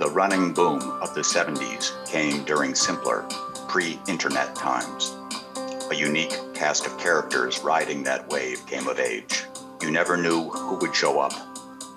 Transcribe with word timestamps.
The 0.00 0.08
running 0.08 0.54
boom 0.54 0.80
of 1.02 1.14
the 1.14 1.20
70s 1.20 1.92
came 2.10 2.42
during 2.44 2.74
simpler, 2.74 3.28
pre 3.68 4.00
internet 4.08 4.56
times. 4.56 5.14
A 5.90 5.94
unique 5.94 6.34
cast 6.54 6.86
of 6.86 6.96
characters 6.96 7.60
riding 7.60 8.02
that 8.04 8.26
wave 8.30 8.66
came 8.66 8.88
of 8.88 8.98
age. 8.98 9.44
You 9.82 9.90
never 9.90 10.16
knew 10.16 10.48
who 10.48 10.76
would 10.76 10.94
show 10.94 11.20
up, 11.20 11.34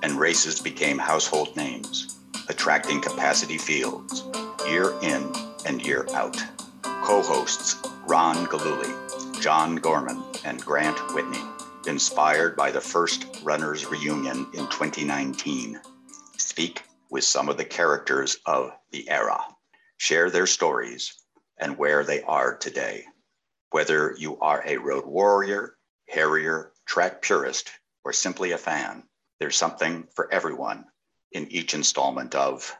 and 0.03 0.19
races 0.19 0.59
became 0.59 0.97
household 0.97 1.55
names, 1.55 2.19
attracting 2.49 2.99
capacity 2.99 3.57
fields 3.57 4.25
year 4.67 4.93
in 5.01 5.33
and 5.65 5.81
year 5.81 6.05
out. 6.13 6.35
Co 6.83 7.21
hosts 7.21 7.77
Ron 8.05 8.47
Galuli, 8.47 9.41
John 9.41 9.77
Gorman, 9.77 10.21
and 10.43 10.59
Grant 10.59 10.99
Whitney, 11.13 11.45
inspired 11.87 12.57
by 12.57 12.69
the 12.69 12.81
first 12.81 13.27
Runners 13.45 13.85
Reunion 13.85 14.45
in 14.53 14.67
2019, 14.67 15.79
speak 16.35 16.83
with 17.13 17.23
some 17.23 17.47
of 17.47 17.57
the 17.57 17.63
characters 17.63 18.37
of 18.47 18.71
the 18.89 19.07
era, 19.07 19.39
share 19.97 20.31
their 20.31 20.47
stories, 20.47 21.13
and 21.59 21.77
where 21.77 22.03
they 22.03 22.23
are 22.23 22.57
today. 22.57 23.05
Whether 23.69 24.15
you 24.17 24.39
are 24.39 24.63
a 24.65 24.77
road 24.77 25.05
warrior, 25.05 25.75
harrier, 26.09 26.71
track 26.87 27.21
purist, 27.21 27.69
or 28.03 28.13
simply 28.13 28.51
a 28.51 28.57
fan, 28.57 29.03
there's 29.39 29.55
something 29.55 30.07
for 30.15 30.33
everyone 30.33 30.85
in 31.31 31.47
each 31.51 31.75
installment 31.75 32.33
of 32.33 32.75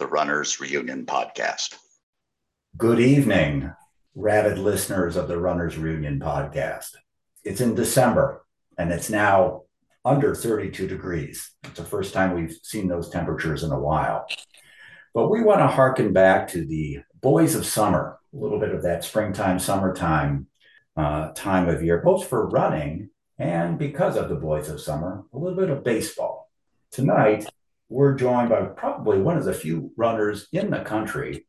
the 0.00 0.06
Runners 0.08 0.58
Reunion 0.58 1.06
podcast. 1.06 1.76
Good 2.76 2.98
evening, 2.98 3.70
rabid 4.16 4.58
listeners 4.58 5.14
of 5.14 5.28
the 5.28 5.38
Runners 5.38 5.78
Reunion 5.78 6.18
podcast. 6.18 6.96
It's 7.44 7.60
in 7.60 7.76
December 7.76 8.44
and 8.76 8.90
it's 8.92 9.10
now 9.10 9.62
under 10.06 10.34
32 10.34 10.86
degrees. 10.86 11.50
It's 11.64 11.78
the 11.78 11.84
first 11.84 12.14
time 12.14 12.34
we've 12.34 12.56
seen 12.62 12.86
those 12.86 13.10
temperatures 13.10 13.64
in 13.64 13.72
a 13.72 13.78
while. 13.78 14.26
But 15.12 15.30
we 15.30 15.42
want 15.42 15.60
to 15.60 15.66
harken 15.66 16.12
back 16.12 16.48
to 16.48 16.64
the 16.64 17.00
boys 17.20 17.54
of 17.56 17.66
summer, 17.66 18.18
a 18.32 18.36
little 18.36 18.60
bit 18.60 18.72
of 18.72 18.84
that 18.84 19.02
springtime, 19.02 19.58
summertime 19.58 20.46
uh, 20.96 21.32
time 21.32 21.68
of 21.68 21.82
year, 21.82 22.00
both 22.02 22.28
for 22.28 22.48
running 22.48 23.10
and 23.38 23.78
because 23.78 24.16
of 24.16 24.28
the 24.28 24.36
boys 24.36 24.68
of 24.68 24.80
summer, 24.80 25.24
a 25.32 25.38
little 25.38 25.58
bit 25.58 25.70
of 25.70 25.84
baseball. 25.84 26.50
Tonight, 26.92 27.46
we're 27.88 28.14
joined 28.14 28.48
by 28.48 28.62
probably 28.62 29.20
one 29.20 29.36
of 29.36 29.44
the 29.44 29.52
few 29.52 29.92
runners 29.96 30.46
in 30.52 30.70
the 30.70 30.80
country 30.80 31.46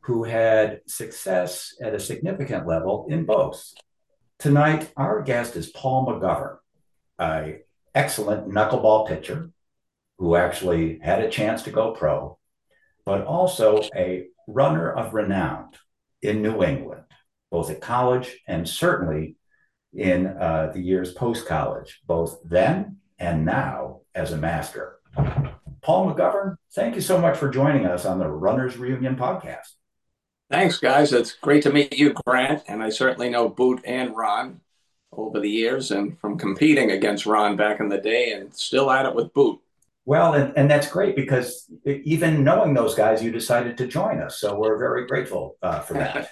who 0.00 0.24
had 0.24 0.80
success 0.86 1.74
at 1.82 1.94
a 1.94 2.00
significant 2.00 2.66
level 2.66 3.06
in 3.10 3.24
both. 3.24 3.62
Tonight, 4.38 4.90
our 4.96 5.22
guest 5.22 5.56
is 5.56 5.68
Paul 5.68 6.06
McGovern, 6.06 6.56
an 7.18 7.58
excellent 7.98 8.48
knuckleball 8.48 9.08
pitcher 9.08 9.50
who 10.18 10.36
actually 10.36 11.00
had 11.02 11.20
a 11.20 11.28
chance 11.28 11.62
to 11.64 11.70
go 11.70 11.90
pro, 11.90 12.38
but 13.04 13.24
also 13.24 13.82
a 13.96 14.26
runner 14.46 14.88
of 14.90 15.14
renown 15.14 15.70
in 16.22 16.40
New 16.40 16.62
England, 16.62 17.02
both 17.50 17.70
at 17.70 17.80
college 17.80 18.38
and 18.46 18.68
certainly 18.68 19.34
in 19.92 20.28
uh, 20.28 20.70
the 20.72 20.80
years 20.80 21.12
post 21.12 21.46
college, 21.46 22.00
both 22.06 22.38
then 22.44 22.98
and 23.18 23.44
now 23.44 24.02
as 24.14 24.32
a 24.32 24.36
master. 24.36 24.98
Paul 25.82 26.14
McGovern, 26.14 26.56
thank 26.74 26.94
you 26.94 27.00
so 27.00 27.20
much 27.20 27.36
for 27.36 27.48
joining 27.48 27.84
us 27.84 28.04
on 28.04 28.20
the 28.20 28.28
Runners 28.28 28.76
Reunion 28.76 29.16
podcast. 29.16 29.72
Thanks, 30.50 30.78
guys. 30.78 31.12
It's 31.12 31.32
great 31.32 31.64
to 31.64 31.72
meet 31.72 31.98
you, 31.98 32.14
Grant. 32.24 32.62
And 32.68 32.80
I 32.80 32.90
certainly 32.90 33.28
know 33.28 33.48
Boot 33.48 33.80
and 33.84 34.16
Ron 34.16 34.60
over 35.12 35.40
the 35.40 35.50
years 35.50 35.90
and 35.90 36.18
from 36.18 36.38
competing 36.38 36.90
against 36.90 37.26
Ron 37.26 37.56
back 37.56 37.80
in 37.80 37.88
the 37.88 37.98
day 37.98 38.32
and 38.32 38.54
still 38.54 38.90
at 38.90 39.06
it 39.06 39.14
with 39.14 39.32
Boot. 39.34 39.60
Well, 40.04 40.34
and, 40.34 40.56
and 40.56 40.70
that's 40.70 40.90
great 40.90 41.16
because 41.16 41.70
even 41.84 42.42
knowing 42.42 42.72
those 42.72 42.94
guys, 42.94 43.22
you 43.22 43.30
decided 43.30 43.76
to 43.78 43.86
join 43.86 44.20
us. 44.20 44.40
So 44.40 44.58
we're 44.58 44.78
very 44.78 45.06
grateful 45.06 45.56
uh, 45.62 45.80
for 45.80 45.94
that. 45.94 46.30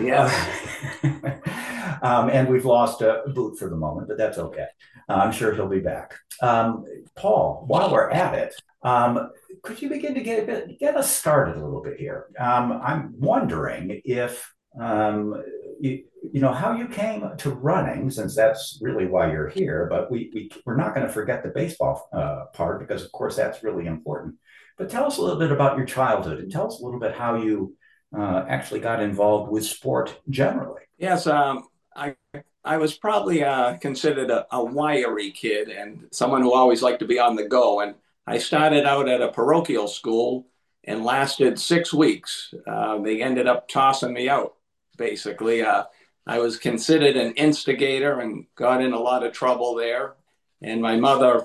yeah. 0.00 0.30
Uh, 1.04 1.96
um, 2.02 2.30
and 2.30 2.48
we've 2.48 2.64
lost 2.64 3.02
a 3.02 3.22
Boot 3.34 3.58
for 3.58 3.68
the 3.68 3.76
moment, 3.76 4.08
but 4.08 4.18
that's 4.18 4.38
okay. 4.38 4.66
Uh, 5.08 5.14
I'm 5.14 5.32
sure 5.32 5.54
he'll 5.54 5.68
be 5.68 5.80
back. 5.80 6.14
Um, 6.42 6.84
Paul, 7.14 7.64
while 7.66 7.90
we're 7.92 8.10
at 8.10 8.34
it, 8.34 8.54
um, 8.82 9.30
could 9.62 9.80
you 9.80 9.88
begin 9.88 10.14
to 10.14 10.20
get 10.20 10.46
bit, 10.46 10.78
get 10.78 10.96
us 10.96 11.10
started 11.10 11.56
a 11.56 11.64
little 11.64 11.82
bit 11.82 11.98
here? 11.98 12.26
Um, 12.38 12.72
I'm 12.72 13.14
wondering 13.18 14.02
if 14.04 14.53
um, 14.78 15.42
you, 15.80 16.04
you 16.32 16.40
know 16.40 16.52
how 16.52 16.72
you 16.72 16.88
came 16.88 17.28
to 17.38 17.50
running, 17.50 18.10
since 18.10 18.34
that's 18.34 18.78
really 18.80 19.06
why 19.06 19.30
you're 19.30 19.48
here. 19.48 19.86
But 19.90 20.10
we, 20.10 20.30
we 20.34 20.50
we're 20.64 20.76
not 20.76 20.94
going 20.94 21.06
to 21.06 21.12
forget 21.12 21.42
the 21.42 21.50
baseball 21.50 22.08
uh, 22.12 22.46
part 22.52 22.80
because, 22.80 23.04
of 23.04 23.12
course, 23.12 23.36
that's 23.36 23.62
really 23.62 23.86
important. 23.86 24.36
But 24.76 24.88
tell 24.88 25.04
us 25.04 25.18
a 25.18 25.22
little 25.22 25.38
bit 25.38 25.52
about 25.52 25.76
your 25.76 25.86
childhood 25.86 26.38
and 26.40 26.50
tell 26.50 26.66
us 26.66 26.80
a 26.80 26.84
little 26.84 27.00
bit 27.00 27.14
how 27.14 27.36
you 27.36 27.76
uh, 28.16 28.44
actually 28.48 28.80
got 28.80 29.02
involved 29.02 29.50
with 29.50 29.64
sport 29.64 30.20
generally. 30.28 30.82
Yes, 30.98 31.26
um, 31.26 31.68
I 31.94 32.16
I 32.64 32.78
was 32.78 32.94
probably 32.94 33.44
uh, 33.44 33.76
considered 33.76 34.30
a, 34.30 34.46
a, 34.50 34.64
wiry 34.64 35.30
kid 35.32 35.68
and 35.68 36.08
someone 36.12 36.40
who 36.40 36.54
always 36.54 36.82
liked 36.82 37.00
to 37.00 37.06
be 37.06 37.18
on 37.18 37.36
the 37.36 37.46
go. 37.46 37.80
And 37.80 37.94
I 38.26 38.38
started 38.38 38.86
out 38.86 39.06
at 39.06 39.20
a 39.20 39.28
parochial 39.32 39.86
school 39.86 40.46
and 40.84 41.04
lasted 41.04 41.58
six 41.58 41.92
weeks. 41.92 42.54
Uh, 42.66 42.98
they 42.98 43.22
ended 43.22 43.46
up 43.46 43.68
tossing 43.68 44.14
me 44.14 44.30
out, 44.30 44.54
basically. 44.96 45.62
Uh, 45.62 45.84
I 46.26 46.38
was 46.38 46.56
considered 46.56 47.16
an 47.16 47.34
instigator 47.34 48.20
and 48.20 48.46
got 48.54 48.82
in 48.82 48.92
a 48.92 48.98
lot 48.98 49.24
of 49.24 49.32
trouble 49.32 49.74
there. 49.74 50.14
And 50.62 50.80
my 50.80 50.96
mother 50.96 51.44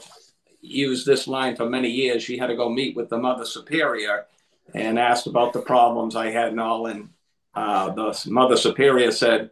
used 0.61 1.05
this 1.05 1.27
line 1.27 1.55
for 1.55 1.69
many 1.69 1.89
years. 1.89 2.23
She 2.23 2.37
had 2.37 2.47
to 2.47 2.55
go 2.55 2.69
meet 2.69 2.95
with 2.95 3.09
the 3.09 3.17
mother 3.17 3.45
superior 3.45 4.25
and 4.73 4.97
asked 4.97 5.27
about 5.27 5.53
the 5.53 5.61
problems 5.61 6.15
I 6.15 6.31
had 6.31 6.49
and 6.49 6.59
all. 6.59 6.85
And 6.87 7.09
uh, 7.53 7.91
the 7.91 8.17
mother 8.27 8.55
superior 8.55 9.11
said, 9.11 9.51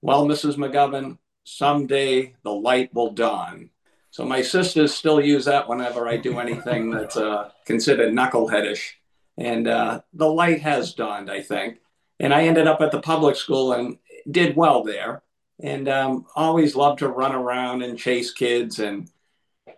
well, 0.00 0.26
Mrs. 0.26 0.56
McGovern, 0.56 1.18
someday 1.44 2.34
the 2.42 2.52
light 2.52 2.94
will 2.94 3.10
dawn. 3.10 3.70
So 4.10 4.24
my 4.24 4.42
sisters 4.42 4.94
still 4.94 5.20
use 5.20 5.44
that 5.46 5.68
whenever 5.68 6.08
I 6.08 6.16
do 6.16 6.38
anything 6.38 6.90
that's 6.90 7.16
uh, 7.16 7.50
considered 7.64 8.12
knuckleheadish. 8.12 8.92
And 9.36 9.68
uh, 9.68 10.00
the 10.12 10.30
light 10.30 10.60
has 10.62 10.94
dawned, 10.94 11.30
I 11.30 11.42
think. 11.42 11.78
And 12.20 12.34
I 12.34 12.44
ended 12.44 12.66
up 12.66 12.80
at 12.80 12.90
the 12.90 13.00
public 13.00 13.36
school 13.36 13.72
and 13.72 13.98
did 14.30 14.56
well 14.56 14.82
there. 14.82 15.22
And 15.60 15.88
um, 15.88 16.26
always 16.36 16.76
loved 16.76 17.00
to 17.00 17.08
run 17.08 17.34
around 17.34 17.82
and 17.82 17.98
chase 17.98 18.32
kids. 18.32 18.78
And 18.78 19.10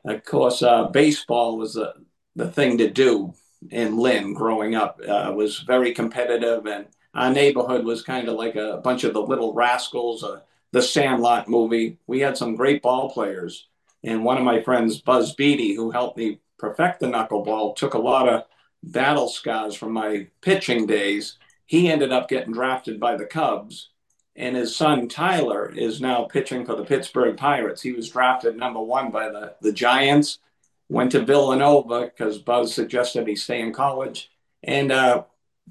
of 0.05 0.25
course, 0.25 0.63
uh, 0.63 0.85
baseball 0.89 1.57
was 1.57 1.75
the, 1.75 1.95
the 2.37 2.51
thing 2.51 2.79
to 2.79 2.91
do 2.91 3.35
in 3.71 3.97
Lynn 3.97 4.35
growing 4.35 4.75
up. 4.75 5.01
Uh, 5.07 5.33
was 5.35 5.61
very 5.61 5.93
competitive 5.93 6.67
and 6.67 6.87
our 7.15 7.31
neighborhood 7.31 7.85
was 7.85 8.03
kind 8.03 8.29
of 8.29 8.37
like 8.37 8.57
a 8.57 8.81
bunch 8.83 9.05
of 9.05 9.15
the 9.15 9.23
little 9.23 9.53
rascals, 9.53 10.23
uh, 10.23 10.41
the 10.73 10.83
Sandlot 10.83 11.49
movie. 11.49 11.99
We 12.07 12.21
had 12.21 12.37
some 12.37 12.57
great 12.57 12.83
ball 12.83 13.11
players. 13.11 13.67
And 14.05 14.25
one 14.25 14.39
of 14.39 14.45
my 14.45 14.63
friends, 14.63 15.01
Buzz 15.01 15.35
Beede, 15.35 15.77
who 15.77 15.91
helped 15.91 16.17
me 16.17 16.41
perfect 16.59 17.01
the 17.01 17.07
knuckleball, 17.07 17.77
took 17.77 17.95
a 17.95 17.99
lot 17.99 18.29
of 18.29 18.45
battle 18.83 19.29
scars 19.29 19.75
from 19.75 19.93
my 19.93 20.29
pitching 20.41 20.87
days. 20.87 21.37
He 21.71 21.89
ended 21.89 22.11
up 22.11 22.29
getting 22.29 22.53
drafted 22.53 22.99
by 22.99 23.15
the 23.15 23.27
Cubs. 23.27 23.91
And 24.35 24.57
his 24.57 24.75
son, 24.75 25.07
Tyler, 25.07 25.73
is 25.73 26.01
now 26.01 26.25
pitching 26.25 26.67
for 26.67 26.75
the 26.75 26.85
Pittsburgh 26.85 27.37
Pirates. 27.37 27.81
He 27.81 27.93
was 27.93 28.11
drafted 28.11 28.57
number 28.57 28.81
one 28.81 29.13
by 29.13 29.29
the, 29.29 29.55
the 29.61 29.71
Giants, 29.71 30.41
went 30.89 31.13
to 31.13 31.25
Villanova 31.25 32.07
because 32.07 32.39
Buzz 32.39 32.75
suggested 32.75 33.29
he 33.29 33.37
stay 33.37 33.61
in 33.61 33.73
college. 33.73 34.33
And 34.65 34.91
uh, 34.91 35.23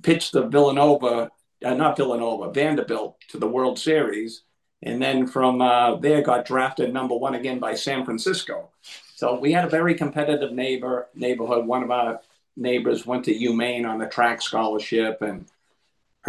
pitched 0.01 0.31
the 0.31 0.47
Villanova, 0.47 1.31
uh, 1.65 1.73
not 1.73 1.97
Villanova, 1.97 2.53
Vanderbilt 2.53 3.17
to 3.31 3.37
the 3.37 3.49
World 3.49 3.77
Series. 3.77 4.43
And 4.81 5.01
then 5.01 5.27
from 5.27 5.61
uh, 5.61 5.97
there 5.97 6.21
got 6.21 6.45
drafted 6.45 6.93
number 6.93 7.17
one 7.17 7.35
again 7.35 7.59
by 7.59 7.75
San 7.75 8.05
Francisco. 8.05 8.69
So 9.15 9.37
we 9.37 9.51
had 9.51 9.65
a 9.65 9.69
very 9.69 9.95
competitive 9.95 10.53
neighbor 10.53 11.09
neighborhood. 11.13 11.65
One 11.65 11.83
of 11.83 11.91
our 11.91 12.21
neighbors 12.55 13.05
went 13.05 13.25
to 13.25 13.37
UMaine 13.37 13.85
on 13.85 14.01
a 14.01 14.07
track 14.07 14.41
scholarship, 14.41 15.21
and 15.21 15.45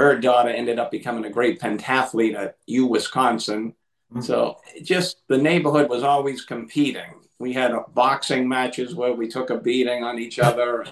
her 0.01 0.19
daughter 0.19 0.49
ended 0.49 0.79
up 0.79 0.91
becoming 0.91 1.25
a 1.25 1.31
great 1.31 1.61
pentathlete 1.61 2.35
at 2.35 2.57
U 2.67 2.87
Wisconsin. 2.87 3.75
Mm-hmm. 4.13 4.23
So 4.23 4.59
just 4.83 5.23
the 5.29 5.39
neighborhood 5.39 5.89
was 5.89 6.03
always 6.03 6.45
competing. 6.45 7.15
We 7.39 7.53
had 7.53 7.73
boxing 7.95 8.49
matches 8.49 8.95
where 8.95 9.15
we 9.15 9.29
took 9.29 9.51
a 9.51 9.59
beating 9.59 10.05
on 10.05 10.19
each 10.19 10.39
other, 10.39 10.87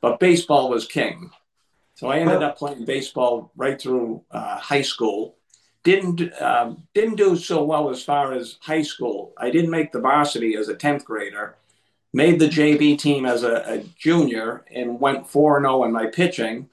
but 0.00 0.20
baseball 0.20 0.68
was 0.68 0.86
king. 0.86 1.30
So 1.94 2.08
I 2.08 2.18
ended 2.18 2.42
up 2.42 2.56
playing 2.56 2.86
baseball 2.86 3.52
right 3.56 3.80
through 3.80 4.24
uh, 4.30 4.56
high 4.58 4.82
school. 4.82 5.36
Didn't 5.82 6.20
um, 6.40 6.84
didn't 6.94 7.16
do 7.16 7.36
so 7.36 7.64
well 7.64 7.90
as 7.90 8.02
far 8.02 8.32
as 8.32 8.56
high 8.60 8.82
school. 8.82 9.32
I 9.38 9.50
didn't 9.50 9.70
make 9.70 9.92
the 9.92 10.00
varsity 10.00 10.54
as 10.56 10.68
a 10.68 10.74
tenth 10.74 11.04
grader. 11.04 11.56
Made 12.12 12.40
the 12.40 12.48
JV 12.48 12.98
team 12.98 13.24
as 13.24 13.42
a, 13.42 13.62
a 13.66 13.78
junior 13.98 14.64
and 14.74 15.00
went 15.00 15.28
four 15.28 15.60
zero 15.60 15.80
oh 15.80 15.84
in 15.84 15.92
my 15.92 16.06
pitching. 16.06 16.68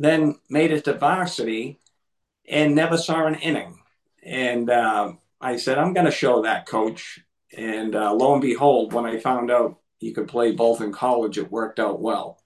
Then 0.00 0.40
made 0.48 0.72
it 0.72 0.84
to 0.86 0.94
varsity 0.94 1.78
and 2.48 2.74
never 2.74 2.96
saw 2.96 3.26
an 3.26 3.34
inning. 3.34 3.78
And 4.24 4.70
uh, 4.70 5.12
I 5.42 5.58
said, 5.58 5.76
I'm 5.76 5.92
going 5.92 6.06
to 6.06 6.10
show 6.10 6.40
that 6.40 6.64
coach. 6.64 7.20
And 7.54 7.94
uh, 7.94 8.14
lo 8.14 8.32
and 8.32 8.40
behold, 8.40 8.94
when 8.94 9.04
I 9.04 9.18
found 9.18 9.50
out 9.50 9.78
you 9.98 10.14
could 10.14 10.26
play 10.26 10.52
both 10.52 10.80
in 10.80 10.90
college, 10.90 11.36
it 11.36 11.52
worked 11.52 11.78
out 11.78 12.00
well. 12.00 12.38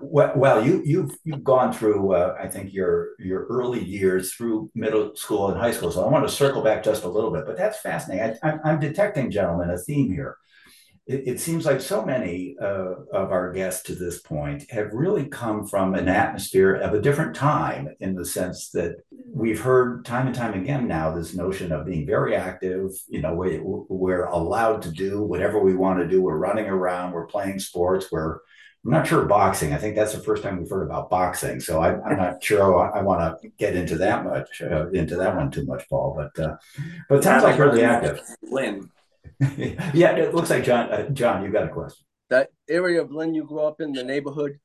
Well, 0.00 0.66
you 0.66 0.82
you've 0.84 1.14
you've 1.22 1.44
gone 1.44 1.72
through, 1.72 2.14
uh, 2.14 2.36
I 2.36 2.48
think 2.48 2.72
your 2.72 3.10
your 3.20 3.46
early 3.46 3.84
years 3.84 4.34
through 4.34 4.72
middle 4.74 5.14
school 5.14 5.50
and 5.50 5.60
high 5.60 5.70
school. 5.70 5.92
So 5.92 6.04
I 6.04 6.10
want 6.10 6.26
to 6.26 6.34
circle 6.34 6.62
back 6.62 6.82
just 6.82 7.04
a 7.04 7.08
little 7.08 7.30
bit, 7.30 7.46
but 7.46 7.56
that's 7.56 7.78
fascinating. 7.78 8.38
I, 8.42 8.58
I'm 8.64 8.80
detecting, 8.80 9.30
gentlemen, 9.30 9.70
a 9.70 9.78
theme 9.78 10.10
here 10.10 10.36
it, 11.06 11.26
it 11.26 11.40
seems 11.40 11.66
like 11.66 11.80
so 11.80 12.04
many 12.04 12.56
uh, 12.60 12.94
of 13.12 13.32
our 13.32 13.52
guests 13.52 13.82
to 13.84 13.94
this 13.94 14.20
point 14.20 14.70
have 14.70 14.92
really 14.92 15.26
come 15.26 15.66
from 15.66 15.94
an 15.94 16.08
atmosphere 16.08 16.74
of 16.74 16.94
a 16.94 17.00
different 17.00 17.34
time 17.34 17.88
in 18.00 18.14
the 18.14 18.24
sense 18.24 18.70
that 18.70 18.96
we've 19.26 19.60
heard 19.60 20.04
time 20.04 20.26
and 20.26 20.36
time 20.36 20.54
again 20.54 20.86
now 20.86 21.12
this 21.12 21.34
notion 21.34 21.72
of 21.72 21.86
being 21.86 22.06
very 22.06 22.36
active. 22.36 22.90
You 23.08 23.20
know, 23.20 23.34
we, 23.34 23.60
we're 23.62 24.26
allowed 24.26 24.82
to 24.82 24.90
do 24.90 25.22
whatever 25.22 25.58
we 25.58 25.74
want 25.74 25.98
to 25.98 26.08
do. 26.08 26.22
We're 26.22 26.36
running 26.36 26.66
around, 26.66 27.12
we're 27.12 27.26
playing 27.26 27.58
sports, 27.58 28.12
we're 28.12 28.38
I'm 28.84 28.90
not 28.90 29.06
sure 29.06 29.24
boxing. 29.26 29.72
I 29.72 29.78
think 29.78 29.94
that's 29.94 30.12
the 30.12 30.18
first 30.18 30.42
time 30.42 30.58
we've 30.58 30.68
heard 30.68 30.82
about 30.82 31.08
boxing. 31.08 31.60
So 31.60 31.80
I, 31.80 31.92
am 31.92 32.16
not 32.16 32.42
sure 32.44 32.80
I, 32.80 32.98
I 32.98 33.02
want 33.02 33.40
to 33.40 33.48
get 33.50 33.76
into 33.76 33.96
that 33.98 34.24
much 34.24 34.60
uh, 34.60 34.88
into 34.90 35.14
that 35.16 35.36
one 35.36 35.52
too 35.52 35.64
much, 35.64 35.88
Paul. 35.88 36.14
But 36.16 36.44
uh, 36.44 36.56
but 37.08 37.18
it 37.18 37.22
sounds 37.22 37.44
like 37.44 37.58
really 37.58 37.84
active. 37.84 38.20
Lynn, 38.42 38.90
yeah, 39.94 40.16
it 40.16 40.34
looks 40.34 40.50
like 40.50 40.64
John. 40.64 40.90
Uh, 40.90 41.08
John, 41.10 41.42
you 41.42 41.50
got 41.50 41.64
a 41.64 41.68
question. 41.68 42.04
That 42.30 42.50
area 42.68 43.02
of 43.02 43.10
Lynn 43.10 43.34
you 43.34 43.44
grew 43.44 43.60
up 43.60 43.80
in, 43.80 43.92
the 43.92 44.02
neighborhood, 44.02 44.58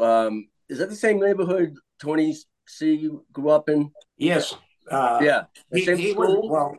um, 0.00 0.48
is 0.68 0.78
that 0.78 0.88
the 0.88 0.96
same 0.96 1.20
neighborhood 1.20 1.74
Tony 2.00 2.36
C 2.66 3.08
grew 3.32 3.50
up 3.50 3.68
in? 3.68 3.90
Yes. 4.16 4.54
Uh, 4.90 5.20
yeah. 5.22 5.44
He, 5.72 5.84
he 5.94 6.12
was, 6.12 6.38
well, 6.48 6.76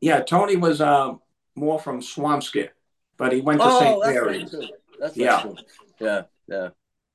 yeah. 0.00 0.20
Tony 0.20 0.56
was 0.56 0.80
uh, 0.80 1.12
more 1.54 1.78
from 1.78 2.00
Swampscott, 2.00 2.70
but 3.16 3.32
he 3.32 3.40
went 3.40 3.60
to 3.60 3.66
oh, 3.66 3.80
St. 3.80 4.00
Mary's. 4.00 4.54
Right 4.54 4.70
that's 5.00 5.16
yeah. 5.16 5.42
Right 5.44 5.58
yeah, 6.00 6.22
yeah. 6.48 6.68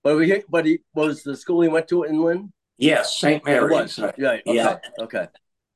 But 0.03 0.19
he, 0.19 0.43
but 0.49 0.65
he 0.65 0.79
was 0.93 1.23
the 1.23 1.35
school 1.35 1.61
he 1.61 1.67
went 1.67 1.87
to 1.89 2.03
in 2.03 2.21
Lynn. 2.21 2.51
Yes, 2.77 3.17
St. 3.17 3.43
Mary's. 3.43 3.97
Yeah. 3.97 4.07
Okay. 4.07 4.41
Yeah. 4.45 4.77
Okay. 4.99 5.27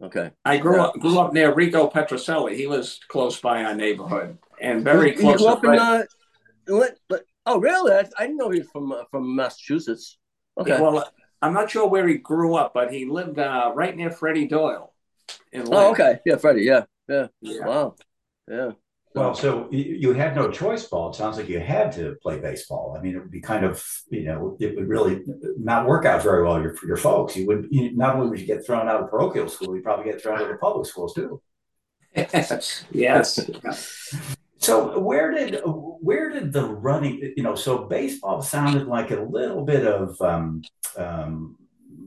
Okay. 0.02 0.32
I 0.44 0.58
grew 0.58 0.78
yeah. 0.78 0.86
up 0.86 1.00
grew 1.00 1.20
up 1.20 1.34
near 1.34 1.54
Rico 1.54 1.90
Petrocelli. 1.90 2.56
He 2.56 2.68
was 2.68 3.00
close 3.08 3.40
by 3.40 3.64
our 3.64 3.76
neighborhood 3.76 4.38
and 4.60 4.84
very 4.84 5.14
close. 5.14 5.40
You 5.40 5.46
grew 5.46 5.48
up 5.48 5.64
in 5.64 5.78
uh, 5.78 6.04
oh 7.46 7.60
really? 7.60 7.94
I, 7.94 8.10
I, 8.18 8.24
didn't 8.24 8.38
know 8.38 8.50
he 8.50 8.60
was 8.60 8.70
from 8.70 8.92
uh, 8.92 9.04
from 9.12 9.36
Massachusetts. 9.36 10.18
Okay. 10.60 10.80
Well, 10.80 11.08
I'm 11.42 11.54
not 11.54 11.70
sure 11.70 11.88
where 11.88 12.08
he 12.08 12.16
grew 12.16 12.56
up, 12.56 12.74
but 12.74 12.92
he 12.92 13.06
lived 13.06 13.40
uh, 13.40 13.72
right 13.76 13.96
near 13.96 14.12
Freddie 14.12 14.48
Doyle. 14.48 14.94
oh, 15.56 15.92
okay. 15.92 16.20
Yeah, 16.26 16.36
Freddie. 16.38 16.64
Yeah. 16.64 16.86
yeah. 17.08 17.28
Yeah. 17.42 17.66
Wow. 17.66 17.96
Yeah. 18.48 18.72
Well, 19.14 19.36
so 19.36 19.68
you 19.72 20.14
had 20.14 20.36
no 20.36 20.50
choice, 20.50 20.88
Paul. 20.88 21.10
It 21.10 21.16
sounds 21.16 21.36
like 21.36 21.50
you 21.50 21.60
had 21.60 21.92
to 21.94 22.16
play 22.22 22.40
baseball. 22.40 22.96
I 22.98 23.02
mean, 23.02 23.16
it 23.16 23.20
would 23.20 23.32
be 23.32 23.42
kind 23.42 23.66
of, 23.66 23.86
you 24.10 24.24
know, 24.24 24.56
it 24.60 24.74
would 24.76 24.88
really 24.88 25.22
not 25.58 25.86
work 25.86 26.06
out 26.06 26.24
very 26.24 26.44
well 26.44 26.62
for 26.76 26.88
your 26.88 26.96
folks. 26.96 27.36
You 27.36 27.46
would 27.48 27.68
you, 27.72 27.94
not 27.94 28.16
only 28.16 28.30
would 28.30 28.40
you 28.40 28.46
get 28.46 28.66
thrown 28.66 28.88
out 28.88 29.04
of 29.04 29.10
parochial 29.10 29.50
school, 29.50 29.76
you 29.76 29.82
probably 29.82 30.06
get 30.06 30.22
thrown 30.22 30.40
out 30.40 30.50
of 30.50 30.62
public 30.62 30.86
schools 30.86 31.14
too. 31.14 31.42
yes. 32.92 33.50
So 34.60 35.00
where 35.00 35.32
did 35.32 35.60
where 35.66 36.30
did 36.30 36.54
the 36.54 36.64
running? 36.66 37.34
You 37.36 37.44
know, 37.44 37.56
so 37.56 37.80
baseball 37.80 38.42
sounded 38.42 38.88
like 38.88 39.12
a 39.12 39.20
little 39.20 39.66
bit 39.66 39.86
of 39.86 40.22
um, 40.22 40.62
um, 40.98 41.58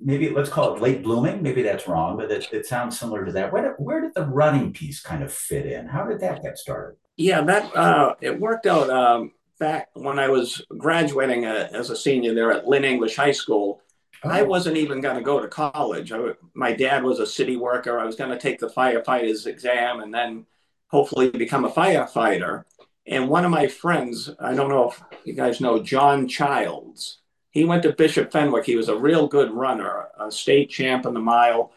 maybe 0.05 0.29
let's 0.29 0.51
call 0.51 0.77
it 0.77 0.83
late 0.83 1.03
blooming. 1.03 1.43
Maybe 1.43 1.63
that's 1.63 1.89
wrong, 1.89 2.17
but 2.17 2.31
it, 2.31 2.47
it 2.53 2.67
sounds 2.67 2.99
similar 2.99 3.25
to 3.25 3.33
that. 3.33 3.53
Where, 3.53 3.75
where 3.79 4.01
did 4.03 4.15
the 4.15 4.27
running 4.27 4.73
piece 4.73 5.01
kind 5.01 5.25
of 5.25 5.33
fit 5.33 5.67
in? 5.67 5.87
How 5.87 6.05
did 6.05 6.21
that 6.21 6.43
get 6.43 6.59
started? 6.59 6.97
Yeah, 7.17 7.43
that 7.43 7.75
uh, 7.75 8.15
it 8.21 8.39
worked 8.39 8.67
out 8.67 8.91
um, 8.91 9.33
back 9.59 9.89
when 9.95 10.19
I 10.19 10.29
was 10.29 10.63
graduating 10.77 11.47
uh, 11.47 11.69
as 11.73 11.91
a 11.91 11.97
senior 11.97 12.35
there 12.35 12.53
at 12.53 12.67
Lynn 12.67 12.85
English 12.85 13.17
High 13.17 13.33
School. 13.33 13.81
Oh. 14.23 14.31
I 14.31 14.43
wasn't 14.43 14.77
even 14.77 15.01
going 15.01 15.17
to 15.17 15.23
go 15.23 15.41
to 15.41 15.49
college. 15.49 16.13
I, 16.13 16.33
my 16.55 16.73
dad 16.73 17.03
was 17.03 17.19
a 17.19 17.27
city 17.27 17.57
worker. 17.57 17.99
I 17.99 18.05
was 18.05 18.17
going 18.17 18.31
to 18.31 18.39
take 18.39 18.59
the 18.59 18.69
firefighter's 18.69 19.47
exam 19.47 20.01
and 20.01 20.13
then 20.13 20.47
hopefully 20.89 21.31
become 21.31 21.65
a 21.65 21.71
firefighter. 21.71 22.65
And 23.07 23.29
one 23.29 23.45
of 23.45 23.51
my 23.51 23.69
friends, 23.69 24.31
I 24.41 24.55
don't 24.55 24.71
know 24.71 24.91
if 24.91 25.03
you 25.25 25.35
guys 25.35 25.61
know 25.61 25.83
John 25.83 26.27
Childs, 26.27 27.19
he 27.55 27.65
went 27.65 27.85
to 27.85 27.93
Bishop 27.93 28.33
Fenwick. 28.33 28.67
He 28.67 28.75
was 28.75 28.89
a 28.89 28.97
real 28.97 29.29
good 29.29 29.53
runner, 29.53 30.09
a 30.19 30.31
state 30.31 30.71
champ 30.71 31.07
in 31.07 31.15
the 31.15 31.21
mile. 31.21 31.71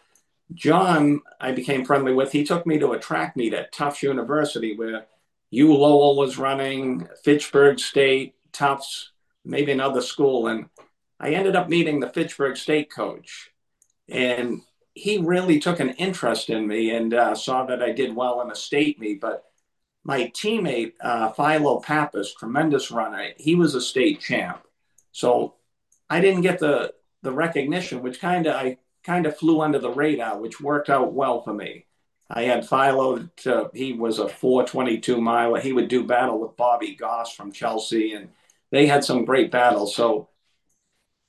John, 0.51 1.21
I 1.39 1.51
became 1.51 1.85
friendly 1.85 2.13
with. 2.13 2.31
He 2.31 2.43
took 2.43 2.65
me 2.65 2.79
to 2.79 2.93
a 2.93 2.99
track 2.99 3.37
meet 3.37 3.53
at 3.53 3.71
Tufts 3.71 4.01
University 4.01 4.75
where 4.75 5.05
U 5.51 5.71
Lowell 5.75 6.17
was 6.17 6.39
running, 6.39 7.07
Fitchburg 7.23 7.79
State, 7.79 8.33
Tufts, 8.51 9.11
maybe 9.45 9.71
another 9.71 10.01
school. 10.01 10.47
And 10.47 10.69
I 11.19 11.33
ended 11.33 11.55
up 11.55 11.69
meeting 11.69 11.99
the 11.99 12.09
Fitchburg 12.09 12.57
State 12.57 12.91
coach. 12.91 13.51
And 14.09 14.61
he 14.95 15.19
really 15.19 15.59
took 15.59 15.79
an 15.79 15.91
interest 15.91 16.49
in 16.49 16.65
me 16.65 16.89
and 16.89 17.13
uh, 17.13 17.35
saw 17.35 17.67
that 17.67 17.83
I 17.83 17.91
did 17.91 18.15
well 18.15 18.41
in 18.41 18.49
a 18.49 18.55
state 18.55 18.99
meet. 18.99 19.21
But 19.21 19.43
my 20.03 20.23
teammate, 20.29 20.93
uh, 21.01 21.33
Philo 21.33 21.81
Pappas, 21.81 22.33
tremendous 22.33 22.89
runner, 22.89 23.29
he 23.37 23.53
was 23.53 23.75
a 23.75 23.81
state 23.81 24.21
champ. 24.21 24.63
So 25.11 25.53
I 26.09 26.21
didn't 26.21 26.41
get 26.41 26.59
the 26.59 26.93
the 27.23 27.31
recognition, 27.31 28.01
which 28.01 28.19
kind 28.19 28.47
of 28.47 28.55
I 28.55 28.77
kind 29.03 29.25
of 29.25 29.37
flew 29.37 29.61
under 29.61 29.79
the 29.79 29.89
radar, 29.89 30.39
which 30.39 30.61
worked 30.61 30.89
out 30.89 31.13
well 31.13 31.41
for 31.41 31.53
me. 31.53 31.85
I 32.29 32.43
had 32.43 32.67
Philo. 32.67 33.29
To, 33.37 33.71
he 33.73 33.93
was 33.93 34.19
a 34.19 34.27
422 34.27 35.21
miler. 35.21 35.59
He 35.59 35.73
would 35.73 35.87
do 35.87 36.03
battle 36.03 36.39
with 36.39 36.57
Bobby 36.57 36.95
Goss 36.95 37.33
from 37.33 37.51
Chelsea, 37.51 38.13
and 38.13 38.29
they 38.69 38.85
had 38.85 39.03
some 39.03 39.25
great 39.25 39.49
battles. 39.49 39.95
So 39.95 40.29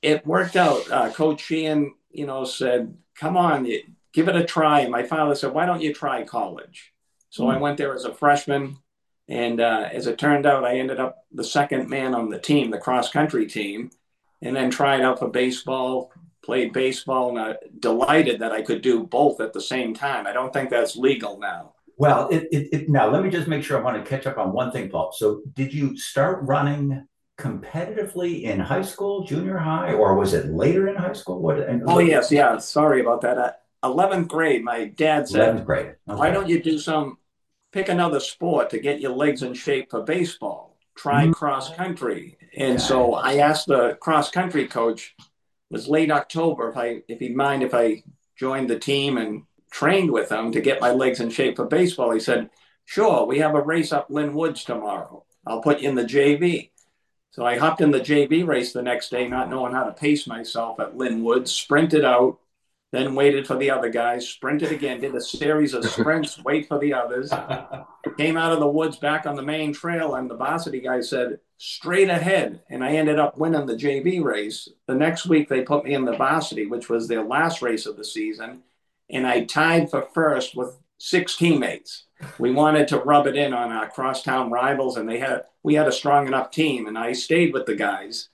it 0.02 0.26
worked 0.26 0.56
out. 0.56 0.90
Uh, 0.90 1.10
Coach 1.10 1.40
Sheehan, 1.42 1.94
you 2.10 2.26
know, 2.26 2.44
said, 2.44 2.96
"Come 3.16 3.36
on, 3.36 3.68
give 4.12 4.28
it 4.28 4.36
a 4.36 4.44
try." 4.44 4.80
And 4.80 4.90
my 4.90 5.04
father 5.04 5.34
said, 5.34 5.54
"Why 5.54 5.66
don't 5.66 5.82
you 5.82 5.94
try 5.94 6.24
college?" 6.24 6.92
So 7.30 7.44
mm-hmm. 7.44 7.56
I 7.56 7.60
went 7.60 7.78
there 7.78 7.94
as 7.94 8.04
a 8.04 8.14
freshman, 8.14 8.78
and 9.28 9.60
uh, 9.60 9.88
as 9.92 10.06
it 10.06 10.18
turned 10.18 10.46
out, 10.46 10.64
I 10.64 10.78
ended 10.78 10.98
up 10.98 11.24
the 11.30 11.44
second 11.44 11.88
man 11.88 12.14
on 12.14 12.28
the 12.28 12.38
team, 12.38 12.70
the 12.70 12.78
cross 12.78 13.10
country 13.10 13.46
team 13.46 13.90
and 14.42 14.54
then 14.54 14.70
tried 14.70 15.00
out 15.00 15.18
for 15.18 15.28
baseball, 15.28 16.12
played 16.42 16.72
baseball, 16.72 17.30
and 17.30 17.38
I'm 17.38 17.56
delighted 17.78 18.40
that 18.40 18.52
I 18.52 18.62
could 18.62 18.82
do 18.82 19.04
both 19.04 19.40
at 19.40 19.52
the 19.52 19.60
same 19.60 19.94
time. 19.94 20.26
I 20.26 20.32
don't 20.32 20.52
think 20.52 20.70
that's 20.70 20.96
legal 20.96 21.38
now. 21.38 21.74
Well, 21.96 22.28
it, 22.28 22.48
it, 22.52 22.68
it, 22.72 22.88
now 22.88 23.10
let 23.10 23.24
me 23.24 23.30
just 23.30 23.48
make 23.48 23.64
sure 23.64 23.76
I 23.76 23.82
want 23.82 24.02
to 24.02 24.08
catch 24.08 24.26
up 24.26 24.38
on 24.38 24.52
one 24.52 24.70
thing, 24.70 24.88
Paul. 24.88 25.12
So, 25.12 25.42
did 25.54 25.74
you 25.74 25.96
start 25.98 26.38
running 26.42 27.06
competitively 27.38 28.42
in 28.42 28.60
high 28.60 28.82
school, 28.82 29.24
junior 29.24 29.58
high, 29.58 29.92
or 29.92 30.14
was 30.14 30.32
it 30.32 30.46
later 30.46 30.88
in 30.88 30.96
high 30.96 31.12
school? 31.12 31.40
What? 31.40 31.58
And, 31.58 31.82
oh 31.86 31.98
yes, 31.98 32.30
yeah. 32.30 32.56
Sorry 32.58 33.00
about 33.00 33.20
that. 33.22 33.62
Eleventh 33.82 34.28
grade, 34.28 34.64
my 34.64 34.86
dad 34.86 35.28
said, 35.28 35.56
"11th 35.56 35.66
grade. 35.66 35.86
Okay. 35.86 36.18
Why 36.18 36.30
don't 36.30 36.48
you 36.48 36.62
do 36.62 36.78
some? 36.78 37.18
Pick 37.72 37.88
another 37.88 38.18
sport 38.18 38.70
to 38.70 38.78
get 38.78 39.00
your 39.00 39.12
legs 39.12 39.42
in 39.42 39.52
shape 39.52 39.90
for 39.90 40.02
baseball. 40.02 40.78
Try 40.96 41.24
mm-hmm. 41.24 41.32
cross 41.32 41.74
country." 41.74 42.37
And 42.56 42.80
so 42.80 43.14
I 43.14 43.36
asked 43.36 43.66
the 43.66 43.94
cross 44.00 44.30
country 44.30 44.66
coach, 44.66 45.14
it 45.18 45.24
was 45.70 45.88
late 45.88 46.10
October, 46.10 46.70
if 46.70 46.76
I 46.76 47.02
if 47.08 47.20
he'd 47.20 47.36
mind 47.36 47.62
if 47.62 47.74
I 47.74 48.02
joined 48.36 48.70
the 48.70 48.78
team 48.78 49.18
and 49.18 49.42
trained 49.70 50.10
with 50.10 50.30
him 50.30 50.52
to 50.52 50.60
get 50.60 50.80
my 50.80 50.92
legs 50.92 51.20
in 51.20 51.30
shape 51.30 51.56
for 51.56 51.66
baseball. 51.66 52.10
He 52.10 52.20
said, 52.20 52.50
Sure, 52.84 53.26
we 53.26 53.38
have 53.40 53.54
a 53.54 53.60
race 53.60 53.92
up 53.92 54.06
Lynn 54.08 54.32
Woods 54.32 54.64
tomorrow. 54.64 55.24
I'll 55.46 55.60
put 55.60 55.80
you 55.80 55.90
in 55.90 55.94
the 55.94 56.04
JV. 56.04 56.70
So 57.30 57.44
I 57.44 57.58
hopped 57.58 57.80
in 57.80 57.90
the 57.90 58.00
JV 58.00 58.46
race 58.46 58.72
the 58.72 58.82
next 58.82 59.10
day, 59.10 59.28
not 59.28 59.50
knowing 59.50 59.72
how 59.72 59.84
to 59.84 59.92
pace 59.92 60.26
myself 60.26 60.80
at 60.80 60.96
Lynn 60.96 61.22
Woods, 61.22 61.52
sprinted 61.52 62.04
out, 62.04 62.38
then 62.90 63.14
waited 63.14 63.46
for 63.46 63.56
the 63.56 63.70
other 63.70 63.90
guys, 63.90 64.28
sprinted 64.28 64.72
again, 64.72 65.00
did 65.00 65.14
a 65.14 65.20
series 65.20 65.74
of 65.74 65.84
sprints, 65.84 66.38
wait 66.44 66.68
for 66.68 66.78
the 66.78 66.94
others, 66.94 67.30
came 68.16 68.36
out 68.36 68.52
of 68.52 68.60
the 68.60 68.66
woods 68.66 68.96
back 68.96 69.26
on 69.26 69.36
the 69.36 69.42
main 69.42 69.72
trail, 69.72 70.14
and 70.14 70.30
the 70.30 70.36
varsity 70.36 70.80
guy 70.80 71.00
said, 71.00 71.38
straight 71.58 72.08
ahead. 72.08 72.62
And 72.70 72.82
I 72.82 72.92
ended 72.92 73.18
up 73.18 73.36
winning 73.36 73.66
the 73.66 73.76
JV 73.76 74.22
race. 74.22 74.68
The 74.86 74.94
next 74.94 75.26
week, 75.26 75.48
they 75.48 75.62
put 75.62 75.84
me 75.84 75.92
in 75.92 76.04
the 76.04 76.16
varsity, 76.16 76.66
which 76.66 76.88
was 76.88 77.08
their 77.08 77.22
last 77.22 77.60
race 77.60 77.84
of 77.84 77.96
the 77.96 78.04
season. 78.04 78.62
And 79.10 79.26
I 79.26 79.44
tied 79.44 79.90
for 79.90 80.02
first 80.14 80.56
with 80.56 80.78
six 80.98 81.36
teammates. 81.36 82.04
We 82.38 82.50
wanted 82.50 82.88
to 82.88 82.98
rub 82.98 83.26
it 83.26 83.36
in 83.36 83.52
on 83.52 83.70
our 83.70 83.88
crosstown 83.88 84.50
rivals, 84.50 84.96
and 84.96 85.08
they 85.08 85.18
had 85.18 85.44
we 85.62 85.74
had 85.74 85.86
a 85.86 85.92
strong 85.92 86.26
enough 86.26 86.50
team. 86.50 86.86
And 86.86 86.98
I 86.98 87.12
stayed 87.12 87.52
with 87.52 87.66
the 87.66 87.76
guys 87.76 88.28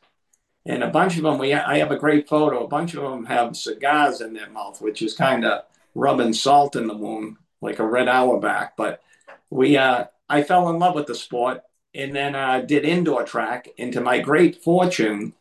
and 0.66 0.82
a 0.82 0.88
bunch 0.88 1.16
of 1.16 1.22
them 1.22 1.38
we 1.38 1.52
I 1.52 1.78
have 1.78 1.90
a 1.90 1.98
great 1.98 2.28
photo. 2.28 2.64
A 2.64 2.68
bunch 2.68 2.94
of 2.94 3.02
them 3.02 3.26
have 3.26 3.56
cigars 3.56 4.20
in 4.20 4.32
their 4.32 4.48
mouth, 4.50 4.80
which 4.80 5.02
is 5.02 5.14
kind 5.14 5.44
of 5.44 5.64
rubbing 5.94 6.32
salt 6.32 6.76
in 6.76 6.86
the 6.86 6.96
wound, 6.96 7.36
like 7.60 7.78
a 7.78 7.86
Red 7.86 8.08
Auerbach. 8.08 8.72
But 8.76 9.02
we 9.50 9.76
uh, 9.76 10.06
I 10.28 10.42
fell 10.42 10.68
in 10.70 10.78
love 10.78 10.94
with 10.94 11.06
the 11.06 11.14
sport, 11.14 11.62
and 11.94 12.14
then 12.14 12.34
uh, 12.34 12.60
did 12.60 12.84
indoor 12.84 13.24
track. 13.24 13.68
And 13.78 13.92
to 13.92 14.00
my 14.00 14.20
great 14.20 14.62
fortune, 14.62 15.34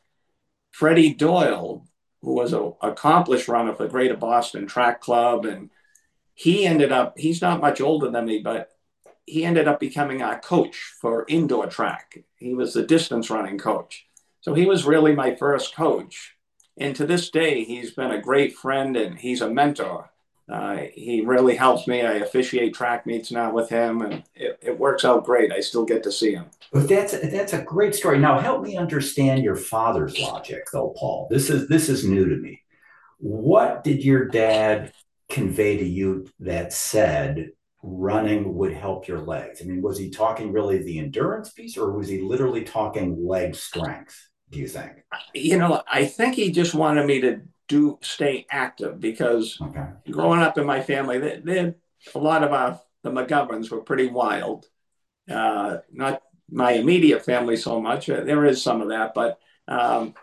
Freddie 0.72 1.13
Doyle, 1.13 1.86
who 2.22 2.34
was 2.34 2.53
an 2.53 2.74
accomplished 2.82 3.48
runner 3.48 3.74
for 3.74 3.88
Greater 3.88 4.18
Boston 4.18 4.68
Track 4.68 5.01
Club, 5.01 5.46
and 5.46 5.70
he 6.34 6.65
ended 6.65 6.92
up 6.92 7.18
he's 7.18 7.42
not 7.42 7.62
much 7.62 7.80
older 7.80 8.10
than 8.10 8.25
me, 8.25 8.39
but 8.39 8.72
he 9.25 9.46
ended 9.46 9.68
up 9.70 9.80
becoming 9.80 10.22
our 10.22 10.39
coach 10.39 10.94
for 11.00 11.25
indoor 11.30 11.68
track. 11.68 12.24
He 12.36 12.53
was 12.53 12.74
the 12.74 12.84
distance 12.84 13.30
running 13.30 13.58
coach. 13.58 14.06
So 14.43 14.53
he 14.53 14.65
was 14.65 14.85
really 14.85 15.15
my 15.15 15.35
first 15.35 15.73
coach. 15.73 16.35
And 16.77 16.93
to 16.97 17.05
this 17.05 17.29
day, 17.29 17.63
he's 17.63 17.91
been 17.91 18.12
a 18.12 18.21
great 18.21 18.53
friend 18.53 18.97
and 18.97 19.17
he's 19.17 19.39
a 19.41 19.50
mentor. 19.50 20.12
Uh, 20.51 20.81
he 20.93 21.21
really 21.21 21.55
helps 21.55 21.88
me. 21.88 22.01
I 22.01 22.15
officiate 22.15 22.73
track 22.73 23.05
meets 23.05 23.31
now 23.31 23.53
with 23.53 23.69
him, 23.69 24.01
and 24.01 24.23
it, 24.35 24.59
it 24.62 24.77
works 24.77 25.05
out 25.05 25.23
great. 25.23 25.53
I 25.53 25.62
still 25.62 25.85
get 25.85 26.03
to 26.03 26.12
see 26.12 26.33
him. 26.33 26.47
But 26.73 26.89
that's 26.89 27.13
that's 27.13 27.53
a 27.53 27.62
great 27.62 27.95
story. 27.95 28.19
Now, 28.19 28.38
help 28.39 28.62
me 28.62 28.75
understand 28.75 29.45
your 29.45 29.55
father's 29.55 30.19
logic, 30.19 30.67
though, 30.73 30.93
Paul. 30.97 31.29
This 31.31 31.50
is 31.50 31.69
this 31.69 31.88
is 31.88 32.05
new 32.05 32.27
to 32.27 32.35
me. 32.35 32.62
What 33.19 33.85
did 33.85 34.03
your 34.03 34.25
dad 34.25 34.91
convey 35.29 35.77
to 35.77 35.85
you 35.85 36.27
that 36.41 36.73
said 36.73 37.51
running 37.81 38.55
would 38.55 38.73
help 38.73 39.07
your 39.07 39.19
legs? 39.19 39.62
I 39.62 39.65
mean, 39.65 39.81
was 39.81 39.97
he 39.97 40.09
talking 40.09 40.51
really 40.51 40.83
the 40.83 41.00
endurance 41.00 41.51
piece, 41.51 41.77
or 41.77 41.93
was 41.93 42.09
he 42.09 42.19
literally 42.19 42.65
talking 42.65 43.25
leg 43.25 43.55
strength? 43.55 44.27
Do 44.53 44.60
you 44.60 44.67
think? 44.67 45.03
You 45.33 45.57
know, 45.57 45.81
I 45.91 46.05
think 46.05 46.36
he 46.36 46.51
just 46.51 46.75
wanted 46.75 47.07
me 47.07 47.22
to 47.22 47.41
do 47.67 47.98
stay 48.01 48.45
active 48.51 49.00
because 49.00 49.57
okay. 49.60 49.88
growing 50.12 50.41
up 50.41 50.60
in 50.60 50.65
my 50.65 50.79
family, 50.79 51.17
they, 51.17 51.41
they, 51.43 51.75
a 52.13 52.19
lot 52.19 52.43
of 52.43 52.53
our 52.53 52.79
the 53.01 53.10
McGoverns 53.10 53.72
were 53.72 53.81
pretty 53.81 54.07
wild. 54.07 54.67
Uh, 55.29 55.77
not 55.91 56.22
my 56.50 56.74
immediate 56.74 57.25
family 57.25 57.57
so 57.57 57.81
much. 57.81 58.10
Uh, 58.10 58.24
there 58.24 58.45
is 58.45 58.62
some 58.62 58.81
of 58.81 58.89
that, 58.89 59.13
but 59.13 59.39
um, 59.67 60.13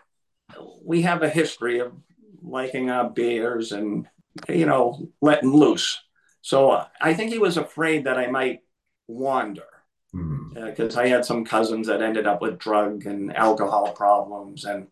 we 0.83 1.01
have 1.01 1.23
a 1.23 1.29
history 1.29 1.79
of 1.79 1.93
liking 2.41 2.89
our 2.89 3.09
beers 3.09 3.73
and 3.73 4.07
you 4.47 4.65
know 4.65 5.09
letting 5.21 5.51
loose. 5.53 6.01
So 6.41 6.71
uh, 6.71 6.87
I 7.01 7.13
think 7.13 7.31
he 7.31 7.37
was 7.37 7.57
afraid 7.57 8.05
that 8.05 8.17
I 8.17 8.27
might 8.27 8.61
wander 9.07 9.70
because 10.11 10.95
mm. 10.95 10.97
uh, 10.97 11.01
I 11.01 11.07
had 11.07 11.25
some 11.25 11.45
cousins 11.45 11.87
that 11.87 12.01
ended 12.01 12.27
up 12.27 12.41
with 12.41 12.59
drug 12.59 13.05
and 13.05 13.35
alcohol 13.35 13.93
problems 13.93 14.65
and 14.65 14.87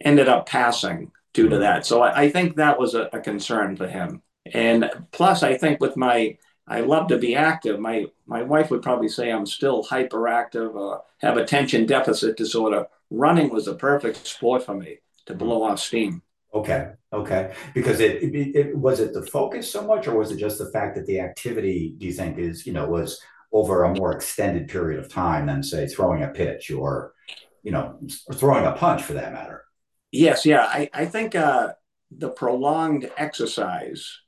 ended 0.00 0.28
up 0.28 0.46
passing 0.46 1.10
due 1.32 1.48
to 1.48 1.58
that. 1.58 1.86
So 1.86 2.02
I, 2.02 2.22
I 2.22 2.30
think 2.30 2.56
that 2.56 2.78
was 2.78 2.94
a, 2.94 3.08
a, 3.12 3.20
concern 3.20 3.76
to 3.76 3.88
him. 3.88 4.22
And 4.52 4.90
plus, 5.12 5.42
I 5.42 5.56
think 5.56 5.80
with 5.80 5.96
my, 5.96 6.36
I 6.66 6.80
love 6.80 7.08
to 7.08 7.18
be 7.18 7.34
active. 7.34 7.80
My 7.80 8.06
my 8.26 8.42
wife 8.42 8.70
would 8.70 8.82
probably 8.82 9.08
say 9.08 9.30
I'm 9.30 9.46
still 9.46 9.84
hyperactive, 9.84 10.76
uh, 10.76 11.00
have 11.18 11.38
attention 11.38 11.86
deficit 11.86 12.36
disorder. 12.36 12.86
Running 13.10 13.50
was 13.50 13.68
a 13.68 13.74
perfect 13.74 14.26
sport 14.26 14.64
for 14.64 14.74
me 14.74 14.98
to 15.26 15.34
blow 15.34 15.62
off 15.62 15.80
steam. 15.80 16.22
Okay, 16.52 16.92
okay. 17.12 17.54
Because 17.74 18.00
it, 18.00 18.22
it, 18.22 18.56
it 18.56 18.76
was 18.76 19.00
it 19.00 19.14
the 19.14 19.24
focus 19.26 19.70
so 19.70 19.86
much, 19.86 20.06
or 20.06 20.16
was 20.16 20.30
it 20.30 20.36
just 20.36 20.58
the 20.58 20.70
fact 20.70 20.96
that 20.96 21.06
the 21.06 21.20
activity? 21.20 21.94
Do 21.96 22.06
you 22.06 22.12
think 22.12 22.38
is 22.38 22.66
you 22.66 22.72
know 22.74 22.86
was 22.86 23.20
over 23.52 23.84
a 23.84 23.94
more 23.94 24.12
extended 24.12 24.68
period 24.68 25.00
of 25.00 25.08
time 25.08 25.46
than 25.46 25.62
say 25.62 25.86
throwing 25.86 26.22
a 26.22 26.28
pitch 26.28 26.70
or 26.70 27.14
you 27.62 27.72
know 27.72 27.98
throwing 28.34 28.64
a 28.64 28.72
punch 28.72 29.02
for 29.02 29.14
that 29.14 29.32
matter? 29.32 29.64
Yes, 30.10 30.46
yeah. 30.46 30.62
I, 30.64 30.88
I 30.92 31.04
think 31.04 31.34
uh, 31.34 31.74
the 32.10 32.30
prolonged 32.30 33.10
exercise 33.16 34.20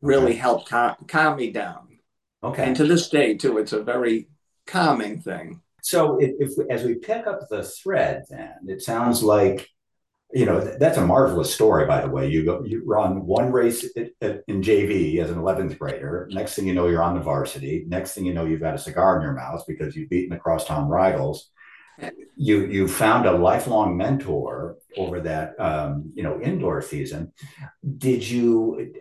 really 0.00 0.32
okay. 0.32 0.36
helped 0.36 0.68
calm, 0.68 0.94
calm 1.06 1.36
me 1.36 1.50
down. 1.50 1.98
Okay. 2.42 2.64
And 2.64 2.76
to 2.76 2.84
this 2.84 3.08
day, 3.08 3.34
too, 3.34 3.58
it's 3.58 3.72
a 3.72 3.82
very 3.82 4.28
calming 4.66 5.20
thing. 5.20 5.60
So 5.82 6.18
if, 6.20 6.34
if 6.38 6.70
as 6.70 6.84
we 6.84 6.94
pick 6.94 7.26
up 7.26 7.48
the 7.48 7.64
thread, 7.64 8.24
then 8.28 8.54
it 8.68 8.82
sounds 8.82 9.22
like 9.22 9.68
you 10.32 10.44
know 10.44 10.60
that's 10.60 10.98
a 10.98 11.06
marvelous 11.06 11.52
story 11.52 11.86
by 11.86 12.00
the 12.02 12.08
way 12.08 12.28
you 12.28 12.44
go 12.44 12.62
you 12.64 12.82
run 12.86 13.24
one 13.24 13.50
race 13.50 13.84
in 13.96 14.62
jv 14.62 15.18
as 15.18 15.30
an 15.30 15.38
11th 15.38 15.78
grader 15.78 16.28
next 16.32 16.54
thing 16.54 16.66
you 16.66 16.74
know 16.74 16.86
you're 16.86 17.02
on 17.02 17.14
the 17.14 17.20
varsity 17.20 17.84
next 17.88 18.12
thing 18.12 18.26
you 18.26 18.34
know 18.34 18.44
you've 18.44 18.60
got 18.60 18.74
a 18.74 18.78
cigar 18.78 19.16
in 19.16 19.22
your 19.22 19.32
mouth 19.32 19.64
because 19.66 19.96
you've 19.96 20.10
beaten 20.10 20.30
the 20.30 20.40
crosstown 20.40 20.86
rivals 20.88 21.50
you 22.36 22.66
you 22.66 22.88
found 22.88 23.26
a 23.26 23.32
lifelong 23.32 23.96
mentor 23.96 24.76
over 24.96 25.20
that 25.20 25.58
um, 25.60 26.12
you 26.14 26.22
know 26.22 26.40
indoor 26.40 26.80
season. 26.82 27.32
Did 27.98 28.26
you? 28.26 28.94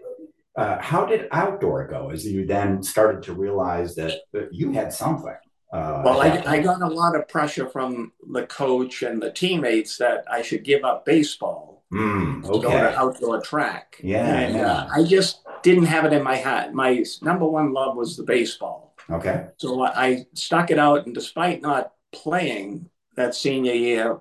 Uh, 0.55 0.81
how 0.81 1.05
did 1.05 1.27
outdoor 1.31 1.87
go? 1.87 2.09
As 2.09 2.25
you 2.25 2.47
then 2.47 2.81
started 2.81 3.21
to 3.23 3.33
realize 3.33 3.93
that 3.95 4.21
you 4.51 4.71
had 4.71 4.91
something. 4.91 5.35
Uh, 5.71 6.01
well, 6.05 6.21
I, 6.21 6.43
I 6.45 6.59
got 6.59 6.81
a 6.81 6.87
lot 6.87 7.15
of 7.15 7.27
pressure 7.27 7.67
from 7.67 8.13
the 8.31 8.45
coach 8.45 9.03
and 9.03 9.21
the 9.21 9.31
teammates 9.31 9.97
that 9.97 10.23
I 10.31 10.41
should 10.41 10.63
give 10.63 10.85
up 10.85 11.05
baseball 11.05 11.77
mm, 11.91 12.45
okay. 12.45 12.61
go 12.61 12.69
to 12.71 12.97
outdoor 12.97 13.41
track. 13.41 13.99
Yeah, 14.01 14.25
and, 14.25 14.57
uh. 14.57 14.87
I 14.93 15.03
just 15.03 15.41
didn't 15.63 15.85
have 15.85 16.05
it 16.05 16.13
in 16.13 16.23
my 16.23 16.35
head. 16.35 16.73
My 16.73 17.03
number 17.21 17.45
one 17.45 17.73
love 17.73 17.95
was 17.95 18.17
the 18.17 18.23
baseball. 18.23 18.95
Okay. 19.09 19.47
So 19.57 19.83
I 19.83 20.25
stuck 20.33 20.71
it 20.71 20.79
out, 20.79 21.05
and 21.05 21.15
despite 21.15 21.61
not 21.61 21.93
playing 22.11 22.89
that 23.15 23.35
senior 23.35 23.73
year, 23.73 24.19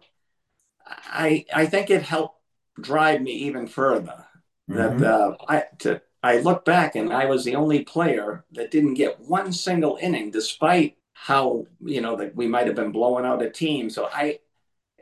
I 0.87 1.45
I 1.55 1.67
think 1.67 1.91
it 1.91 2.03
helped 2.03 2.41
drive 2.81 3.21
me 3.21 3.33
even 3.33 3.67
further. 3.67 4.27
Mm-hmm. 4.71 4.99
That 4.99 5.13
uh, 5.13 5.37
I 5.49 5.65
to 5.79 6.03
I 6.23 6.39
look 6.39 6.65
back 6.65 6.97
and 6.97 7.13
I 7.13 7.27
was 7.27 7.45
the 7.45 7.57
only 7.57 7.85
player 7.85 8.45
that 8.53 8.71
didn't 8.71 8.95
get 8.95 9.21
one 9.21 9.53
single 9.53 9.99
inning, 10.01 10.31
despite 10.31 10.97
how 11.19 11.67
you 11.83 12.03
know 12.03 12.15
that 12.17 12.37
we 12.37 12.47
might 12.47 12.67
have 12.67 12.77
been 12.77 12.93
blowing 12.93 13.25
out 13.25 13.43
a 13.43 13.49
team. 13.49 13.89
So 13.89 14.09
I 14.13 14.39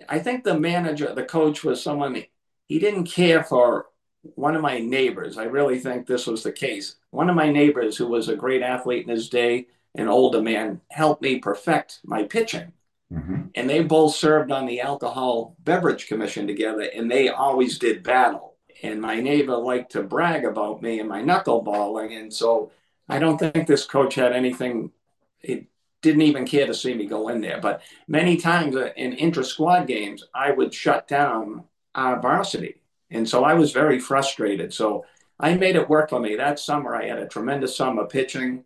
I 0.08 0.20
think 0.20 0.44
the 0.44 0.58
manager, 0.58 1.12
the 1.12 1.24
coach, 1.24 1.64
was 1.64 1.82
someone 1.82 2.22
he 2.66 2.78
didn't 2.78 3.06
care 3.06 3.42
for 3.42 3.86
one 4.22 4.54
of 4.54 4.62
my 4.62 4.78
neighbors. 4.78 5.36
I 5.36 5.44
really 5.44 5.78
think 5.80 6.06
this 6.06 6.26
was 6.26 6.42
the 6.42 6.52
case. 6.52 6.96
One 7.10 7.28
of 7.28 7.36
my 7.36 7.50
neighbors, 7.50 7.96
who 7.96 8.06
was 8.06 8.28
a 8.28 8.36
great 8.36 8.62
athlete 8.62 9.02
in 9.02 9.10
his 9.10 9.28
day, 9.28 9.66
an 9.96 10.08
older 10.08 10.40
man, 10.40 10.80
helped 10.88 11.20
me 11.20 11.40
perfect 11.40 12.00
my 12.04 12.22
pitching. 12.22 12.72
Mm-hmm. 13.12 13.42
And 13.56 13.68
they 13.68 13.82
both 13.82 14.14
served 14.14 14.50
on 14.52 14.66
the 14.66 14.80
Alcohol 14.80 15.56
Beverage 15.64 16.06
Commission 16.06 16.46
together, 16.46 16.88
and 16.94 17.10
they 17.10 17.28
always 17.28 17.78
did 17.78 18.04
battle. 18.04 18.54
And 18.82 19.00
my 19.00 19.20
neighbor 19.20 19.56
liked 19.56 19.92
to 19.92 20.02
brag 20.02 20.44
about 20.44 20.80
me 20.80 21.00
and 21.00 21.08
my 21.08 21.22
knuckleballing. 21.22 22.18
And 22.18 22.32
so 22.32 22.70
I 23.08 23.18
don't 23.18 23.38
think 23.38 23.66
this 23.66 23.84
coach 23.84 24.14
had 24.14 24.32
anything, 24.32 24.92
he 25.40 25.66
didn't 26.04 26.22
even 26.22 26.46
care 26.46 26.66
to 26.66 26.74
see 26.74 26.94
me 26.94 27.06
go 27.06 27.28
in 27.28 27.40
there. 27.40 27.60
But 27.60 27.82
many 28.06 28.36
times 28.36 28.76
in 28.76 29.14
inter 29.14 29.42
squad 29.42 29.88
games, 29.88 30.22
I 30.34 30.52
would 30.52 30.72
shut 30.72 31.08
down 31.08 31.64
our 31.94 32.20
varsity. 32.20 32.82
And 33.10 33.28
so 33.28 33.42
I 33.42 33.54
was 33.54 33.72
very 33.72 33.98
frustrated. 33.98 34.72
So 34.72 35.06
I 35.40 35.54
made 35.54 35.76
it 35.76 35.88
work 35.88 36.10
for 36.10 36.20
me. 36.20 36.36
That 36.36 36.60
summer, 36.60 36.94
I 36.94 37.06
had 37.06 37.18
a 37.18 37.26
tremendous 37.26 37.74
summer 37.74 38.06
pitching. 38.06 38.64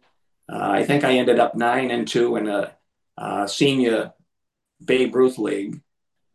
Uh, 0.53 0.69
I 0.79 0.85
think 0.85 1.05
I 1.05 1.13
ended 1.13 1.39
up 1.39 1.55
nine 1.55 1.91
and 1.91 2.09
two 2.09 2.37
in 2.37 2.49
a 2.49 2.75
uh, 3.17 3.47
senior 3.47 4.13
Babe 4.85 5.15
Ruth 5.15 5.39
League. 5.39 5.81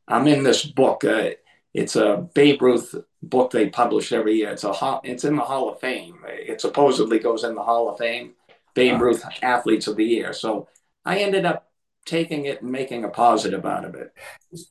I'm 0.08 0.28
in 0.28 0.44
this 0.44 0.66
book. 0.66 1.04
Uh, 1.04 1.32
it's 1.74 1.96
a 1.96 2.30
Babe 2.34 2.62
Ruth 2.62 2.96
book 3.22 3.52
they 3.52 3.70
publish 3.70 4.14
every 4.14 4.36
year. 4.36 4.52
It's 4.52 4.64
a 4.64 5.02
it's 5.04 5.26
in 5.26 5.36
the 5.36 5.42
Hall 5.42 5.70
of 5.70 5.80
Fame. 5.80 6.20
It 6.28 6.62
supposedly 6.62 7.20
goes 7.20 7.44
in 7.44 7.56
the 7.56 7.64
Hall 7.64 7.90
of 7.90 7.98
Fame. 7.98 8.36
Babe 8.74 9.00
Ruth 9.00 9.24
Athletes 9.42 9.88
of 9.88 9.98
the 9.98 10.06
Year. 10.06 10.34
So 10.34 10.68
I 11.06 11.20
ended 11.20 11.46
up 11.46 11.70
taking 12.06 12.46
it 12.46 12.62
and 12.62 12.72
making 12.72 13.04
a 13.04 13.10
positive 13.10 13.66
out 13.66 13.86
of 13.86 13.96
it. 13.96 14.14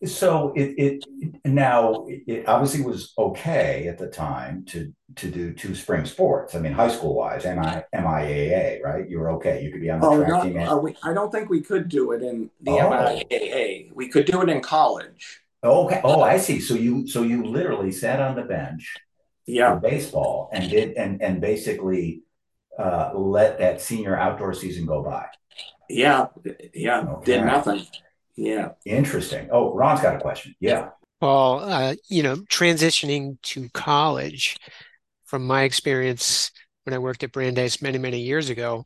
So 0.07 0.53
it, 0.55 0.75
it 0.77 1.05
now 1.45 2.07
it 2.09 2.47
obviously 2.47 2.83
was 2.85 3.13
okay 3.17 3.89
at 3.89 3.99
the 3.99 4.09
time 4.09 4.65
to 4.67 4.93
to 5.17 5.31
do 5.31 5.53
two 5.53 5.75
spring 5.75 6.05
sports. 6.05 6.55
I 6.55 6.59
mean, 6.59 6.73
high 6.73 6.89
school 6.89 7.15
wise, 7.15 7.45
MI, 7.45 7.83
MIAA, 7.95 8.83
right? 8.83 9.09
You 9.09 9.21
were 9.21 9.31
okay. 9.33 9.63
You 9.63 9.71
could 9.71 9.81
be 9.81 9.91
on 9.91 10.01
the 10.01 10.07
oh, 10.07 10.25
track 10.25 10.43
team. 10.43 10.59
Uh, 10.59 10.77
we, 10.77 10.97
I 11.03 11.13
don't 11.13 11.31
think 11.31 11.49
we 11.49 11.61
could 11.61 11.89
do 11.89 12.13
it 12.13 12.23
in 12.23 12.51
the 12.61 12.73
oh. 12.73 12.91
MIAA. 12.91 13.93
We 13.93 14.09
could 14.09 14.27
do 14.27 14.43
it 14.43 14.49
in 14.49 14.61
college. 14.61 15.41
Okay. 15.65 16.01
Oh, 16.03 16.23
I 16.23 16.39
see. 16.39 16.61
So 16.61 16.75
you 16.75 17.07
so 17.07 17.23
you 17.23 17.45
literally 17.45 17.93
sat 17.93 18.21
on 18.21 18.37
the 18.37 18.43
bench, 18.43 18.95
yeah, 19.47 19.75
baseball, 19.77 20.51
and 20.53 20.71
did 20.71 20.93
and 20.97 21.23
and 21.23 21.41
basically 21.41 22.23
uh, 22.79 23.13
let 23.15 23.59
that 23.59 23.81
senior 23.81 24.17
outdoor 24.17 24.55
season 24.55 24.87
go 24.87 25.03
by. 25.03 25.27
Yeah, 25.89 26.27
yeah, 26.75 27.01
okay. 27.01 27.37
did 27.37 27.45
nothing. 27.45 27.87
Yeah. 28.37 28.71
Interesting. 28.85 29.49
Oh, 29.53 29.75
Ron's 29.75 30.01
got 30.01 30.17
a 30.17 30.21
question. 30.21 30.55
Yeah. 30.59 30.91
Well, 31.21 31.61
uh, 31.61 31.95
you 32.09 32.23
know, 32.23 32.37
transitioning 32.37 33.41
to 33.43 33.69
college, 33.71 34.57
from 35.25 35.47
my 35.47 35.63
experience 35.63 36.51
when 36.85 36.95
I 36.95 36.99
worked 36.99 37.23
at 37.23 37.33
Brandeis 37.33 37.81
many, 37.81 37.99
many 37.99 38.21
years 38.21 38.51
ago, 38.51 38.85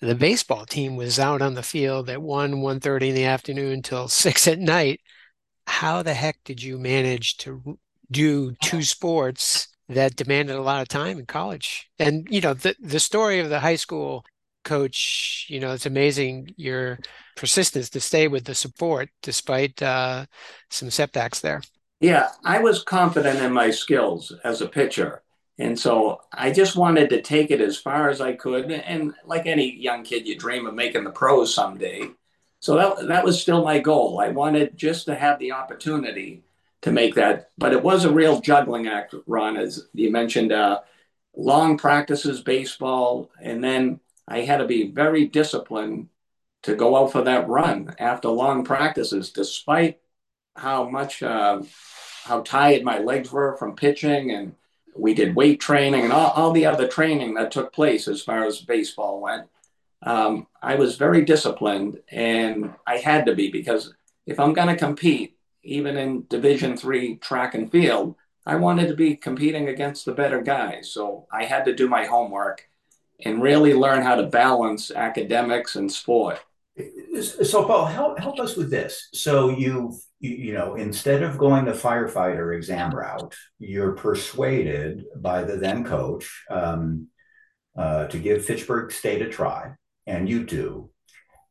the 0.00 0.14
baseball 0.14 0.64
team 0.64 0.96
was 0.96 1.18
out 1.18 1.42
on 1.42 1.54
the 1.54 1.62
field 1.62 2.08
at 2.08 2.22
1, 2.22 2.54
1.30 2.54 3.08
in 3.08 3.14
the 3.14 3.24
afternoon 3.24 3.82
till 3.82 4.08
6 4.08 4.48
at 4.48 4.58
night. 4.58 5.00
How 5.66 6.02
the 6.02 6.14
heck 6.14 6.38
did 6.44 6.62
you 6.62 6.78
manage 6.78 7.38
to 7.38 7.78
do 8.10 8.54
two 8.62 8.82
sports 8.82 9.68
that 9.88 10.16
demanded 10.16 10.56
a 10.56 10.62
lot 10.62 10.80
of 10.82 10.88
time 10.88 11.18
in 11.18 11.26
college? 11.26 11.90
And, 11.98 12.26
you 12.30 12.40
know, 12.40 12.54
the, 12.54 12.76
the 12.80 13.00
story 13.00 13.40
of 13.40 13.48
the 13.48 13.60
high 13.60 13.76
school 13.76 14.24
coach, 14.66 15.46
you 15.48 15.60
know, 15.60 15.72
it's 15.72 15.86
amazing 15.86 16.52
your 16.56 16.98
persistence 17.36 17.88
to 17.90 18.00
stay 18.00 18.28
with 18.28 18.44
the 18.44 18.54
support 18.54 19.08
despite 19.22 19.80
uh, 19.82 20.26
some 20.70 20.90
setbacks 20.90 21.40
there. 21.40 21.62
Yeah, 22.00 22.28
I 22.44 22.58
was 22.58 22.82
confident 22.82 23.40
in 23.40 23.52
my 23.52 23.70
skills 23.70 24.32
as 24.44 24.60
a 24.60 24.68
pitcher. 24.68 25.22
And 25.58 25.78
so 25.78 26.20
I 26.32 26.50
just 26.50 26.76
wanted 26.76 27.08
to 27.10 27.22
take 27.22 27.50
it 27.50 27.62
as 27.62 27.78
far 27.78 28.10
as 28.10 28.20
I 28.20 28.34
could. 28.34 28.70
And 28.70 29.14
like 29.24 29.46
any 29.46 29.74
young 29.74 30.04
kid, 30.04 30.26
you 30.26 30.36
dream 30.36 30.66
of 30.66 30.74
making 30.74 31.04
the 31.04 31.10
pros 31.10 31.54
someday. 31.54 32.02
So 32.60 32.76
that 32.76 33.08
that 33.08 33.24
was 33.24 33.40
still 33.40 33.64
my 33.64 33.78
goal. 33.78 34.20
I 34.20 34.28
wanted 34.28 34.76
just 34.76 35.06
to 35.06 35.14
have 35.14 35.38
the 35.38 35.52
opportunity 35.52 36.42
to 36.82 36.92
make 36.92 37.14
that, 37.14 37.50
but 37.56 37.72
it 37.72 37.82
was 37.82 38.04
a 38.04 38.12
real 38.12 38.40
juggling 38.40 38.86
act, 38.86 39.14
Ron, 39.26 39.56
as 39.56 39.88
you 39.94 40.10
mentioned. 40.10 40.52
Uh, 40.52 40.80
long 41.36 41.76
practices, 41.76 42.40
baseball, 42.40 43.30
and 43.40 43.62
then 43.62 44.00
I 44.28 44.40
had 44.40 44.58
to 44.58 44.66
be 44.66 44.90
very 44.90 45.26
disciplined 45.26 46.08
to 46.62 46.74
go 46.74 46.96
out 46.96 47.12
for 47.12 47.22
that 47.22 47.48
run 47.48 47.94
after 47.98 48.28
long 48.28 48.64
practices, 48.64 49.30
despite 49.30 50.00
how 50.56 50.88
much 50.88 51.22
uh, 51.22 51.62
how 52.24 52.40
tired 52.40 52.82
my 52.82 52.98
legs 52.98 53.30
were 53.30 53.56
from 53.56 53.76
pitching 53.76 54.32
and 54.32 54.54
we 54.96 55.14
did 55.14 55.36
weight 55.36 55.60
training 55.60 56.04
and 56.04 56.12
all, 56.12 56.30
all 56.30 56.52
the 56.52 56.66
other 56.66 56.88
training 56.88 57.34
that 57.34 57.52
took 57.52 57.72
place 57.72 58.08
as 58.08 58.22
far 58.22 58.44
as 58.44 58.60
baseball 58.60 59.20
went. 59.20 59.46
Um, 60.02 60.46
I 60.62 60.74
was 60.74 60.96
very 60.96 61.24
disciplined 61.24 62.00
and 62.10 62.72
I 62.86 62.96
had 62.96 63.26
to 63.26 63.34
be 63.34 63.50
because 63.50 63.94
if 64.26 64.40
I'm 64.40 64.54
going 64.54 64.68
to 64.68 64.76
compete, 64.76 65.36
even 65.62 65.96
in 65.96 66.26
Division 66.28 66.76
three 66.76 67.16
track 67.16 67.54
and 67.54 67.70
field, 67.70 68.16
I 68.44 68.56
wanted 68.56 68.88
to 68.88 68.94
be 68.94 69.16
competing 69.16 69.68
against 69.68 70.04
the 70.04 70.12
better 70.12 70.40
guys. 70.40 70.90
So 70.90 71.26
I 71.32 71.44
had 71.44 71.64
to 71.66 71.74
do 71.74 71.88
my 71.88 72.06
homework 72.06 72.68
and 73.24 73.42
really 73.42 73.74
learn 73.74 74.02
how 74.02 74.16
to 74.16 74.26
balance 74.26 74.90
academics 74.90 75.76
and 75.76 75.90
sport. 75.90 76.40
So, 77.42 77.64
Paul, 77.64 77.86
help 77.86 78.18
help 78.18 78.38
us 78.38 78.56
with 78.56 78.70
this. 78.70 79.08
So 79.14 79.48
you've 79.48 79.94
you, 80.20 80.52
know 80.52 80.74
instead 80.74 81.22
of 81.22 81.38
going 81.38 81.64
the 81.64 81.72
firefighter 81.72 82.54
exam 82.54 82.90
route, 82.90 83.34
you're 83.58 83.92
persuaded 83.92 85.04
by 85.16 85.42
the 85.42 85.56
then 85.56 85.84
coach 85.84 86.44
um, 86.50 87.08
uh, 87.76 88.08
to 88.08 88.18
give 88.18 88.44
Fitchburg 88.44 88.92
State 88.92 89.22
a 89.22 89.28
try, 89.28 89.72
and 90.06 90.28
you 90.28 90.44
do, 90.44 90.90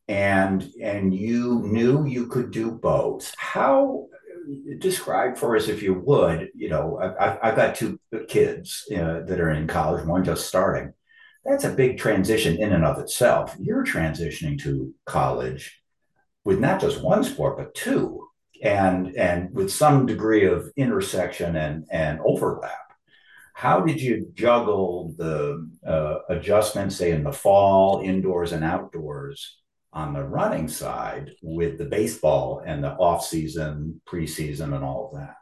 and 0.07 0.69
and 0.79 1.12
you 1.12 1.62
knew 1.63 2.05
you 2.05 2.27
could 2.27 2.51
do 2.51 2.72
both. 2.72 3.34
How 3.36 4.05
describe 4.77 5.38
for 5.38 5.55
us, 5.55 5.69
if 5.69 5.81
you 5.81 5.95
would, 5.95 6.50
you 6.53 6.69
know, 6.69 7.00
I, 7.19 7.48
have 7.48 7.55
got 7.55 7.74
two 7.74 8.00
kids 8.27 8.86
that 8.91 9.39
are 9.39 9.50
in 9.50 9.65
college, 9.65 10.05
one 10.05 10.24
just 10.24 10.48
starting 10.48 10.93
that's 11.45 11.63
a 11.63 11.69
big 11.69 11.97
transition 11.97 12.57
in 12.57 12.73
and 12.73 12.83
of 12.83 12.99
itself. 12.99 13.55
You're 13.59 13.85
transitioning 13.85 14.59
to 14.63 14.93
college 15.05 15.81
with 16.43 16.59
not 16.59 16.81
just 16.81 17.01
one 17.01 17.23
sport, 17.23 17.57
but 17.57 17.75
two, 17.75 18.27
and 18.63 19.15
and 19.15 19.53
with 19.53 19.71
some 19.71 20.05
degree 20.05 20.45
of 20.45 20.71
intersection 20.75 21.55
and 21.55 21.85
and 21.91 22.19
overlap. 22.25 22.71
How 23.53 23.79
did 23.79 24.01
you 24.01 24.31
juggle 24.33 25.13
the 25.17 25.69
uh, 25.87 26.19
adjustments, 26.29 26.97
say 26.97 27.11
in 27.11 27.23
the 27.23 27.31
fall, 27.31 28.01
indoors 28.03 28.51
and 28.51 28.65
outdoors, 28.65 29.59
on 29.93 30.13
the 30.13 30.23
running 30.23 30.67
side, 30.67 31.31
with 31.41 31.77
the 31.77 31.85
baseball 31.85 32.61
and 32.65 32.83
the 32.83 32.91
off 32.91 33.25
season, 33.25 34.01
preseason, 34.05 34.75
and 34.75 34.83
all 34.83 35.09
of 35.09 35.19
that? 35.19 35.37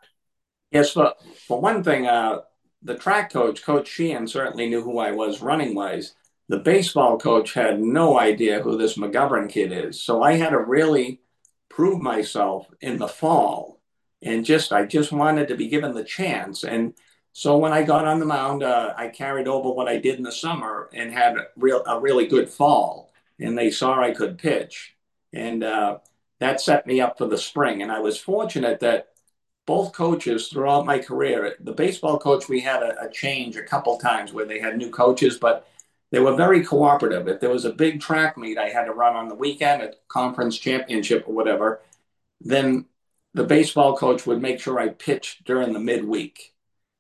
Yes, 0.70 0.94
but 0.94 1.20
for 1.48 1.60
one 1.60 1.84
thing, 1.84 2.06
uh, 2.06 2.42
the 2.84 2.96
track 2.96 3.32
coach, 3.32 3.64
Coach 3.64 3.88
Sheehan, 3.88 4.28
certainly 4.28 4.70
knew 4.70 4.82
who 4.82 5.00
I 5.00 5.12
was 5.12 5.42
running 5.42 5.74
wise. 5.74 6.14
The 6.50 6.60
baseball 6.60 7.18
coach 7.18 7.54
had 7.54 7.82
no 7.82 8.20
idea 8.20 8.62
who 8.62 8.78
this 8.78 8.98
McGovern 8.98 9.50
kid 9.50 9.72
is. 9.72 10.02
So 10.02 10.22
I 10.22 10.34
had 10.34 10.50
to 10.50 10.60
really 10.60 11.22
prove 11.70 12.02
myself 12.02 12.68
in 12.82 12.98
the 12.98 13.08
fall. 13.08 13.80
And 14.22 14.46
just, 14.46 14.72
I 14.72 14.86
just 14.86 15.12
wanted 15.12 15.48
to 15.48 15.56
be 15.56 15.68
given 15.68 15.94
the 15.94 16.04
chance. 16.04 16.64
And 16.64 16.94
so 17.34 17.58
when 17.58 17.74
I 17.74 17.84
got 17.84 18.06
on 18.06 18.20
the 18.20 18.26
mound, 18.26 18.64
uh, 18.64 18.94
I 18.96 19.08
carried 19.08 19.48
over 19.48 19.72
what 19.72 19.88
I 19.88 19.98
did 19.98 20.18
in 20.18 20.24
the 20.24 20.32
summer 20.32 20.90
and 20.94 21.12
had 21.12 21.38
a, 21.38 21.48
real, 21.58 21.84
a 21.86 22.00
really 22.00 22.28
good 22.28 22.50
fall. 22.50 23.12
And 23.40 23.58
they 23.58 23.72
saw 23.72 24.02
I 24.02 24.12
could 24.12 24.38
pitch. 24.38 24.96
And 25.34 25.64
uh, 25.64 25.98
that 26.40 26.62
set 26.62 26.86
me 26.86 27.02
up 27.02 27.18
for 27.18 27.28
the 27.28 27.38
spring. 27.38 27.82
And 27.82 27.92
I 27.92 28.00
was 28.00 28.20
fortunate 28.20 28.82
that 28.82 29.13
both 29.66 29.94
coaches 29.94 30.48
throughout 30.48 30.86
my 30.86 31.00
career. 31.00 31.56
The 31.60 31.72
baseball 31.72 32.20
coach, 32.20 32.50
we 32.50 32.60
had 32.60 32.84
a, 32.84 33.06
a, 33.06 33.10
change 33.10 33.56
a 33.56 33.64
couple 33.64 33.98
times 33.98 34.34
where 34.34 34.46
they 34.46 34.60
had 34.60 34.78
new 34.78 34.90
coaches, 34.90 35.38
but 35.38 35.68
they 36.12 36.20
were 36.20 36.36
very 36.36 36.64
cooperative. 36.64 37.28
If 37.28 37.40
there 37.40 37.50
was 37.50 37.66
a 37.66 37.72
big 37.72 38.02
track 38.02 38.38
meet 38.38 38.58
I 38.58 38.70
had 38.70 38.86
to 38.86 38.94
run 38.94 39.16
on 39.16 39.30
the 39.30 39.36
weekend, 39.36 39.82
a 39.82 39.94
conference 40.08 40.58
championship 40.58 41.26
or 41.28 41.34
whatever, 41.34 41.82
then 42.42 42.86
the 43.34 43.46
baseball 43.46 43.96
coach 43.96 44.26
would 44.26 44.42
make 44.42 44.60
sure 44.60 44.80
I 44.80 44.90
pitched 44.90 45.46
during 45.46 45.74
the 45.74 45.80
midweek. 45.80 46.54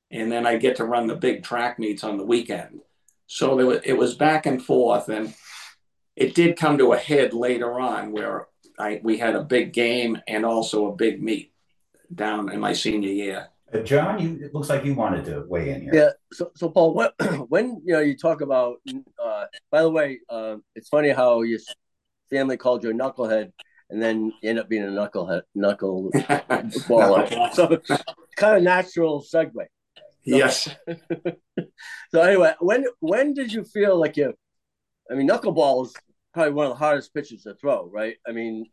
And 0.09 0.31
then 0.31 0.45
I 0.45 0.57
get 0.57 0.77
to 0.77 0.85
run 0.85 1.07
the 1.07 1.15
big 1.15 1.43
track 1.43 1.79
meets 1.79 2.03
on 2.03 2.17
the 2.17 2.25
weekend. 2.25 2.81
So 3.27 3.55
was, 3.55 3.81
it 3.83 3.93
was 3.93 4.15
back 4.15 4.45
and 4.45 4.63
forth. 4.63 5.09
And 5.09 5.33
it 6.15 6.35
did 6.35 6.57
come 6.57 6.77
to 6.77 6.93
a 6.93 6.97
head 6.97 7.33
later 7.33 7.79
on 7.79 8.11
where 8.11 8.47
I, 8.79 9.01
we 9.03 9.17
had 9.17 9.35
a 9.35 9.43
big 9.43 9.73
game 9.73 10.19
and 10.27 10.45
also 10.45 10.87
a 10.87 10.95
big 10.95 11.21
meet 11.21 11.52
down 12.13 12.51
in 12.51 12.59
my 12.59 12.73
senior 12.73 13.09
year. 13.09 13.47
Uh, 13.73 13.79
John, 13.79 14.19
you 14.19 14.45
it 14.45 14.53
looks 14.53 14.69
like 14.69 14.85
you 14.85 14.93
wanted 14.93 15.25
to 15.25 15.45
weigh 15.47 15.71
in 15.71 15.81
here. 15.81 15.91
Yeah. 15.93 16.09
So, 16.31 16.51
so 16.55 16.69
Paul, 16.69 16.93
what, 16.93 17.15
when 17.49 17.81
you 17.83 17.93
know 17.93 17.99
you 17.99 18.15
talk 18.15 18.41
about, 18.41 18.77
uh, 19.23 19.45
by 19.71 19.81
the 19.81 19.89
way, 19.89 20.19
uh, 20.29 20.57
it's 20.75 20.89
funny 20.89 21.09
how 21.09 21.41
your 21.41 21.59
family 22.29 22.57
called 22.57 22.83
you 22.83 22.91
a 22.91 22.93
knucklehead, 22.93 23.51
and 23.89 24.01
then 24.01 24.33
you 24.41 24.49
end 24.49 24.59
up 24.59 24.69
being 24.69 24.83
a 24.83 24.87
knucklehead, 24.87 25.43
knuckle 25.55 26.11
baller. 26.13 27.53
so, 27.53 27.81
kind 28.35 28.57
of 28.57 28.63
natural 28.63 29.21
segue. 29.21 29.53
So, 29.55 30.37
yes. 30.37 30.69
so 32.11 32.21
anyway, 32.21 32.53
when 32.59 32.85
when 32.99 33.33
did 33.33 33.51
you 33.51 33.63
feel 33.63 33.99
like 33.99 34.17
you? 34.17 34.33
I 35.11 35.15
mean, 35.15 35.27
knuckleball 35.27 35.87
is 35.87 35.93
probably 36.33 36.53
one 36.53 36.65
of 36.67 36.71
the 36.71 36.77
hardest 36.77 37.13
pitches 37.13 37.43
to 37.43 37.55
throw, 37.55 37.89
right? 37.89 38.17
I 38.27 38.31
mean, 38.31 38.65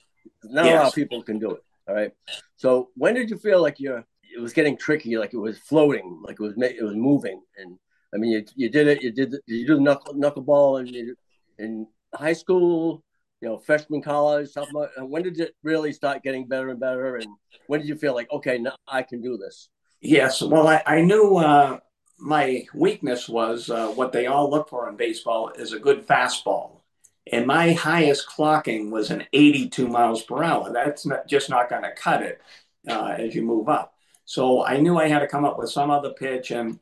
not 0.45 0.65
yes. 0.65 0.75
a 0.75 0.79
lot 0.79 0.89
of 0.89 0.95
people 0.95 1.23
can 1.23 1.39
do 1.39 1.53
it. 1.53 1.63
All 1.91 1.97
right. 1.97 2.13
So 2.55 2.91
when 2.95 3.15
did 3.15 3.31
you 3.31 3.37
feel 3.37 3.61
like 3.61 3.81
you 3.81 4.05
it 4.23 4.41
was 4.41 4.53
getting 4.53 4.77
tricky, 4.77 5.19
like 5.19 5.35
it 5.35 5.39
was 5.39 5.59
floating, 5.59 6.23
like 6.25 6.37
it 6.39 6.41
was 6.41 6.55
it 6.57 6.85
was 6.85 6.95
moving? 6.95 7.43
And 7.59 7.77
I 8.15 8.17
mean, 8.17 8.31
you, 8.31 8.45
you 8.55 8.69
did 8.69 8.87
it. 8.87 9.03
You 9.03 9.11
did 9.11 9.35
you 9.47 9.67
do 9.67 9.81
knuckle 9.81 10.15
knuckleball 10.15 10.87
in 10.87 11.17
in 11.59 11.89
high 12.15 12.33
school, 12.33 13.03
you 13.41 13.49
know, 13.49 13.59
freshman 13.59 14.03
college, 14.03 14.51
something. 14.51 14.87
when 14.99 15.25
did 15.25 15.41
it 15.41 15.57
really 15.65 15.93
start 15.93 16.23
getting 16.23 16.47
better 16.47 16.69
and 16.69 16.79
better? 16.79 17.17
And 17.17 17.27
when 17.67 17.81
did 17.81 17.89
you 17.89 17.97
feel 17.97 18.15
like, 18.15 18.31
okay, 18.31 18.57
now 18.57 18.77
I 18.87 19.03
can 19.03 19.21
do 19.21 19.37
this? 19.37 19.69
Yes. 20.01 20.41
Well, 20.41 20.69
I, 20.69 20.83
I 20.87 21.01
knew 21.01 21.39
uh, 21.39 21.81
my 22.21 22.67
weakness 22.73 23.29
was 23.29 23.69
uh, 23.69 23.89
what 23.89 24.13
they 24.13 24.27
all 24.27 24.49
look 24.49 24.69
for 24.69 24.89
in 24.89 24.97
baseball 24.97 25.49
is 25.49 25.73
a 25.73 25.81
good 25.81 26.07
fastball 26.07 26.80
and 27.27 27.47
my 27.47 27.73
highest 27.73 28.29
clocking 28.29 28.91
was 28.91 29.11
an 29.11 29.25
82 29.33 29.89
miles 29.89 30.23
per 30.23 30.43
hour. 30.43 30.73
That's 30.73 31.07
not, 31.07 31.27
just 31.27 31.51
not 31.51 31.69
going 31.69 31.83
to 31.83 31.93
cut 31.93 32.23
it 32.23 32.41
uh, 32.89 33.15
as 33.19 33.35
you 33.35 33.43
move 33.43 33.69
up. 33.69 33.95
So 34.25 34.65
I 34.65 34.79
knew 34.79 34.97
I 34.97 35.09
had 35.09 35.21
to 35.21 35.29
come 35.29 35.45
up 35.45 35.59
with 35.59 35.71
some 35.71 35.91
other 35.91 36.11
pitch. 36.11 36.51
And 36.51 36.79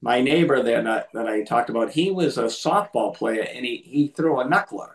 my 0.00 0.20
neighbor 0.20 0.62
there 0.62 0.82
that, 0.82 1.08
that 1.12 1.26
I 1.26 1.42
talked 1.42 1.70
about, 1.70 1.90
he 1.90 2.10
was 2.10 2.38
a 2.38 2.44
softball 2.44 3.14
player 3.14 3.42
and 3.42 3.64
he, 3.64 3.78
he 3.78 4.08
threw 4.08 4.40
a 4.40 4.44
knuckler. 4.44 4.92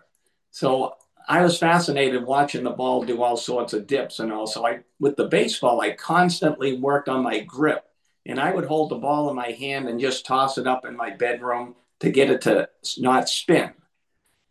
So 0.51 0.95
I 1.27 1.41
was 1.41 1.58
fascinated 1.58 2.25
watching 2.25 2.63
the 2.63 2.71
ball 2.71 3.03
do 3.03 3.21
all 3.21 3.38
sorts 3.38 3.73
of 3.73 3.88
dips 3.88 4.19
and 4.19 4.31
also 4.31 4.65
I 4.65 4.79
with 4.99 5.15
the 5.15 5.27
baseball 5.27 5.81
I 5.81 5.91
constantly 5.91 6.77
worked 6.77 7.10
on 7.10 7.23
my 7.23 7.39
grip 7.39 7.84
and 8.25 8.39
I 8.39 8.53
would 8.53 8.65
hold 8.65 8.91
the 8.91 8.97
ball 8.97 9.29
in 9.29 9.36
my 9.36 9.51
hand 9.51 9.89
and 9.89 9.99
just 9.99 10.25
toss 10.25 10.58
it 10.58 10.67
up 10.67 10.86
in 10.86 10.95
my 10.95 11.10
bedroom 11.10 11.75
to 11.99 12.12
get 12.12 12.29
it 12.29 12.41
to 12.41 12.69
not 12.99 13.27
spin. 13.27 13.73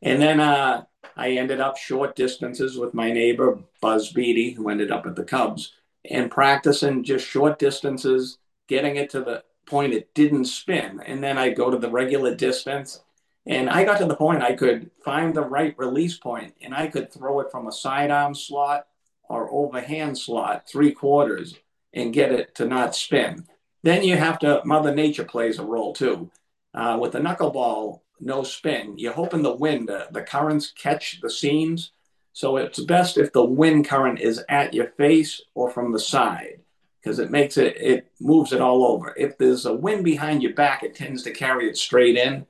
And 0.05 0.21
then 0.21 0.39
uh, 0.39 0.85
I 1.17 1.31
ended 1.31 1.61
up 1.61 1.79
short 1.79 2.15
distances 2.15 2.79
with 2.79 2.93
my 2.93 3.11
neighbor, 3.11 3.59
Buzz 3.81 4.13
Beede, 4.13 4.55
who 4.55 4.69
ended 4.69 4.93
up 4.93 5.07
at 5.07 5.17
the 5.17 5.25
Cubs, 5.25 5.73
and 6.09 6.31
practicing 6.31 7.03
just 7.03 7.27
short 7.27 7.59
distances, 7.59 8.39
getting 8.69 8.97
it 8.97 9.11
to 9.11 9.21
the 9.23 9.43
point 9.67 9.95
it 9.95 10.13
didn't 10.15 10.45
spin. 10.45 11.01
And 11.07 11.25
then 11.25 11.39
I'd 11.39 11.57
go 11.57 11.71
to 11.71 11.79
the 11.79 11.91
regular 11.91 12.35
distance. 12.35 13.01
And 13.47 13.71
I 13.71 13.85
got 13.85 13.99
to 13.99 14.05
the 14.05 14.15
point 14.15 14.43
I 14.43 14.55
could 14.55 14.91
find 15.03 15.35
the 15.35 15.43
right 15.43 15.75
release 15.79 16.19
point 16.19 16.55
and 16.63 16.75
I 16.75 16.89
could 16.89 17.13
throw 17.13 17.41
it 17.41 17.51
from 17.51 17.67
a 17.67 17.73
sidearm 17.73 18.35
slot 18.35 18.87
or 19.29 19.51
overhand 19.51 20.19
slot, 20.19 20.69
three 20.69 20.93
quarters, 20.93 21.55
and 21.95 22.13
get 22.13 22.33
it 22.33 22.55
to 22.57 22.67
not 22.67 22.95
spin. 22.95 23.47
Then 23.83 24.03
you 24.03 24.17
have 24.17 24.39
to, 24.41 24.63
Mother 24.65 24.95
Nature 24.95 25.25
plays 25.25 25.59
a 25.59 25.65
role 25.65 25.95
too. 25.95 26.31
Uh, 26.75 26.99
with 27.01 27.13
the 27.13 27.21
knuckleball, 27.21 28.01
no 28.21 28.43
spin. 28.43 28.95
You're 28.99 29.13
hoping 29.13 29.43
the 29.43 29.55
wind, 29.55 29.91
uh, 29.91 30.07
the 30.11 30.23
currents 30.23 30.73
catch 30.73 31.21
the 31.21 31.31
seams. 31.31 31.93
So 32.33 32.57
it's 32.57 32.81
best 32.81 33.17
if 33.17 33.33
the 33.33 33.45
wind 33.45 33.87
current 33.87 34.21
is 34.21 34.43
at 34.49 34.75
your 34.75 34.89
face 34.97 35.41
or 35.55 35.71
from 35.71 35.93
the 35.93 36.01
side 36.01 36.61
because 37.01 37.19
it 37.19 37.31
makes 37.31 37.57
it, 37.59 37.77
it 37.77 38.11
moves 38.21 38.53
it 38.53 38.61
all 38.61 38.85
over. 38.85 39.15
If 39.17 39.39
there's 39.39 39.67
a 39.67 39.75
wind 39.75 40.05
behind 40.05 40.43
your 40.43 40.55
back, 40.55 40.83
it 40.83 40.95
tends 40.95 41.23
to 41.25 41.31
carry 41.31 41.69
it 41.69 41.77
straight 41.77 42.17
in. 42.17 42.47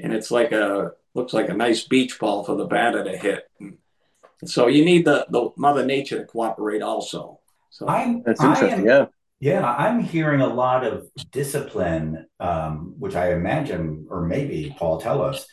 And 0.00 0.12
it's 0.12 0.30
like 0.30 0.52
a, 0.52 0.92
looks 1.14 1.32
like 1.32 1.48
a 1.50 1.54
nice 1.54 1.84
beach 1.84 2.18
ball 2.18 2.42
for 2.42 2.56
the 2.56 2.64
batter 2.64 3.04
to 3.04 3.16
hit. 3.16 3.50
And 3.60 4.50
so 4.50 4.66
you 4.66 4.84
need 4.84 5.04
the, 5.04 5.26
the 5.30 5.50
mother 5.56 5.84
nature 5.84 6.18
to 6.18 6.24
cooperate 6.24 6.82
also. 6.82 7.40
So 7.70 7.86
I'm, 7.86 8.22
that's 8.22 8.42
interesting. 8.42 8.80
Am, 8.80 8.86
yeah. 8.86 9.06
Yeah, 9.40 9.64
I'm 9.64 10.00
hearing 10.00 10.40
a 10.40 10.52
lot 10.52 10.84
of 10.84 11.08
discipline, 11.30 12.26
um, 12.40 12.94
which 12.98 13.14
I 13.14 13.32
imagine, 13.32 14.06
or 14.10 14.26
maybe 14.26 14.74
Paul, 14.76 15.00
tell 15.00 15.22
us, 15.22 15.46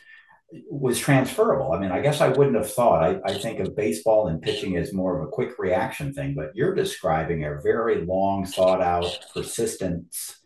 was 0.70 0.98
transferable. 0.98 1.72
I 1.72 1.78
mean, 1.78 1.92
I 1.92 2.00
guess 2.00 2.20
I 2.20 2.28
wouldn't 2.28 2.56
have 2.56 2.72
thought. 2.72 3.02
I, 3.02 3.20
I 3.24 3.38
think 3.38 3.60
of 3.60 3.76
baseball 3.76 4.26
and 4.26 4.42
pitching 4.42 4.76
as 4.76 4.92
more 4.92 5.16
of 5.16 5.26
a 5.26 5.30
quick 5.30 5.58
reaction 5.58 6.12
thing, 6.12 6.34
but 6.34 6.50
you're 6.54 6.74
describing 6.74 7.44
a 7.44 7.60
very 7.60 8.04
long, 8.04 8.44
thought 8.44 8.80
out, 8.80 9.18
persistence 9.32 10.40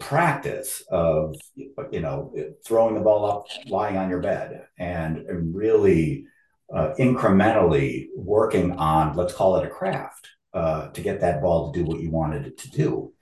practice 0.00 0.82
of 0.90 1.36
you 1.54 2.00
know 2.00 2.34
throwing 2.66 2.96
the 2.96 3.00
ball 3.00 3.30
up, 3.30 3.46
lying 3.68 3.96
on 3.96 4.10
your 4.10 4.20
bed, 4.20 4.66
and, 4.76 5.24
really 5.54 6.26
uh, 6.74 6.94
incrementally 6.98 8.06
working 8.16 8.72
on 8.72 9.14
let's 9.14 9.34
call 9.34 9.56
it 9.58 9.66
a 9.66 9.68
craft 9.68 10.26
uh, 10.54 10.88
to 10.88 11.00
get 11.00 11.20
that 11.20 11.40
ball 11.40 11.72
to 11.72 11.78
do 11.78 11.84
what 11.84 12.00
you 12.00 12.10
wanted 12.10 12.46
it 12.46 12.58
to 12.58 12.70
do. 12.70 13.12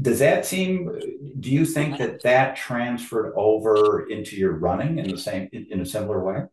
Does 0.00 0.18
that 0.20 0.46
seem? 0.46 0.98
Do 1.38 1.50
you 1.50 1.66
think 1.66 1.98
that 1.98 2.22
that 2.22 2.56
transferred 2.56 3.34
over 3.36 4.08
into 4.08 4.34
your 4.34 4.52
running 4.52 4.98
in 4.98 5.08
the 5.08 5.18
same 5.18 5.50
in 5.52 5.80
a 5.80 5.86
similar 5.86 6.24
way? 6.24 6.44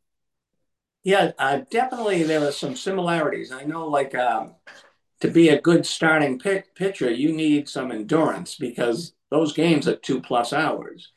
Yeah, 1.04 1.32
uh, 1.40 1.62
definitely. 1.72 2.24
There 2.24 2.46
are 2.46 2.52
some 2.52 2.76
similarities. 2.76 3.52
I 3.52 3.64
know, 3.64 3.88
like 3.88 4.14
um, 4.16 4.56
to 5.22 5.30
be 5.30 5.50
a 5.50 5.62
good 5.62 5.86
starting 5.86 6.40
pit- 6.40 6.76
pitcher, 6.76 7.10
you 7.10 7.32
need 7.32 7.70
some 7.70 7.92
endurance 7.92 8.56
because 8.56 9.14
those 9.30 9.54
games 9.54 9.88
are 9.88 9.96
two 9.96 10.22
plus 10.22 10.52
hours, 10.52 11.12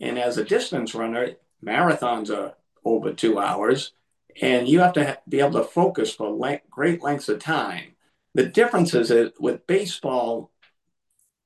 and 0.00 0.18
as 0.18 0.38
a 0.38 0.44
distance 0.44 0.94
runner, 0.94 1.36
marathons 1.64 2.36
are 2.36 2.54
over 2.84 3.12
two 3.12 3.38
hours, 3.38 3.92
and 4.40 4.68
you 4.68 4.80
have 4.80 4.92
to 4.94 5.18
be 5.28 5.38
able 5.38 5.52
to 5.52 5.64
focus 5.64 6.12
for 6.12 6.60
great 6.70 7.02
lengths 7.02 7.28
of 7.28 7.38
time. 7.38 7.91
The 8.34 8.46
difference 8.46 8.94
is 8.94 9.08
that 9.08 9.34
with 9.40 9.66
baseball, 9.66 10.50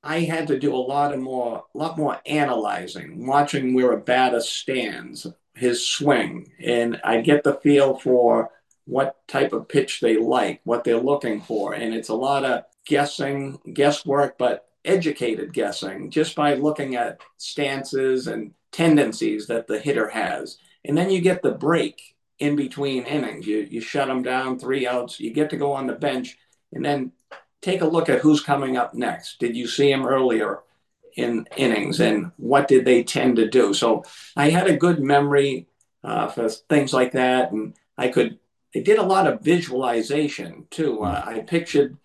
I 0.03 0.21
had 0.21 0.47
to 0.49 0.59
do 0.59 0.75
a 0.75 0.79
lot 0.79 1.13
of 1.13 1.21
more, 1.21 1.65
a 1.75 1.79
lot 1.79 1.99
more 1.99 2.21
analyzing, 2.27 3.27
watching 3.27 3.75
where 3.75 3.93
a 3.93 4.01
batter 4.01 4.41
stands, 4.41 5.27
his 5.55 5.85
swing, 5.85 6.53
and 6.65 7.01
I 7.03 7.21
get 7.23 7.43
the 7.43 7.55
feel 7.55 7.99
for 7.99 8.51
what 8.85 9.17
type 9.27 9.53
of 9.53 9.69
pitch 9.69 10.01
they 10.01 10.17
like, 10.17 10.61
what 10.63 10.85
they're 10.85 11.01
looking 11.01 11.41
for, 11.41 11.75
and 11.75 11.93
it's 11.93 12.09
a 12.09 12.15
lot 12.15 12.45
of 12.45 12.65
guessing, 12.87 13.59
guesswork, 13.75 14.39
but 14.39 14.69
educated 14.85 15.53
guessing 15.53 16.11
just 16.11 16.37
by 16.37 16.55
looking 16.55 16.95
at 16.95 17.21
stances 17.39 18.29
and 18.29 18.53
tendencies 18.71 19.49
that 19.49 19.67
the 19.67 19.81
hitter 19.81 20.09
has, 20.09 20.59
and 20.85 20.97
then 20.97 21.11
you 21.11 21.21
get 21.21 21.43
the 21.43 21.51
break 21.51 22.01
in 22.39 22.55
between 22.55 23.03
innings. 23.05 23.47
You 23.47 23.67
you 23.69 23.81
shut 23.81 24.07
them 24.07 24.23
down, 24.23 24.59
three 24.59 24.87
outs. 24.87 25.19
You 25.19 25.33
get 25.33 25.51
to 25.51 25.57
go 25.57 25.73
on 25.73 25.87
the 25.87 25.95
bench, 25.95 26.39
and 26.73 26.85
then 26.85 27.13
take 27.63 27.81
a 27.81 27.87
look 27.87 28.09
at 28.09 28.21
who's 28.21 28.41
coming 28.41 28.77
up 28.77 28.95
next. 28.95 29.39
Did 29.39 29.57
you 29.57 29.67
see 29.67 29.91
him 29.91 30.07
earlier 30.07 30.61
in 31.17 31.49
innings 31.57 32.01
and 32.01 32.31
what 32.37 32.69
did 32.69 32.85
they 32.85 33.03
tend 33.03 33.37
to 33.37 33.49
do? 33.49 33.73
So 33.75 34.05
I 34.37 34.51
had 34.51 34.67
a 34.67 34.77
good 34.77 35.01
memory 35.01 35.67
uh, 36.05 36.29
for 36.29 36.49
things 36.49 36.93
like 36.93 37.13
that. 37.13 37.53
And 37.53 37.75
I 37.97 38.09
could, 38.09 38.39
I 38.75 38.81
did 38.81 38.99
a 38.99 39.03
lot 39.03 39.27
of 39.27 39.41
visualization 39.41 40.67
too. 40.71 41.03
Uh, 41.03 41.23
I 41.27 41.41
pictured 41.41 41.97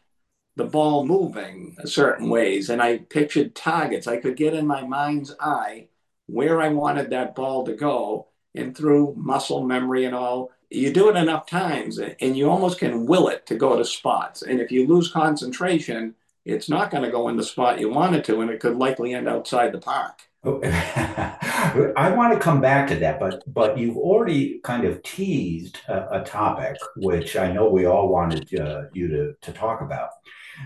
the 0.56 0.66
ball 0.66 1.06
moving 1.06 1.78
certain 1.86 2.30
ways 2.30 2.70
and 2.70 2.82
I 2.82 3.00
pictured 3.00 3.56
targets. 3.56 4.08
I 4.08 4.18
could 4.18 4.36
get 4.36 4.54
in 4.54 4.66
my 4.66 4.86
mind's 4.86 5.36
eye 5.40 5.88
where 6.28 6.62
I 6.62 6.70
wanted 6.70 7.10
that 7.10 7.36
ball 7.36 7.66
to 7.66 7.74
go. 7.74 8.28
And 8.56 8.76
through 8.76 9.16
muscle 9.18 9.64
memory 9.64 10.06
and 10.06 10.16
all, 10.16 10.52
you 10.72 10.92
do 10.92 11.10
it 11.10 11.18
enough 11.18 11.46
times 11.46 12.00
and 12.00 12.38
you 12.38 12.50
almost 12.50 12.80
can 12.80 13.06
will 13.06 13.28
it 13.28 13.46
to 13.46 13.56
go 13.56 13.78
to 13.78 13.84
spots. 13.84 14.42
And 14.42 14.60
if 14.62 14.72
you 14.72 14.88
lose 14.88 15.12
concentration, 15.12 16.16
it's 16.46 16.70
not 16.70 16.90
going 16.90 17.04
to 17.04 17.12
go 17.12 17.28
in 17.28 17.38
the 17.38 17.44
spot 17.44 17.80
you 17.80 17.90
want 17.90 18.16
it 18.16 18.26
to, 18.26 18.42
and 18.42 18.50
it 18.50 18.60
could 18.60 18.78
likely 18.78 19.14
end 19.14 19.28
outside 19.28 19.72
the 19.72 19.78
park. 19.80 20.22
I 20.44 22.14
want 22.18 22.34
to 22.34 22.40
come 22.40 22.62
back 22.62 22.88
to 22.88 22.96
that, 22.96 23.20
but 23.20 23.44
but 23.54 23.78
you've 23.78 23.98
already 23.98 24.60
kind 24.64 24.86
of 24.86 25.04
teased 25.04 25.78
a, 25.88 26.22
a 26.22 26.24
topic 26.24 26.78
which 26.96 27.36
I 27.36 27.52
know 27.52 27.70
we 27.70 27.86
all 27.86 28.10
wanted 28.10 28.60
uh, 28.60 28.84
you 28.92 29.08
to 29.10 29.34
to 29.40 29.52
talk 29.52 29.82
about. 29.82 30.10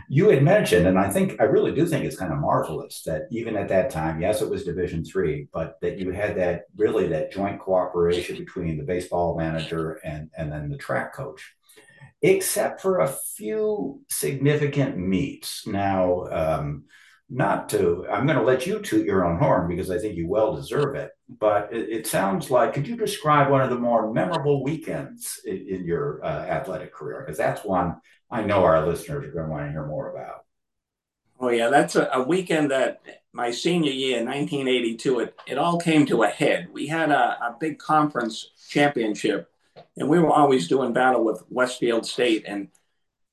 You 0.09 0.29
had 0.29 0.43
mentioned, 0.43 0.87
and 0.87 0.99
I 0.99 1.09
think 1.09 1.39
I 1.39 1.45
really 1.45 1.73
do 1.73 1.85
think 1.85 2.05
it's 2.05 2.17
kind 2.17 2.33
of 2.33 2.39
marvelous 2.39 3.01
that 3.03 3.23
even 3.31 3.55
at 3.55 3.69
that 3.69 3.89
time, 3.89 4.21
yes, 4.21 4.41
it 4.41 4.49
was 4.49 4.63
Division 4.63 5.03
three, 5.03 5.47
but 5.51 5.77
that 5.81 5.97
you 5.97 6.11
had 6.11 6.37
that 6.37 6.65
really 6.75 7.07
that 7.07 7.31
joint 7.31 7.59
cooperation 7.59 8.37
between 8.37 8.77
the 8.77 8.83
baseball 8.83 9.37
manager 9.37 9.99
and 10.03 10.29
and 10.37 10.51
then 10.51 10.69
the 10.69 10.77
track 10.77 11.13
coach, 11.13 11.55
except 12.21 12.81
for 12.81 12.99
a 12.99 13.15
few 13.35 14.01
significant 14.09 14.97
meets. 14.97 15.65
Now, 15.67 16.25
um, 16.31 16.83
not 17.27 17.69
to, 17.69 18.05
I'm 18.07 18.27
going 18.27 18.37
to 18.37 18.45
let 18.45 18.67
you 18.67 18.79
toot 18.79 19.03
your 19.03 19.25
own 19.25 19.39
horn 19.39 19.67
because 19.67 19.89
I 19.89 19.97
think 19.97 20.15
you 20.15 20.27
well 20.27 20.55
deserve 20.55 20.95
it. 20.95 21.09
But 21.27 21.73
it, 21.73 21.89
it 21.89 22.07
sounds 22.07 22.51
like, 22.51 22.73
could 22.73 22.87
you 22.87 22.95
describe 22.95 23.49
one 23.49 23.61
of 23.61 23.71
the 23.71 23.79
more 23.79 24.13
memorable 24.13 24.63
weekends 24.63 25.39
in, 25.43 25.65
in 25.67 25.85
your 25.85 26.23
uh, 26.23 26.45
athletic 26.45 26.93
career? 26.93 27.23
Because 27.25 27.39
that's 27.39 27.65
one 27.65 27.95
I 28.29 28.43
know 28.43 28.63
our 28.63 28.85
listeners 28.85 29.25
are 29.25 29.31
going 29.31 29.45
to 29.45 29.51
want 29.51 29.65
to 29.65 29.71
hear 29.71 29.85
more 29.85 30.09
about. 30.09 30.45
Oh, 31.39 31.49
yeah, 31.49 31.69
that's 31.69 31.95
a, 31.95 32.09
a 32.13 32.23
weekend 32.23 32.71
that 32.71 33.01
my 33.33 33.51
senior 33.51 33.91
year, 33.91 34.23
1982, 34.23 35.19
it, 35.19 35.35
it 35.45 35.57
all 35.57 35.77
came 35.77 36.05
to 36.05 36.23
a 36.23 36.27
head. 36.27 36.69
We 36.71 36.87
had 36.87 37.11
a, 37.11 37.37
a 37.41 37.57
big 37.59 37.77
conference 37.77 38.51
championship, 38.69 39.51
and 39.97 40.07
we 40.07 40.19
were 40.19 40.31
always 40.31 40.67
doing 40.67 40.93
battle 40.93 41.23
with 41.23 41.43
Westfield 41.49 42.05
State. 42.05 42.45
And 42.47 42.69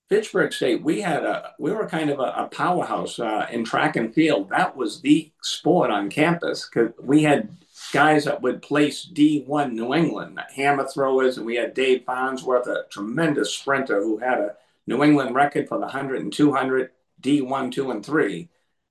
Fitchburg 0.09 0.53
State, 0.53 0.83
we 0.83 1.01
had 1.01 1.25
a 1.25 1.53
we 1.59 1.71
were 1.71 1.87
kind 1.87 2.11
of 2.11 2.19
a, 2.19 2.35
a 2.37 2.49
powerhouse 2.49 3.19
uh, 3.19 3.47
in 3.51 3.65
track 3.65 3.95
and 3.95 4.13
field. 4.13 4.51
That 4.51 4.77
was 4.77 5.01
the 5.01 5.31
sport 5.43 5.91
on 5.91 6.11
campus 6.11 6.69
because 6.69 6.93
we 7.01 7.23
had 7.23 7.57
guys 7.93 8.25
that 8.25 8.43
would 8.43 8.61
place 8.61 9.09
D1 9.11 9.73
New 9.73 9.95
England 9.95 10.41
hammer 10.55 10.87
throwers, 10.87 11.39
and 11.39 11.47
we 11.47 11.57
had 11.57 11.75
Dave 11.75 12.05
Farnsworth, 12.05 12.67
a 12.67 12.85
tremendous 12.91 13.55
sprinter 13.55 14.03
who 14.03 14.19
had 14.19 14.39
a 14.39 14.57
New 14.87 15.03
England 15.03 15.35
record 15.35 15.69
for 15.69 15.79
the 15.79 15.87
100 15.87 16.23
and 16.23 16.33
200 16.33 16.91
D1, 17.21 17.73
2, 17.73 17.91
and 17.91 18.05
3, 18.05 18.49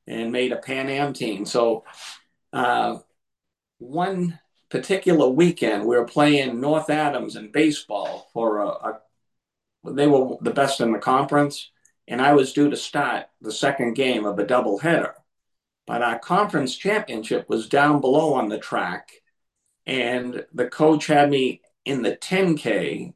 and 0.08 0.32
made 0.32 0.52
a 0.52 0.58
Pan 0.58 0.90
Am 0.90 1.14
team. 1.14 1.46
So 1.46 1.84
uh, 2.54 3.00
one 3.78 4.40
particular 4.70 5.28
weekend, 5.28 5.86
we 5.86 5.98
were 5.98 6.06
playing 6.06 6.62
North 6.62 6.90
Adams 6.90 7.36
in 7.36 7.52
baseball 7.52 8.30
for 8.34 8.60
a, 8.60 8.68
a 8.68 9.00
they 9.84 10.08
were 10.08 10.38
the 10.42 10.52
best 10.52 10.80
in 10.80 10.92
the 10.92 11.00
conference, 11.00 11.72
and 12.08 12.22
I 12.22 12.34
was 12.34 12.54
due 12.54 12.70
to 12.70 12.78
start 12.78 13.26
the 13.42 13.52
second 13.52 13.94
game 13.94 14.26
of 14.26 14.38
a 14.38 14.46
doubleheader. 14.46 15.14
But 15.88 16.04
our 16.04 16.20
conference 16.20 16.76
championship 16.76 17.50
was 17.50 17.68
down 17.68 18.00
below 18.00 18.34
on 18.36 18.50
the 18.50 18.60
track, 18.60 19.10
and 19.86 20.46
the 20.54 20.68
coach 20.68 21.08
had 21.08 21.32
me 21.32 21.62
in 21.84 22.04
the 22.04 22.16
10K, 22.16 23.14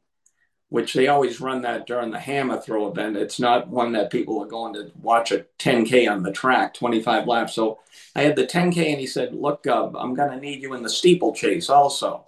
which 0.68 0.94
they 0.94 1.06
always 1.08 1.40
run 1.40 1.62
that 1.62 1.86
during 1.86 2.10
the 2.10 2.18
hammer 2.18 2.60
throw 2.60 2.88
event. 2.88 3.16
It's 3.16 3.38
not 3.38 3.68
one 3.68 3.92
that 3.92 4.10
people 4.10 4.42
are 4.42 4.48
going 4.48 4.74
to 4.74 4.90
watch 5.00 5.30
a 5.30 5.46
10K 5.58 6.10
on 6.10 6.22
the 6.22 6.32
track, 6.32 6.74
25 6.74 7.26
laps. 7.26 7.54
So 7.54 7.78
I 8.16 8.22
had 8.22 8.36
the 8.36 8.46
10K, 8.46 8.90
and 8.90 9.00
he 9.00 9.06
said, 9.06 9.34
Look, 9.34 9.62
Gov, 9.62 9.94
I'm 9.96 10.14
going 10.14 10.30
to 10.30 10.40
need 10.40 10.62
you 10.62 10.74
in 10.74 10.82
the 10.82 10.88
steeplechase 10.88 11.70
also. 11.70 12.26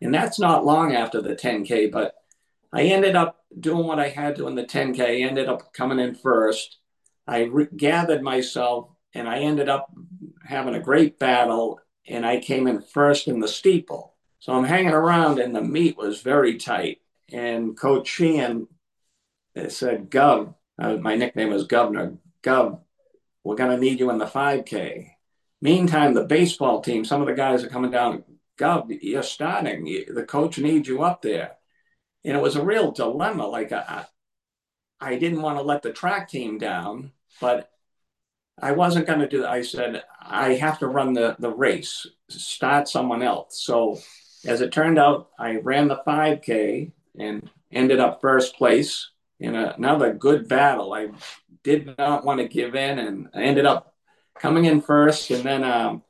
And 0.00 0.14
that's 0.14 0.38
not 0.38 0.64
long 0.64 0.94
after 0.94 1.20
the 1.20 1.34
10K, 1.34 1.90
but 1.90 2.14
I 2.72 2.82
ended 2.82 3.16
up 3.16 3.44
doing 3.58 3.86
what 3.86 3.98
I 3.98 4.08
had 4.08 4.36
to 4.36 4.46
in 4.46 4.54
the 4.54 4.64
10K. 4.64 5.00
I 5.00 5.28
ended 5.28 5.48
up 5.48 5.72
coming 5.72 5.98
in 5.98 6.14
first. 6.14 6.78
I 7.26 7.44
re- 7.44 7.68
gathered 7.74 8.22
myself 8.22 8.90
and 9.14 9.28
I 9.28 9.40
ended 9.40 9.68
up 9.68 9.90
having 10.44 10.74
a 10.74 10.80
great 10.80 11.18
battle 11.18 11.80
and 12.06 12.24
I 12.24 12.40
came 12.40 12.66
in 12.66 12.80
first 12.80 13.28
in 13.28 13.40
the 13.40 13.48
steeple. 13.48 14.14
So 14.38 14.52
I'm 14.52 14.64
hanging 14.64 14.92
around 14.92 15.38
and 15.38 15.54
the 15.54 15.62
meet 15.62 15.96
was 15.96 16.20
very 16.20 16.56
tight. 16.56 17.00
And 17.32 17.76
Coach 17.76 18.08
Sheehan 18.08 18.68
said, 19.68 20.10
Gov, 20.10 20.54
uh, 20.78 20.96
my 20.96 21.16
nickname 21.16 21.50
was 21.50 21.66
Governor, 21.66 22.14
Gov, 22.42 22.80
we're 23.44 23.56
going 23.56 23.70
to 23.70 23.82
need 23.82 24.00
you 24.00 24.10
in 24.10 24.18
the 24.18 24.26
5K. 24.26 25.10
Meantime, 25.60 26.14
the 26.14 26.24
baseball 26.24 26.80
team, 26.80 27.04
some 27.04 27.20
of 27.20 27.26
the 27.26 27.34
guys 27.34 27.64
are 27.64 27.68
coming 27.68 27.90
down, 27.90 28.24
Gov, 28.58 28.96
you're 29.02 29.22
starting. 29.22 29.84
The 30.12 30.24
coach 30.24 30.58
needs 30.58 30.88
you 30.88 31.02
up 31.02 31.22
there 31.22 31.58
and 32.24 32.36
it 32.36 32.42
was 32.42 32.56
a 32.56 32.64
real 32.64 32.90
dilemma. 32.90 33.46
Like 33.46 33.72
I, 33.72 34.06
I 35.00 35.16
didn't 35.16 35.42
want 35.42 35.58
to 35.58 35.62
let 35.62 35.82
the 35.82 35.92
track 35.92 36.28
team 36.28 36.58
down, 36.58 37.12
but 37.40 37.70
I 38.60 38.72
wasn't 38.72 39.06
going 39.06 39.20
to 39.20 39.28
do. 39.28 39.42
that. 39.42 39.50
I 39.50 39.62
said 39.62 40.02
I 40.20 40.54
have 40.54 40.78
to 40.80 40.88
run 40.88 41.12
the 41.12 41.36
the 41.38 41.50
race, 41.50 42.06
start 42.28 42.88
someone 42.88 43.22
else. 43.22 43.62
So 43.62 43.98
as 44.44 44.60
it 44.60 44.72
turned 44.72 44.98
out, 44.98 45.30
I 45.38 45.56
ran 45.56 45.88
the 45.88 46.02
5K 46.06 46.92
and 47.18 47.48
ended 47.70 48.00
up 48.00 48.20
first 48.20 48.56
place 48.56 49.10
in 49.40 49.54
a, 49.54 49.74
another 49.76 50.14
good 50.14 50.48
battle. 50.48 50.92
I 50.92 51.08
did 51.62 51.94
not 51.98 52.24
want 52.24 52.40
to 52.40 52.48
give 52.48 52.74
in, 52.74 52.98
and 52.98 53.28
I 53.34 53.42
ended 53.42 53.66
up 53.66 53.94
coming 54.38 54.64
in 54.64 54.80
first. 54.80 55.30
And 55.30 55.44
then 55.44 55.64
um, 55.64 56.02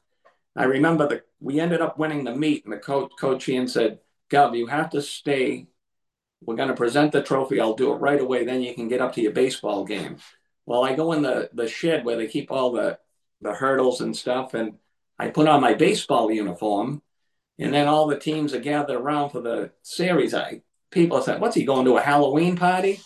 I 0.56 0.64
remember 0.64 1.08
that 1.08 1.26
we 1.40 1.60
ended 1.60 1.80
up 1.80 1.98
winning 1.98 2.24
the 2.24 2.34
meet, 2.34 2.64
and 2.64 2.72
the 2.72 2.78
coach 2.78 3.12
coach 3.18 3.48
Ian 3.48 3.68
said, 3.68 4.00
"Gov, 4.30 4.56
you 4.56 4.66
have 4.66 4.90
to 4.90 5.02
stay 5.02 5.68
we're 6.40 6.56
going 6.56 6.68
to 6.68 6.74
present 6.74 7.12
the 7.12 7.22
trophy. 7.22 7.60
I'll 7.60 7.74
do 7.74 7.92
it 7.92 7.96
right 7.96 8.20
away. 8.20 8.44
Then 8.44 8.62
you 8.62 8.74
can 8.74 8.88
get 8.88 9.00
up 9.00 9.14
to 9.14 9.20
your 9.20 9.32
baseball 9.32 9.84
game. 9.84 10.18
Well, 10.66 10.84
I 10.84 10.94
go 10.94 11.12
in 11.12 11.22
the, 11.22 11.50
the 11.52 11.68
shed 11.68 12.04
where 12.04 12.16
they 12.16 12.26
keep 12.26 12.50
all 12.50 12.72
the, 12.72 12.98
the 13.40 13.54
hurdles 13.54 14.00
and 14.00 14.16
stuff, 14.16 14.54
and 14.54 14.74
I 15.18 15.28
put 15.28 15.48
on 15.48 15.60
my 15.60 15.74
baseball 15.74 16.30
uniform. 16.30 17.02
And 17.58 17.74
then 17.74 17.88
all 17.88 18.06
the 18.06 18.18
teams 18.18 18.54
are 18.54 18.60
gathered 18.60 18.96
around 18.96 19.30
for 19.30 19.40
the 19.40 19.72
series. 19.82 20.32
I 20.32 20.62
people 20.90 21.22
said, 21.22 21.40
"What's 21.40 21.56
he 21.56 21.64
going 21.64 21.84
to 21.86 21.96
a 21.96 22.02
Halloween 22.02 22.56
party 22.56 23.00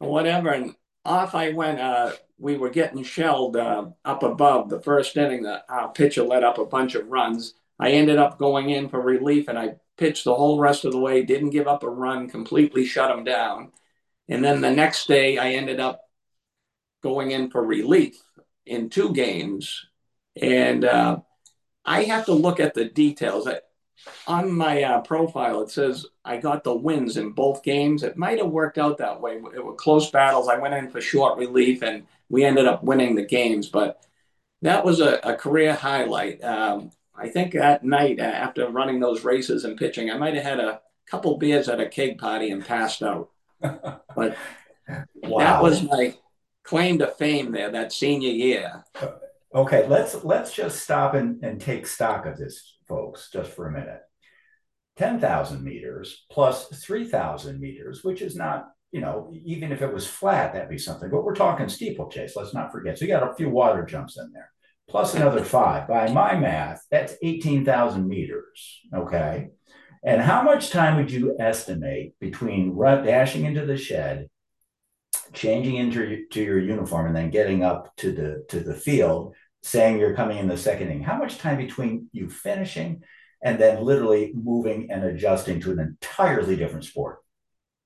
or 0.00 0.10
whatever?" 0.10 0.50
And 0.50 0.74
off 1.04 1.34
I 1.34 1.52
went. 1.52 1.80
Uh, 1.80 2.12
we 2.38 2.56
were 2.56 2.70
getting 2.70 3.04
shelled 3.04 3.56
uh, 3.56 3.86
up 4.04 4.24
above 4.24 4.68
the 4.68 4.80
first 4.80 5.16
inning. 5.16 5.44
The 5.44 5.62
pitcher 5.94 6.24
let 6.24 6.42
up 6.42 6.58
a 6.58 6.66
bunch 6.66 6.96
of 6.96 7.06
runs. 7.06 7.54
I 7.78 7.90
ended 7.92 8.18
up 8.18 8.38
going 8.38 8.70
in 8.70 8.88
for 8.88 9.00
relief, 9.00 9.48
and 9.48 9.58
I 9.58 9.76
pitched 9.96 10.24
the 10.24 10.34
whole 10.34 10.58
rest 10.58 10.84
of 10.84 10.92
the 10.92 10.98
way. 10.98 11.22
Didn't 11.22 11.50
give 11.50 11.68
up 11.68 11.84
a 11.84 11.88
run. 11.88 12.28
Completely 12.28 12.84
shut 12.84 13.16
him 13.16 13.24
down. 13.24 13.70
And 14.28 14.44
then 14.44 14.60
the 14.60 14.70
next 14.70 15.06
day, 15.06 15.38
I 15.38 15.52
ended 15.52 15.78
up 15.78 16.00
going 17.02 17.30
in 17.30 17.50
for 17.50 17.64
relief 17.64 18.16
in 18.66 18.90
two 18.90 19.12
games. 19.12 19.86
And 20.40 20.84
uh, 20.84 21.20
I 21.84 22.04
have 22.04 22.26
to 22.26 22.32
look 22.32 22.60
at 22.60 22.74
the 22.74 22.86
details. 22.86 23.48
On 24.26 24.52
my 24.52 24.82
uh, 24.82 25.00
profile, 25.00 25.62
it 25.62 25.70
says 25.70 26.06
I 26.24 26.36
got 26.36 26.64
the 26.64 26.74
wins 26.74 27.16
in 27.16 27.30
both 27.32 27.62
games. 27.62 28.02
It 28.02 28.16
might 28.16 28.38
have 28.38 28.48
worked 28.48 28.78
out 28.78 28.98
that 28.98 29.20
way. 29.20 29.40
It 29.54 29.64
were 29.64 29.74
close 29.74 30.10
battles. 30.10 30.48
I 30.48 30.58
went 30.58 30.74
in 30.74 30.90
for 30.90 31.00
short 31.00 31.38
relief 31.38 31.82
and 31.82 32.04
we 32.28 32.44
ended 32.44 32.66
up 32.66 32.82
winning 32.82 33.14
the 33.14 33.24
games. 33.24 33.68
But 33.68 34.04
that 34.62 34.84
was 34.84 35.00
a, 35.00 35.20
a 35.22 35.36
career 35.36 35.74
highlight. 35.74 36.42
Um, 36.42 36.90
I 37.14 37.28
think 37.28 37.52
that 37.52 37.84
night, 37.84 38.18
uh, 38.18 38.24
after 38.24 38.68
running 38.68 39.00
those 39.00 39.24
races 39.24 39.64
and 39.64 39.76
pitching, 39.76 40.10
I 40.10 40.18
might 40.18 40.34
have 40.34 40.44
had 40.44 40.60
a 40.60 40.80
couple 41.06 41.36
beers 41.36 41.68
at 41.68 41.80
a 41.80 41.88
keg 41.88 42.18
party 42.18 42.50
and 42.50 42.64
passed 42.64 43.02
out. 43.02 43.30
But 44.14 44.36
wow. 45.22 45.38
that 45.38 45.62
was 45.62 45.82
my 45.82 46.14
claim 46.64 46.98
to 46.98 47.06
fame 47.06 47.52
there 47.52 47.70
that 47.70 47.92
senior 47.92 48.30
year. 48.30 48.84
Okay, 49.54 49.86
let's 49.86 50.24
let's 50.24 50.52
just 50.52 50.82
stop 50.82 51.14
and, 51.14 51.42
and 51.44 51.60
take 51.60 51.86
stock 51.86 52.26
of 52.26 52.36
this, 52.36 52.76
folks, 52.92 53.30
just 53.32 53.50
for 53.52 53.68
a 53.68 53.72
minute. 53.72 54.00
10,000 54.98 55.64
meters 55.64 56.26
plus 56.30 56.68
3,000 56.68 57.58
meters, 57.58 58.04
which 58.04 58.20
is 58.20 58.36
not, 58.36 58.66
you 58.90 59.00
know, 59.00 59.32
even 59.44 59.72
if 59.72 59.80
it 59.80 59.92
was 59.92 60.06
flat, 60.06 60.52
that'd 60.52 60.68
be 60.68 60.76
something. 60.76 61.08
But 61.10 61.24
we're 61.24 61.34
talking 61.34 61.68
steeplechase, 61.68 62.36
let's 62.36 62.52
not 62.52 62.70
forget. 62.70 62.98
So 62.98 63.06
you 63.06 63.10
got 63.10 63.30
a 63.30 63.34
few 63.34 63.48
water 63.48 63.86
jumps 63.86 64.18
in 64.18 64.30
there, 64.32 64.50
plus 64.88 65.14
another 65.14 65.42
five. 65.42 65.88
By 65.88 66.12
my 66.12 66.38
math, 66.38 66.82
that's 66.90 67.14
18,000 67.22 68.06
meters. 68.06 68.80
Okay. 68.94 69.48
And 70.04 70.20
how 70.20 70.42
much 70.42 70.70
time 70.70 70.96
would 70.96 71.10
you 71.10 71.36
estimate 71.38 72.14
between 72.20 72.76
dashing 72.76 73.46
into 73.46 73.64
the 73.64 73.78
shed 73.78 74.28
changing 75.32 75.76
into 75.76 76.26
to 76.30 76.42
your 76.42 76.58
uniform 76.60 77.06
and 77.06 77.16
then 77.16 77.30
getting 77.30 77.64
up 77.64 77.94
to 77.96 78.12
the 78.12 78.44
to 78.48 78.60
the 78.60 78.74
field 78.74 79.34
saying 79.62 79.98
you're 79.98 80.14
coming 80.14 80.38
in 80.38 80.48
the 80.48 80.56
second 80.56 80.88
inning 80.88 81.02
how 81.02 81.16
much 81.16 81.38
time 81.38 81.56
between 81.56 82.08
you 82.12 82.28
finishing 82.28 83.02
and 83.42 83.58
then 83.58 83.82
literally 83.82 84.32
moving 84.34 84.90
and 84.90 85.04
adjusting 85.04 85.60
to 85.60 85.72
an 85.72 85.78
entirely 85.78 86.56
different 86.56 86.84
sport 86.84 87.18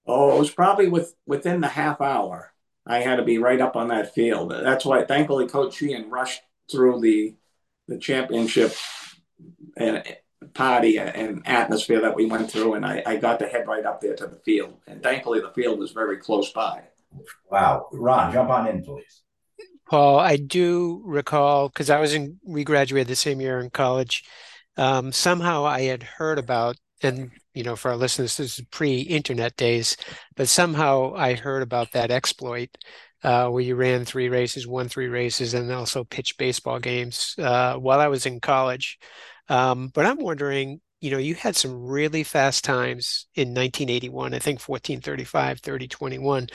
oh 0.07 0.37
it 0.37 0.39
was 0.39 0.51
probably 0.51 0.89
with 0.89 1.15
within 1.27 1.61
the 1.61 1.69
half 1.69 2.01
hour 2.01 2.53
i 2.87 2.99
had 2.99 3.17
to 3.17 3.25
be 3.25 3.39
right 3.39 3.61
up 3.61 3.77
on 3.77 3.89
that 3.89 4.15
field 4.15 4.51
that's 4.51 4.85
why 4.85 5.05
thankfully 5.05 5.47
coach 5.47 5.75
sheehan 5.75 6.11
rushed 6.11 6.43
through 6.71 7.01
the 7.01 7.35
the 7.89 7.99
championship 7.99 8.75
and 9.77 10.03
party 10.55 10.99
and 10.99 11.43
atmosphere 11.47 12.01
that 12.01 12.15
we 12.15 12.27
went 12.27 12.51
through 12.51 12.75
and 12.75 12.87
I, 12.87 13.03
I 13.05 13.17
got 13.17 13.39
to 13.41 13.47
head 13.47 13.67
right 13.67 13.85
up 13.85 14.01
there 14.01 14.15
to 14.17 14.27
the 14.27 14.37
field 14.37 14.79
and 14.87 15.03
thankfully 15.03 15.41
the 15.41 15.51
field 15.51 15.79
was 15.79 15.93
very 15.93 16.19
close 16.19 16.53
by 16.53 16.83
Wow. 17.51 17.89
Ron, 17.93 18.33
jump 18.33 18.51
on 18.51 18.69
in, 18.69 18.85
please. 18.85 19.23
Paul, 19.89 20.19
I 20.19 20.37
do 20.37 21.03
recall 21.05 21.69
because 21.69 21.91
I 21.91 22.01
was 22.01 22.13
in, 22.15 22.39
we 22.45 22.65
graduated 22.65 23.09
the 23.09 23.17
same 23.17 23.41
year 23.41 23.61
in 23.61 23.71
college. 23.71 24.25
Um, 24.77 25.13
somehow 25.13 25.65
I 25.65 25.83
had 25.83 26.03
heard 26.03 26.39
about, 26.39 26.77
and 27.03 27.31
you 27.55 27.63
know, 27.63 27.77
for 27.77 27.91
our 27.91 27.97
listeners, 27.97 28.37
this 28.37 28.59
is 28.59 28.65
pre-internet 28.71 29.57
days, 29.57 29.97
but 30.35 30.49
somehow 30.49 31.15
I 31.15 31.35
heard 31.35 31.63
about 31.63 31.93
that 31.93 32.11
exploit 32.11 32.71
uh, 33.23 33.49
where 33.49 33.63
you 33.63 33.77
ran 33.77 34.05
three 34.05 34.29
races, 34.29 34.67
won 34.67 34.89
three 34.89 35.09
races, 35.09 35.55
and 35.55 35.71
also 35.73 36.05
pitched 36.05 36.37
baseball 36.37 36.79
games 36.79 37.35
uh, 37.39 37.75
while 37.77 38.01
I 38.01 38.09
was 38.09 38.27
in 38.27 38.41
college. 38.41 38.99
Um, 39.49 39.91
but 39.95 40.05
I'm 40.05 40.19
wondering, 40.19 40.81
you 41.01 41.11
know, 41.11 41.19
you 41.19 41.35
had 41.35 41.57
some 41.57 41.85
really 41.87 42.25
fast 42.25 42.65
times 42.65 43.27
in 43.35 43.49
1981, 43.49 44.35
I 44.35 44.39
think 44.39 44.61
1435, 44.61 45.61
3021 45.61 46.49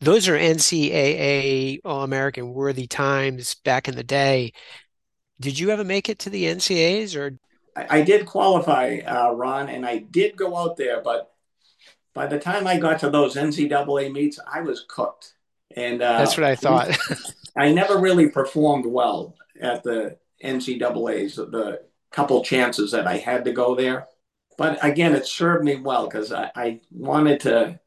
those 0.00 0.28
are 0.28 0.38
NCAA 0.38 1.80
All 1.84 2.02
American 2.02 2.52
worthy 2.52 2.86
times 2.86 3.54
back 3.64 3.88
in 3.88 3.96
the 3.96 4.04
day. 4.04 4.52
Did 5.40 5.58
you 5.58 5.70
ever 5.70 5.84
make 5.84 6.08
it 6.08 6.18
to 6.20 6.30
the 6.30 6.44
NCAAs 6.44 7.16
or? 7.16 7.38
I, 7.76 7.98
I 7.98 8.02
did 8.02 8.26
qualify, 8.26 8.98
uh, 9.06 9.32
Ron, 9.32 9.68
and 9.68 9.86
I 9.86 9.98
did 9.98 10.36
go 10.36 10.56
out 10.56 10.76
there, 10.76 11.00
but 11.02 11.32
by 12.14 12.26
the 12.26 12.38
time 12.38 12.66
I 12.66 12.78
got 12.78 13.00
to 13.00 13.10
those 13.10 13.36
NCAA 13.36 14.12
meets, 14.12 14.38
I 14.50 14.60
was 14.60 14.84
cooked. 14.88 15.34
And 15.76 16.02
uh, 16.02 16.18
that's 16.18 16.36
what 16.36 16.44
I 16.44 16.56
thought. 16.56 16.96
I 17.56 17.72
never 17.72 17.98
really 17.98 18.28
performed 18.28 18.86
well 18.86 19.34
at 19.60 19.82
the 19.82 20.18
NCAAs, 20.42 21.36
the 21.36 21.82
couple 22.10 22.44
chances 22.44 22.90
that 22.92 23.06
I 23.06 23.18
had 23.18 23.44
to 23.44 23.52
go 23.52 23.74
there. 23.74 24.08
But 24.58 24.84
again, 24.84 25.14
it 25.14 25.26
served 25.26 25.64
me 25.64 25.76
well 25.76 26.06
because 26.06 26.32
I, 26.32 26.50
I 26.54 26.80
wanted 26.90 27.40
to 27.40 27.79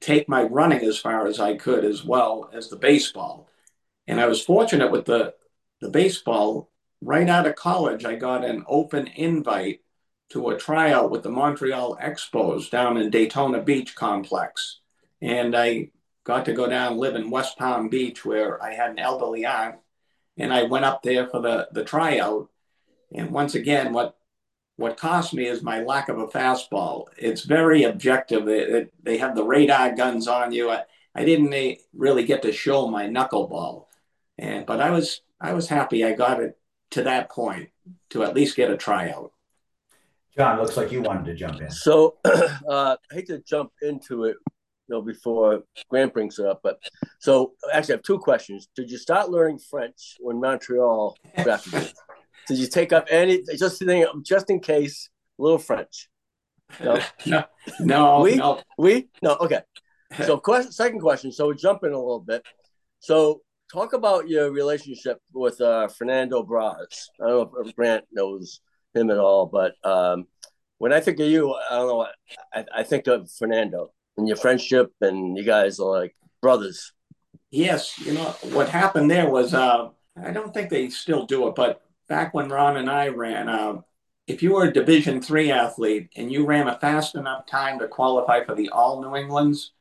take 0.00 0.28
my 0.28 0.42
running 0.42 0.80
as 0.84 0.98
far 0.98 1.26
as 1.26 1.40
I 1.40 1.56
could 1.56 1.84
as 1.84 2.04
well 2.04 2.50
as 2.52 2.68
the 2.68 2.76
baseball. 2.76 3.48
And 4.06 4.20
I 4.20 4.26
was 4.26 4.42
fortunate 4.42 4.90
with 4.90 5.04
the, 5.04 5.34
the 5.80 5.90
baseball. 5.90 6.70
Right 7.00 7.28
out 7.28 7.46
of 7.46 7.54
college, 7.54 8.04
I 8.04 8.16
got 8.16 8.44
an 8.44 8.64
open 8.66 9.06
invite 9.06 9.82
to 10.30 10.48
a 10.48 10.58
tryout 10.58 11.10
with 11.10 11.22
the 11.22 11.30
Montreal 11.30 11.96
Expos 12.02 12.70
down 12.70 12.96
in 12.96 13.10
Daytona 13.10 13.62
Beach 13.62 13.94
complex. 13.94 14.80
And 15.22 15.56
I 15.56 15.90
got 16.24 16.44
to 16.46 16.52
go 16.52 16.68
down 16.68 16.98
live 16.98 17.14
in 17.14 17.30
West 17.30 17.56
Palm 17.56 17.88
Beach 17.88 18.24
where 18.24 18.62
I 18.62 18.74
had 18.74 18.90
an 18.90 18.98
elderly 18.98 19.46
aunt. 19.46 19.76
And 20.36 20.52
I 20.52 20.64
went 20.64 20.84
up 20.84 21.02
there 21.02 21.28
for 21.28 21.40
the, 21.40 21.68
the 21.72 21.84
tryout. 21.84 22.48
And 23.12 23.30
once 23.30 23.54
again, 23.54 23.92
what 23.92 24.17
what 24.78 24.96
cost 24.96 25.34
me 25.34 25.46
is 25.46 25.60
my 25.60 25.82
lack 25.82 26.08
of 26.08 26.20
a 26.20 26.28
fastball. 26.28 27.06
It's 27.16 27.42
very 27.42 27.82
objective. 27.82 28.46
It, 28.48 28.68
it, 28.70 28.94
they 29.02 29.18
have 29.18 29.34
the 29.34 29.42
radar 29.42 29.92
guns 29.92 30.28
on 30.28 30.52
you. 30.52 30.70
I, 30.70 30.84
I 31.16 31.24
didn't 31.24 31.78
really 31.92 32.24
get 32.24 32.42
to 32.42 32.52
show 32.52 32.86
my 32.86 33.06
knuckleball, 33.06 33.86
and 34.38 34.64
but 34.64 34.80
I 34.80 34.90
was 34.90 35.22
I 35.40 35.52
was 35.52 35.68
happy 35.68 36.04
I 36.04 36.12
got 36.12 36.40
it 36.40 36.56
to 36.92 37.02
that 37.02 37.28
point 37.28 37.70
to 38.10 38.22
at 38.22 38.34
least 38.34 38.54
get 38.54 38.70
a 38.70 38.76
tryout. 38.76 39.32
John, 40.36 40.60
looks 40.60 40.76
like 40.76 40.92
you 40.92 41.02
wanted 41.02 41.24
to 41.24 41.34
jump 41.34 41.60
in. 41.60 41.70
So 41.72 42.18
uh, 42.24 42.96
I 43.10 43.14
hate 43.14 43.26
to 43.26 43.40
jump 43.40 43.72
into 43.82 44.26
it, 44.26 44.36
you 44.86 44.94
know, 44.94 45.02
before 45.02 45.64
Grant 45.90 46.12
brings 46.12 46.38
it 46.38 46.46
up, 46.46 46.60
but 46.62 46.78
so 47.18 47.54
actually 47.72 47.94
I 47.94 47.96
have 47.96 48.04
two 48.04 48.20
questions. 48.20 48.68
Did 48.76 48.92
you 48.92 48.98
start 48.98 49.28
learning 49.28 49.58
French 49.58 50.18
when 50.20 50.38
Montreal 50.40 51.16
drafted 51.42 51.72
you? 51.72 51.88
Did 52.48 52.58
you 52.58 52.66
take 52.66 52.92
up 52.92 53.06
any 53.10 53.42
just 53.56 53.82
just 54.22 54.50
in 54.50 54.60
case 54.60 55.10
a 55.38 55.42
little 55.42 55.58
French? 55.58 56.08
No, 56.82 57.00
no, 57.26 57.44
no, 57.80 58.20
we, 58.20 58.36
no. 58.36 58.62
we, 58.78 59.08
no. 59.22 59.36
Okay. 59.36 59.60
So, 60.24 60.38
question, 60.38 60.72
second 60.72 61.00
question. 61.00 61.32
So, 61.32 61.48
we 61.48 61.54
jump 61.54 61.84
in 61.84 61.92
a 61.92 61.98
little 61.98 62.20
bit. 62.20 62.42
So, 63.00 63.42
talk 63.70 63.92
about 63.92 64.28
your 64.28 64.50
relationship 64.50 65.20
with 65.32 65.60
uh, 65.60 65.88
Fernando 65.88 66.42
Braz. 66.42 67.08
I 67.20 67.28
don't 67.28 67.52
know 67.52 67.62
if 67.64 67.76
Grant 67.76 68.04
knows 68.12 68.60
him 68.94 69.10
at 69.10 69.18
all, 69.18 69.46
but 69.46 69.74
um, 69.84 70.26
when 70.78 70.92
I 70.92 71.00
think 71.00 71.20
of 71.20 71.28
you, 71.28 71.54
I 71.54 71.76
don't 71.76 71.88
know. 71.88 72.06
I, 72.54 72.64
I 72.76 72.82
think 72.82 73.06
of 73.06 73.30
Fernando 73.30 73.92
and 74.16 74.26
your 74.26 74.36
friendship, 74.36 74.92
and 75.00 75.36
you 75.36 75.44
guys 75.44 75.78
are 75.78 75.90
like 75.90 76.16
brothers. 76.40 76.92
Yes, 77.50 77.98
you 77.98 78.12
know 78.12 78.36
what 78.52 78.68
happened 78.68 79.10
there 79.10 79.30
was 79.30 79.54
uh, 79.54 79.88
I 80.22 80.30
don't 80.32 80.52
think 80.52 80.70
they 80.70 80.88
still 80.90 81.26
do 81.26 81.48
it, 81.48 81.54
but 81.54 81.82
back 82.08 82.34
when 82.34 82.48
Ron 82.48 82.76
and 82.76 82.90
I 82.90 83.08
ran, 83.08 83.48
uh, 83.48 83.82
if 84.26 84.42
you 84.42 84.52
were 84.52 84.64
a 84.64 84.72
Division 84.72 85.22
three 85.22 85.50
athlete 85.50 86.10
and 86.16 86.32
you 86.32 86.44
ran 86.44 86.68
a 86.68 86.78
fast 86.78 87.14
enough 87.14 87.46
time 87.46 87.78
to 87.78 87.88
qualify 87.88 88.44
for 88.44 88.54
the 88.54 88.68
All 88.70 89.00
New 89.00 89.16
Englands, 89.16 89.72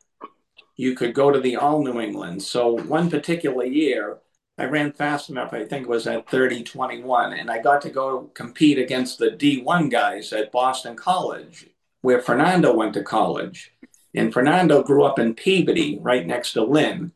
you 0.75 0.95
could 0.95 1.13
go 1.13 1.31
to 1.31 1.39
the 1.39 1.55
All 1.55 1.83
New 1.83 1.99
England. 1.99 2.43
So 2.43 2.77
one 2.83 3.09
particular 3.09 3.65
year, 3.65 4.19
I 4.57 4.65
ran 4.65 4.93
fast 4.93 5.29
enough. 5.29 5.53
I 5.53 5.65
think 5.65 5.83
it 5.83 5.89
was 5.89 6.07
at 6.07 6.29
30 6.29 6.63
21, 6.63 7.33
and 7.33 7.51
I 7.51 7.61
got 7.61 7.81
to 7.81 7.89
go 7.89 8.31
compete 8.33 8.79
against 8.79 9.19
the 9.19 9.31
D1 9.31 9.91
guys 9.91 10.31
at 10.33 10.51
Boston 10.51 10.95
College, 10.95 11.67
where 12.01 12.21
Fernando 12.21 12.73
went 12.73 12.93
to 12.93 13.03
college. 13.03 13.71
And 14.15 14.33
Fernando 14.33 14.81
grew 14.81 15.03
up 15.03 15.19
in 15.19 15.35
Peabody, 15.35 15.99
right 16.01 16.25
next 16.25 16.53
to 16.53 16.63
Lynn. 16.63 17.11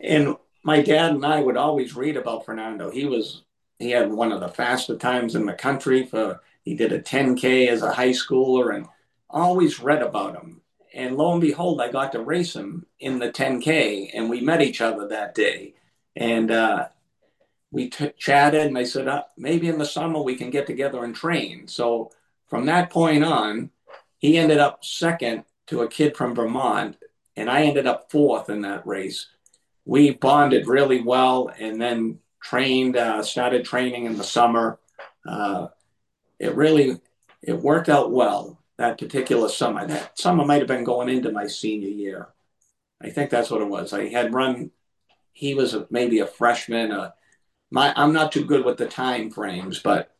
And 0.00 0.36
my 0.64 0.82
dad 0.82 1.12
and 1.12 1.24
I 1.24 1.40
would 1.40 1.56
always 1.56 1.96
read 1.96 2.16
about 2.16 2.44
Fernando. 2.44 2.90
He 2.90 3.06
was 3.06 3.42
he 3.82 3.90
had 3.90 4.12
one 4.12 4.32
of 4.32 4.40
the 4.40 4.48
fastest 4.48 5.00
times 5.00 5.34
in 5.34 5.46
the 5.46 5.52
country 5.52 6.04
for 6.04 6.40
he 6.62 6.74
did 6.74 6.92
a 6.92 7.00
10k 7.00 7.68
as 7.68 7.82
a 7.82 7.92
high 7.92 8.10
schooler 8.10 8.74
and 8.74 8.86
always 9.28 9.80
read 9.80 10.02
about 10.02 10.36
him. 10.36 10.60
And 10.94 11.16
lo 11.16 11.32
and 11.32 11.40
behold 11.40 11.80
i 11.80 11.90
got 11.90 12.12
to 12.12 12.22
race 12.22 12.54
him 12.54 12.86
in 13.00 13.18
the 13.18 13.30
10k 13.30 14.10
and 14.14 14.30
we 14.30 14.40
met 14.40 14.62
each 14.62 14.80
other 14.80 15.08
that 15.08 15.34
day. 15.34 15.74
And 16.14 16.50
uh, 16.50 16.88
we 17.70 17.88
t- 17.88 18.12
chatted 18.18 18.66
and 18.66 18.78
i 18.78 18.84
said 18.84 19.08
uh, 19.08 19.24
maybe 19.36 19.68
in 19.68 19.78
the 19.78 19.86
summer 19.86 20.20
we 20.20 20.36
can 20.36 20.50
get 20.50 20.66
together 20.66 21.04
and 21.04 21.14
train. 21.14 21.66
So 21.66 22.12
from 22.46 22.66
that 22.66 22.90
point 22.90 23.24
on, 23.24 23.70
he 24.18 24.38
ended 24.38 24.58
up 24.58 24.84
second 24.84 25.44
to 25.66 25.82
a 25.82 25.88
kid 25.88 26.16
from 26.16 26.34
Vermont, 26.34 26.96
and 27.36 27.50
I 27.50 27.62
ended 27.62 27.86
up 27.86 28.10
fourth 28.10 28.50
in 28.50 28.60
that 28.62 28.86
race. 28.86 29.28
We 29.84 30.12
bonded 30.12 30.68
really 30.68 31.00
well, 31.00 31.50
and 31.58 31.80
then 31.80 32.18
trained, 32.42 32.96
uh, 32.96 33.22
started 33.22 33.64
training 33.64 34.06
in 34.06 34.16
the 34.16 34.24
summer. 34.24 34.78
Uh, 35.26 35.68
it 36.38 36.54
really 36.54 37.00
it 37.42 37.54
worked 37.54 37.88
out 37.88 38.12
well 38.12 38.58
that 38.78 38.98
particular 38.98 39.48
summer. 39.48 39.86
That 39.86 40.18
summer 40.18 40.44
might 40.44 40.58
have 40.58 40.68
been 40.68 40.84
going 40.84 41.08
into 41.08 41.32
my 41.32 41.46
senior 41.46 41.88
year. 41.88 42.28
I 43.00 43.10
think 43.10 43.30
that's 43.30 43.50
what 43.50 43.62
it 43.62 43.68
was. 43.68 43.92
I 43.92 44.08
had 44.08 44.34
run. 44.34 44.70
He 45.32 45.54
was 45.54 45.74
a, 45.74 45.86
maybe 45.90 46.20
a 46.20 46.26
freshman. 46.26 46.92
Uh, 46.92 47.12
my 47.70 47.92
I'm 47.96 48.12
not 48.12 48.32
too 48.32 48.44
good 48.44 48.64
with 48.64 48.76
the 48.76 48.86
time 48.86 49.30
frames, 49.30 49.80
but 49.80 50.14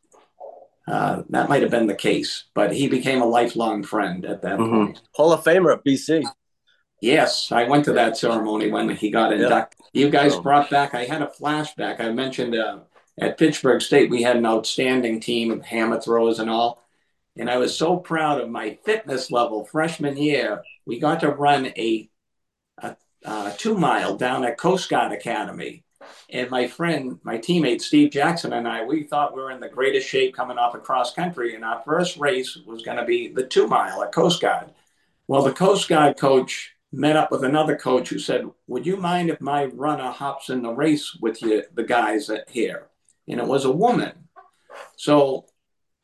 uh, 0.89 1.23
that 1.31 1.49
might 1.49 1.63
have 1.63 1.71
been 1.71 1.87
the 1.87 1.95
case. 1.95 2.45
But 2.55 2.73
he 2.73 2.89
became 2.89 3.21
a 3.21 3.27
lifelong 3.27 3.83
friend 3.83 4.25
at 4.25 4.43
that 4.43 4.59
mm-hmm. 4.59 4.87
point. 4.87 5.03
Hall 5.13 5.33
of 5.33 5.45
Famer 5.45 5.73
at 5.73 5.85
BC. 5.85 6.25
Yes, 7.03 7.51
I 7.51 7.65
went 7.65 7.85
to 7.87 7.95
that 7.95 8.17
ceremony 8.17 8.71
when 8.71 8.89
he 8.89 9.11
got 9.11 9.33
inducted. 9.33 9.81
You 9.93 10.09
guys 10.09 10.35
oh. 10.35 10.41
brought 10.41 10.71
back. 10.71 10.95
I 10.95 11.05
had 11.05 11.21
a 11.21 11.27
flashback. 11.27 11.99
I 11.99 12.13
mentioned 12.13 12.55
uh, 12.55 12.79
at 13.19 13.41
Fitchburg 13.41 13.83
State 13.83 14.09
we 14.09 14.23
had 14.23 14.37
an 14.37 14.47
outstanding 14.47 15.19
team 15.19 15.51
of 15.51 15.65
hammer 15.65 16.01
throwers 16.01 16.39
and 16.39 16.49
all, 16.49 16.81
and 17.37 17.51
I 17.51 17.57
was 17.57 17.77
so 17.77 17.97
proud 17.97 18.41
of 18.41 18.51
my 18.51 18.79
fitness 18.85 19.33
level 19.33 19.65
freshman 19.65 20.17
year. 20.17 20.63
We 20.87 21.01
got 21.01 21.19
to 21.21 21.31
run 21.31 21.67
a, 21.77 22.09
a, 22.81 22.97
a 23.25 23.55
two 23.59 23.77
mile 23.77 24.17
down 24.17 24.45
at 24.45 24.57
Coast 24.57 24.89
Guard 24.89 25.11
Academy. 25.11 25.83
And 26.31 26.51
my 26.51 26.69
friend, 26.69 27.19
my 27.25 27.39
teammate 27.39 27.81
Steve 27.81 28.13
Jackson 28.13 28.53
and 28.53 28.69
I, 28.69 28.85
we 28.85 29.03
thought 29.03 29.35
we 29.35 29.43
were 29.43 29.51
in 29.51 29.61
the 29.61 29.69
greatest 29.69 30.09
shape 30.09 30.37
coming 30.37 30.57
off 30.57 30.77
of 30.77 30.85
cross 30.85 31.13
country. 31.13 31.57
And 31.57 31.65
our 31.65 31.83
first 31.85 32.17
race 32.17 32.57
was 32.65 32.83
going 32.83 32.97
to 32.97 33.05
be 33.05 33.27
the 33.27 33.45
two 33.45 33.67
mile 33.67 34.05
at 34.05 34.13
Coast 34.13 34.41
Guard. 34.41 34.71
Well, 35.27 35.43
the 35.43 35.53
Coast 35.53 35.89
Guard 35.89 36.17
coach 36.17 36.73
met 36.93 37.17
up 37.17 37.31
with 37.31 37.45
another 37.45 37.77
coach 37.77 38.11
who 38.11 38.19
said, 38.19 38.49
Would 38.67 38.87
you 38.87 38.97
mind 38.97 39.31
if 39.31 39.41
my 39.41 39.65
runner 39.67 40.11
hops 40.11 40.51
in 40.51 40.63
the 40.63 40.73
race 40.73 41.17
with 41.21 41.43
you, 41.43 41.65
the 41.75 41.85
guys 41.85 42.31
here? 42.49 42.89
And 43.29 43.41
it 43.41 43.47
was 43.47 43.65
a 43.65 43.73
woman. 43.73 44.29
So 44.97 45.47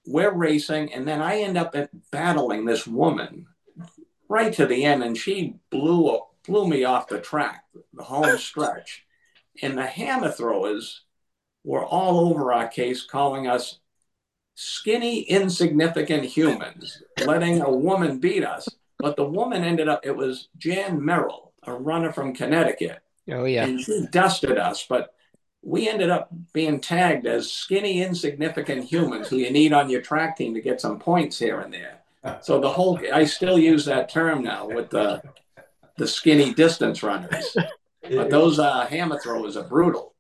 we're 0.07 0.33
racing, 0.33 0.93
and 0.95 1.07
then 1.07 1.21
I 1.21 1.41
end 1.41 1.59
up 1.59 1.75
battling 2.11 2.65
this 2.65 2.87
woman 2.87 3.47
right 4.29 4.53
to 4.55 4.67
the 4.67 4.85
end, 4.85 5.03
and 5.03 5.17
she 5.17 5.57
blew 5.71 6.21
blew 6.47 6.67
me 6.67 6.85
off 6.85 7.09
the 7.09 7.21
track, 7.21 7.65
the 7.93 8.03
home 8.03 8.39
stretch, 8.39 9.05
and 9.61 9.77
the 9.77 9.87
hammer 9.87 10.31
throwers 10.31 11.03
were 11.65 11.85
all 11.85 12.31
over 12.31 12.53
our 12.53 12.69
case, 12.69 13.05
calling 13.05 13.47
us 13.47 13.81
skinny, 14.55 15.21
insignificant 15.21 16.25
humans, 16.25 17.03
letting 17.25 17.61
a 17.61 17.71
woman 17.71 18.19
beat 18.19 18.45
us. 18.45 18.69
But 18.99 19.17
the 19.17 19.25
woman 19.25 19.65
ended 19.65 19.89
up, 19.89 20.05
it 20.05 20.17
was 20.17 20.49
Jan 20.57 21.05
Merrill, 21.05 21.53
a 21.65 21.73
runner 21.73 22.13
from 22.13 22.35
Connecticut. 22.35 23.01
Oh, 23.31 23.45
yeah. 23.45 23.65
And 23.65 23.81
she 23.81 24.07
dusted 24.11 24.59
us. 24.59 24.87
But 24.89 25.15
we 25.63 25.89
ended 25.89 26.11
up 26.11 26.31
being 26.53 26.81
tagged 26.81 27.27
as 27.27 27.53
skinny, 27.53 28.03
insignificant 28.03 28.85
humans 28.85 29.29
who 29.29 29.37
you 29.37 29.51
need 29.51 29.73
on 29.73 29.91
your 29.91 30.01
track 30.01 30.37
team 30.37 30.55
to 30.55 30.61
get 30.61 30.81
some 30.81 30.99
points 30.99 31.39
here 31.39 31.61
and 31.61 31.73
there. 31.73 31.99
So 32.43 32.61
the 32.61 32.69
whole 32.69 33.01
I 33.13 33.25
still 33.25 33.59
use 33.59 33.87
that 33.87 34.11
term 34.11 34.43
now 34.43 34.67
with 34.67 34.91
the 34.91 35.23
the 35.97 36.07
skinny 36.07 36.53
distance 36.53 37.03
runners. 37.03 37.57
But 38.03 38.31
those 38.31 38.59
uh, 38.59 38.87
hammer 38.87 39.19
throwers 39.19 39.57
are 39.57 39.69
brutal. 39.69 40.15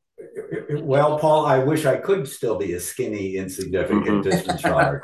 Well, 0.71 1.19
Paul, 1.19 1.47
I 1.47 1.59
wish 1.59 1.87
I 1.87 1.97
could 1.97 2.27
still 2.27 2.59
be 2.59 2.73
a 2.73 2.81
skinny, 2.81 3.37
insignificant 3.37 4.05
mm-hmm. 4.05 4.31
distance 4.31 4.64
runner. 4.64 5.01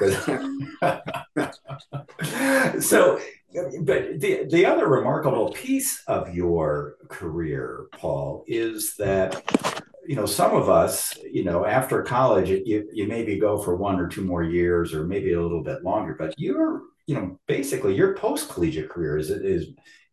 so, 2.81 3.21
but 3.55 4.21
the, 4.21 4.47
the 4.51 4.67
other 4.67 4.89
remarkable 4.89 5.51
piece 5.53 6.03
of 6.07 6.35
your 6.35 6.97
career, 7.09 7.87
Paul, 7.93 8.45
is 8.47 8.97
that 8.97 9.43
you 10.07 10.17
know, 10.17 10.27
some 10.27 10.55
of 10.55 10.69
us, 10.69 11.17
you 11.31 11.45
know, 11.45 11.65
after 11.65 12.03
college, 12.03 12.51
you, 12.51 12.89
you 12.93 13.07
maybe 13.07 13.39
go 13.39 13.57
for 13.63 13.77
one 13.77 13.99
or 13.99 14.09
two 14.09 14.23
more 14.23 14.43
years 14.43 14.93
or 14.93 15.05
maybe 15.05 15.33
a 15.33 15.41
little 15.41 15.63
bit 15.63 15.83
longer, 15.83 16.15
but 16.19 16.35
you're, 16.37 16.83
you 17.07 17.15
know, 17.15 17.39
basically 17.47 17.95
your 17.95 18.15
post 18.15 18.49
collegiate 18.51 18.91
career 18.91 19.17
is, 19.17 19.31
is, 19.31 19.69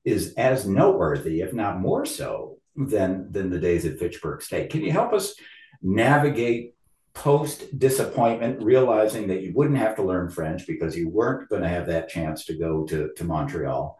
is 0.05 0.33
as 0.35 0.67
noteworthy, 0.67 1.41
if 1.41 1.53
not 1.53 1.79
more 1.79 2.05
so 2.05 2.57
than, 2.75 3.31
than 3.31 3.49
the 3.49 3.59
days 3.59 3.85
at 3.85 3.99
Fitchburg 3.99 4.41
State. 4.41 4.69
Can 4.69 4.81
you 4.81 4.91
help 4.91 5.13
us 5.13 5.35
navigate 5.81 6.73
post 7.13 7.77
disappointment, 7.77 8.61
realizing 8.61 9.27
that 9.27 9.41
you 9.41 9.53
wouldn't 9.53 9.77
have 9.77 9.95
to 9.97 10.03
learn 10.03 10.29
French 10.29 10.65
because 10.65 10.95
you 10.95 11.09
weren't 11.09 11.49
going 11.49 11.61
to 11.61 11.69
have 11.69 11.87
that 11.87 12.09
chance 12.09 12.45
to 12.45 12.57
go 12.57 12.85
to, 12.85 13.11
to 13.15 13.23
Montreal? 13.23 13.97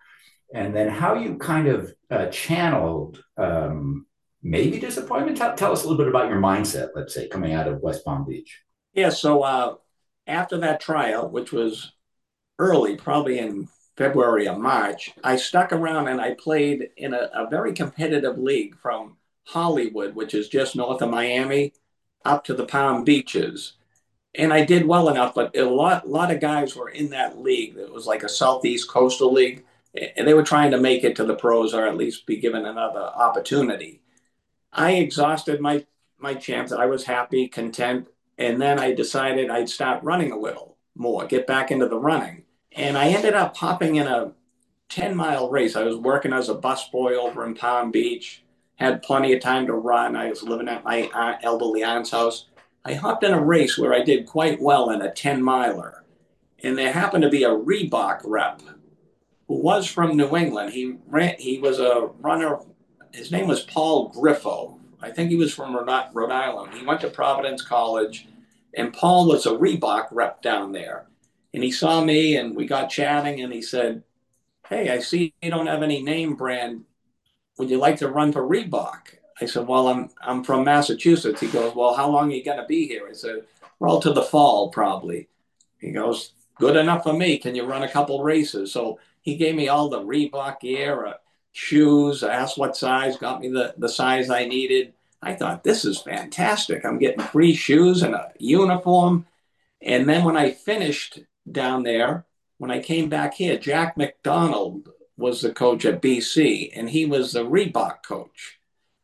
And 0.54 0.76
then 0.76 0.90
how 0.90 1.16
you 1.16 1.38
kind 1.38 1.68
of 1.68 1.94
uh, 2.10 2.28
channeled 2.28 3.24
um, 3.38 4.06
maybe 4.44 4.80
disappointment. 4.80 5.38
Tell, 5.38 5.56
tell, 5.56 5.72
us 5.72 5.84
a 5.84 5.88
little 5.88 6.04
bit 6.04 6.08
about 6.08 6.30
your 6.30 6.40
mindset, 6.40 6.90
let's 6.96 7.14
say, 7.14 7.28
coming 7.28 7.54
out 7.54 7.68
of 7.68 7.82
West 7.82 8.04
Palm 8.06 8.26
Beach. 8.26 8.62
Yeah. 8.94 9.10
So 9.10 9.44
uh, 9.44 9.76
after 10.28 10.58
that 10.60 10.82
tryout, 10.82 11.32
which 11.32 11.52
was 11.52 11.94
early, 12.60 12.96
probably 12.96 13.40
in 13.40 13.68
February 13.98 14.48
or 14.48 14.58
March, 14.58 15.14
I 15.24 15.36
stuck 15.36 15.72
around 15.72 16.08
and 16.08 16.20
I 16.20 16.34
played 16.34 16.90
in 16.98 17.14
a, 17.14 17.30
a 17.34 17.50
very 17.50 17.74
competitive 17.74 18.38
league 18.38 18.78
from 18.78 19.18
Hollywood, 19.46 20.16
which 20.16 20.34
is 20.34 20.50
just 20.50 20.76
north 20.76 21.02
of 21.02 21.10
Miami, 21.10 21.74
up 22.26 22.44
to 22.46 22.54
the 22.54 22.66
Palm 22.66 23.04
Beaches. 23.04 23.74
And 24.36 24.54
I 24.54 24.64
did 24.64 24.86
well 24.86 25.10
enough, 25.10 25.36
but 25.36 25.56
a 25.58 25.66
lot, 25.66 26.08
lot 26.08 26.32
of 26.32 26.40
guys 26.40 26.76
were 26.76 26.90
in 26.90 27.10
that 27.10 27.40
league. 27.40 27.76
It 27.78 27.92
was 27.92 28.08
like 28.08 28.24
a 28.24 28.30
Southeast 28.30 28.90
Coastal 28.90 29.34
League, 29.34 29.66
and 30.16 30.28
they 30.28 30.34
were 30.34 30.44
trying 30.44 30.72
to 30.72 30.80
make 30.80 31.04
it 31.04 31.16
to 31.18 31.26
the 31.26 31.36
pros 31.36 31.74
or 31.74 31.86
at 31.86 31.98
least 31.98 32.26
be 32.26 32.38
given 32.38 32.66
another 32.66 33.02
opportunity. 33.02 34.02
I 34.72 34.94
exhausted 34.94 35.60
my 35.60 35.86
my 36.18 36.34
chance. 36.36 36.72
I 36.72 36.86
was 36.86 37.04
happy, 37.04 37.48
content, 37.48 38.08
and 38.38 38.62
then 38.62 38.80
I 38.80 38.94
decided 38.94 39.50
I'd 39.50 39.70
start 39.70 40.04
running 40.04 40.32
a 40.32 40.38
little 40.38 40.78
more, 40.96 41.26
get 41.26 41.48
back 41.48 41.72
into 41.72 41.88
the 41.88 42.00
running. 42.00 42.44
And 42.72 42.98
I 42.98 43.10
ended 43.10 43.34
up 43.34 43.58
hopping 43.58 43.96
in 43.96 44.08
a 44.08 44.34
10 44.90 45.16
mile 45.16 45.50
race. 45.50 45.76
I 45.76 45.84
was 45.84 45.96
working 45.96 46.34
as 46.34 46.50
a 46.50 46.56
busboy 46.56 47.18
over 47.18 47.46
in 47.46 47.56
Palm 47.56 47.92
Beach, 47.92 48.41
had 48.82 49.04
plenty 49.04 49.32
of 49.34 49.42
time 49.42 49.68
to 49.68 49.74
run. 49.74 50.16
I 50.16 50.30
was 50.30 50.44
living 50.44 50.68
at 50.68 50.84
my 50.84 51.10
aunt, 51.14 51.40
elderly 51.44 51.84
aunt's 51.84 52.12
house. 52.12 52.48
I 52.84 52.96
hopped 52.96 53.24
in 53.24 53.32
a 53.32 53.42
race 53.42 53.78
where 53.78 53.94
I 53.94 54.02
did 54.02 54.26
quite 54.26 54.62
well 54.62 54.90
in 54.90 55.02
a 55.02 55.14
10 55.14 55.42
miler. 55.42 56.04
And 56.64 56.78
there 56.78 56.92
happened 56.92 57.24
to 57.24 57.30
be 57.30 57.44
a 57.44 57.50
Reebok 57.50 58.22
rep 58.26 58.62
who 59.48 59.62
was 59.62 59.88
from 59.88 60.18
New 60.18 60.36
England. 60.36 60.74
He 60.74 60.98
ran, 61.08 61.36
he 61.38 61.60
was 61.60 61.80
a 61.80 62.10
runner 62.20 62.60
his 63.14 63.32
name 63.32 63.48
was 63.48 63.62
Paul 63.62 64.12
Griffo. 64.12 64.78
I 65.02 65.12
think 65.12 65.30
he 65.30 65.36
was 65.36 65.54
from 65.54 65.76
Rhode 65.76 66.32
Island. 66.32 66.74
He 66.74 66.86
went 66.86 67.02
to 67.02 67.10
Providence 67.10 67.62
College, 67.62 68.28
and 68.76 68.94
Paul 68.94 69.28
was 69.28 69.46
a 69.46 69.52
Reebok 69.52 70.08
rep 70.12 70.42
down 70.42 70.72
there. 70.72 71.08
And 71.54 71.64
he 71.64 71.72
saw 71.72 72.04
me, 72.04 72.38
and 72.38 72.56
we 72.56 72.66
got 72.66 72.90
chatting, 72.90 73.42
and 73.42 73.52
he 73.52 73.62
said, 73.62 74.04
"Hey, 74.68 74.90
I 74.90 75.00
see 75.00 75.34
you 75.42 75.50
don't 75.50 75.68
have 75.68 75.84
any 75.84 76.02
name 76.02 76.36
brand. 76.36 76.86
Would 77.58 77.70
you 77.70 77.78
like 77.78 77.98
to 77.98 78.10
run 78.10 78.32
for 78.32 78.48
Reebok?" 78.48 79.18
I 79.40 79.46
said, 79.46 79.68
"Well, 79.68 79.88
I'm 79.88 80.10
I'm 80.22 80.44
from 80.44 80.64
Massachusetts." 80.64 81.42
He 81.42 81.48
goes, 81.48 81.76
"Well, 81.76 81.94
how 81.94 82.10
long 82.10 82.32
are 82.32 82.36
you 82.36 82.44
gonna 82.44 82.66
be 82.66 82.88
here?" 82.88 83.08
I 83.10 83.14
said, 83.14 83.44
"Well, 83.80 84.00
to 84.02 84.14
the 84.14 84.24
fall, 84.24 84.70
probably." 84.70 85.30
He 85.80 85.92
goes, 85.92 86.34
"Good 86.56 86.76
enough 86.76 87.04
for 87.04 87.14
me. 87.14 87.38
Can 87.38 87.56
you 87.56 87.66
run 87.66 87.84
a 87.84 87.92
couple 87.92 88.24
races?" 88.24 88.72
So 88.72 89.00
he 89.22 89.36
gave 89.36 89.56
me 89.56 89.68
all 89.68 89.90
the 89.90 90.02
Reebok 90.02 90.60
gear, 90.62 91.06
uh, 91.06 91.14
shoes, 91.52 92.24
asked 92.24 92.58
what 92.58 92.76
size, 92.76 93.18
got 93.18 93.42
me 93.42 93.50
the, 93.50 93.74
the 93.78 93.90
size 93.90 94.30
I 94.30 94.46
needed. 94.46 94.94
I 95.22 95.36
thought, 95.36 95.64
this 95.64 95.86
is 95.86 96.02
fantastic. 96.02 96.84
I'm 96.84 96.98
getting 96.98 97.22
free 97.22 97.54
shoes 97.54 98.02
and 98.02 98.16
a 98.16 98.32
uniform. 98.40 99.28
And 99.82 100.10
then 100.10 100.24
when 100.24 100.38
I 100.38 100.52
finished 100.52 101.20
down 101.50 101.84
there, 101.84 102.26
when 102.58 102.72
I 102.72 102.80
came 102.80 103.10
back 103.10 103.36
here, 103.36 103.58
Jack 103.58 103.98
McDonald 103.98 104.90
was 105.22 105.42
the 105.42 105.54
coach 105.54 105.86
at 105.86 106.02
BC 106.02 106.72
and 106.76 106.90
he 106.90 107.06
was 107.06 107.34
the 107.34 107.46
Reebok 107.46 108.04
coach. 108.06 108.60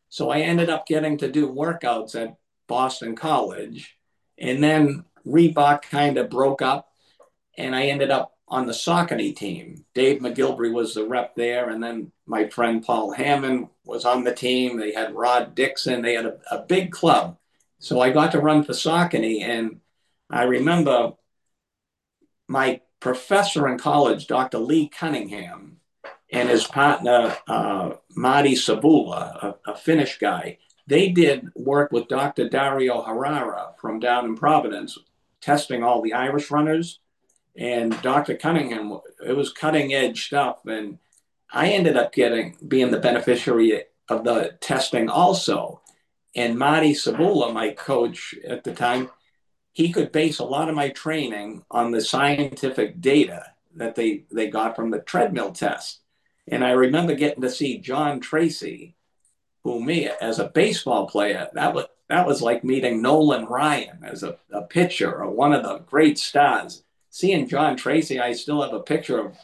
So 0.08 0.30
I 0.30 0.40
ended 0.40 0.68
up 0.68 0.86
getting 0.86 1.16
to 1.18 1.30
do 1.30 1.48
workouts 1.48 2.14
at 2.20 2.36
Boston 2.66 3.16
College. 3.16 3.96
And 4.36 4.62
then 4.62 5.04
Reebok 5.26 5.82
kind 5.82 6.18
of 6.18 6.30
broke 6.30 6.62
up 6.62 6.92
and 7.56 7.74
I 7.74 7.84
ended 7.84 8.10
up 8.10 8.38
on 8.50 8.66
the 8.66 8.72
Saucony 8.72 9.34
team. 9.34 9.84
Dave 9.94 10.20
McGillivray 10.20 10.72
was 10.72 10.94
the 10.94 11.06
rep 11.06 11.34
there, 11.34 11.68
and 11.68 11.82
then 11.82 12.12
my 12.26 12.48
friend 12.48 12.82
Paul 12.82 13.12
Hammond 13.12 13.68
was 13.84 14.04
on 14.04 14.24
the 14.24 14.34
team. 14.34 14.78
They 14.78 14.92
had 14.92 15.14
Rod 15.14 15.54
Dixon. 15.54 16.02
They 16.02 16.14
had 16.14 16.26
a, 16.26 16.38
a 16.50 16.62
big 16.62 16.90
club. 16.90 17.36
So 17.78 18.00
I 18.00 18.10
got 18.10 18.32
to 18.32 18.40
run 18.40 18.64
for 18.64 18.72
Saucony, 18.72 19.42
and 19.42 19.80
I 20.30 20.44
remember 20.44 21.12
my 22.48 22.80
professor 23.00 23.68
in 23.68 23.78
college, 23.78 24.26
Dr. 24.26 24.58
Lee 24.58 24.88
Cunningham, 24.88 25.77
and 26.30 26.48
his 26.48 26.66
partner, 26.66 27.36
uh, 27.46 27.92
Marty 28.14 28.54
Sabula, 28.54 29.54
a, 29.66 29.72
a 29.72 29.76
Finnish 29.76 30.18
guy, 30.18 30.58
they 30.86 31.08
did 31.08 31.48
work 31.54 31.92
with 31.92 32.08
Dr. 32.08 32.48
Dario 32.48 33.02
Harara 33.02 33.78
from 33.78 33.98
down 33.98 34.24
in 34.24 34.36
Providence, 34.36 34.98
testing 35.40 35.82
all 35.82 36.02
the 36.02 36.14
Irish 36.14 36.50
runners 36.50 37.00
and 37.58 38.00
Dr. 38.02 38.36
Cunningham, 38.36 39.00
it 39.26 39.36
was 39.36 39.52
cutting 39.52 39.92
edge 39.92 40.26
stuff. 40.26 40.64
And 40.64 40.98
I 41.52 41.70
ended 41.70 41.96
up 41.96 42.12
getting 42.12 42.56
being 42.66 42.92
the 42.92 43.00
beneficiary 43.00 43.82
of 44.08 44.24
the 44.24 44.56
testing 44.60 45.08
also. 45.08 45.82
And 46.36 46.56
Marty 46.56 46.94
Sabula, 46.94 47.52
my 47.52 47.70
coach 47.70 48.32
at 48.46 48.62
the 48.62 48.72
time, 48.72 49.10
he 49.72 49.92
could 49.92 50.12
base 50.12 50.38
a 50.38 50.44
lot 50.44 50.68
of 50.68 50.76
my 50.76 50.90
training 50.90 51.64
on 51.70 51.90
the 51.90 52.00
scientific 52.00 53.00
data 53.00 53.44
that 53.74 53.96
they, 53.96 54.24
they 54.30 54.48
got 54.48 54.76
from 54.76 54.90
the 54.90 55.00
treadmill 55.00 55.52
test. 55.52 56.00
And 56.50 56.64
I 56.64 56.70
remember 56.70 57.14
getting 57.14 57.42
to 57.42 57.50
see 57.50 57.78
John 57.78 58.20
Treacy, 58.20 58.94
who 59.64 59.82
me 59.82 60.08
as 60.20 60.38
a 60.38 60.48
baseball 60.48 61.06
player, 61.06 61.48
that 61.54 61.74
was 61.74 61.86
that 62.08 62.26
was 62.26 62.40
like 62.40 62.64
meeting 62.64 63.02
Nolan 63.02 63.44
Ryan 63.44 63.98
as 64.02 64.22
a, 64.22 64.38
a 64.50 64.62
pitcher 64.62 65.14
or 65.14 65.30
one 65.30 65.52
of 65.52 65.62
the 65.62 65.78
great 65.80 66.18
stars. 66.18 66.82
Seeing 67.10 67.48
John 67.48 67.76
Treacy, 67.76 68.18
I 68.18 68.32
still 68.32 68.62
have 68.62 68.72
a 68.72 68.80
picture 68.80 69.18
of 69.18 69.36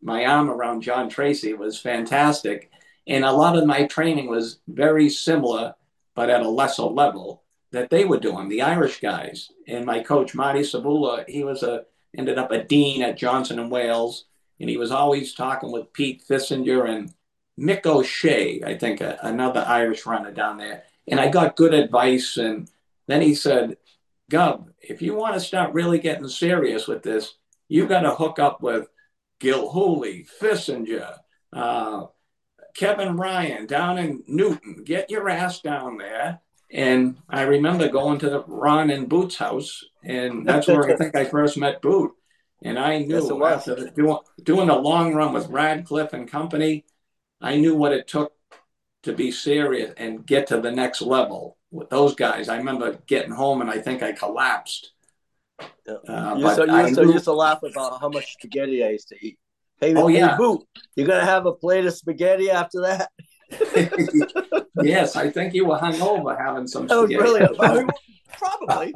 my 0.00 0.24
arm 0.24 0.48
around 0.48 0.82
John 0.82 1.10
Treacy. 1.10 1.50
It 1.50 1.58
was 1.58 1.78
fantastic. 1.78 2.70
And 3.06 3.24
a 3.24 3.32
lot 3.32 3.56
of 3.56 3.66
my 3.66 3.86
training 3.86 4.28
was 4.28 4.60
very 4.66 5.10
similar, 5.10 5.74
but 6.14 6.30
at 6.30 6.42
a 6.42 6.48
lesser 6.48 6.84
level 6.84 7.42
that 7.72 7.90
they 7.90 8.04
were 8.04 8.18
doing, 8.18 8.48
the 8.48 8.62
Irish 8.62 9.00
guys. 9.00 9.50
And 9.68 9.84
my 9.84 10.00
coach, 10.00 10.34
Marty 10.34 10.60
Sabula, 10.60 11.28
he 11.28 11.44
was 11.44 11.62
a 11.62 11.84
ended 12.16 12.38
up 12.38 12.50
a 12.50 12.64
dean 12.64 13.02
at 13.02 13.18
Johnson 13.18 13.58
and 13.58 13.70
Wales. 13.70 14.24
And 14.60 14.70
he 14.70 14.76
was 14.76 14.90
always 14.90 15.34
talking 15.34 15.70
with 15.70 15.92
Pete 15.92 16.22
Fissinger 16.28 16.88
and 16.88 17.12
Mick 17.58 17.86
O'Shea, 17.86 18.62
I 18.64 18.76
think, 18.76 19.00
a, 19.00 19.18
another 19.22 19.64
Irish 19.66 20.06
runner 20.06 20.30
down 20.30 20.58
there 20.58 20.84
and 21.08 21.20
I 21.20 21.28
got 21.28 21.56
good 21.56 21.74
advice. 21.74 22.36
And 22.36 22.70
then 23.06 23.22
he 23.22 23.34
said, 23.34 23.76
Gub, 24.30 24.70
if 24.80 25.02
you 25.02 25.14
want 25.14 25.34
to 25.34 25.40
start 25.40 25.72
really 25.72 25.98
getting 25.98 26.28
serious 26.28 26.88
with 26.88 27.02
this, 27.02 27.34
you 27.68 27.86
got 27.86 28.00
to 28.00 28.14
hook 28.14 28.38
up 28.38 28.60
with 28.60 28.88
Gilhooly, 29.40 30.28
Fissinger, 30.40 31.18
uh, 31.52 32.06
Kevin 32.74 33.16
Ryan 33.16 33.66
down 33.66 33.98
in 33.98 34.22
Newton. 34.26 34.82
Get 34.84 35.10
your 35.10 35.28
ass 35.28 35.60
down 35.60 35.98
there. 35.98 36.40
And 36.70 37.16
I 37.28 37.42
remember 37.42 37.88
going 37.88 38.18
to 38.18 38.30
the 38.30 38.44
Ron 38.46 38.90
and 38.90 39.08
Boot's 39.08 39.36
house, 39.36 39.84
and 40.02 40.46
that's 40.48 40.66
where 40.66 40.90
I 40.90 40.96
think 40.96 41.14
I 41.14 41.24
first 41.24 41.56
met 41.56 41.80
Boot. 41.80 42.12
And 42.62 42.78
I 42.78 42.98
knew 42.98 43.38
yes, 43.40 43.66
after 43.68 43.90
doing, 43.90 44.18
doing 44.42 44.70
a 44.70 44.78
long 44.78 45.14
run 45.14 45.32
with 45.32 45.48
Radcliffe 45.48 46.12
and 46.12 46.28
company, 46.28 46.84
I 47.40 47.56
knew 47.56 47.74
what 47.74 47.92
it 47.92 48.08
took 48.08 48.32
to 49.02 49.12
be 49.12 49.30
serious 49.30 49.92
and 49.96 50.26
get 50.26 50.48
to 50.48 50.60
the 50.60 50.70
next 50.70 51.02
level 51.02 51.58
with 51.70 51.90
those 51.90 52.14
guys. 52.14 52.48
I 52.48 52.56
remember 52.56 52.98
getting 53.06 53.32
home 53.32 53.60
and 53.60 53.70
I 53.70 53.78
think 53.78 54.02
I 54.02 54.12
collapsed. 54.12 54.92
Uh, 55.88 56.34
you, 56.36 56.54
so, 56.54 56.64
you, 56.64 56.94
so 56.94 57.02
used 57.02 57.24
to 57.24 57.32
laugh 57.32 57.62
about 57.62 58.00
how 58.00 58.08
much 58.08 58.32
spaghetti 58.32 58.84
I 58.84 58.90
used 58.90 59.08
to 59.08 59.16
eat. 59.20 59.38
Hey, 59.80 59.94
oh, 59.94 60.08
hey, 60.08 60.18
yeah. 60.18 60.36
Boot, 60.36 60.66
you're 60.94 61.06
going 61.06 61.20
to 61.20 61.24
have 61.24 61.46
a 61.46 61.52
plate 61.52 61.84
of 61.84 61.94
spaghetti 61.94 62.50
after 62.50 62.80
that? 62.80 63.10
yes, 64.82 65.14
I 65.14 65.30
think 65.30 65.54
you 65.54 65.66
were 65.66 65.76
hungover 65.76 66.36
having 66.36 66.66
some 66.66 66.88
spaghetti. 66.88 67.16
That 67.16 67.50
was 67.50 67.58
brilliant. 67.58 67.90
probably. 68.38 68.94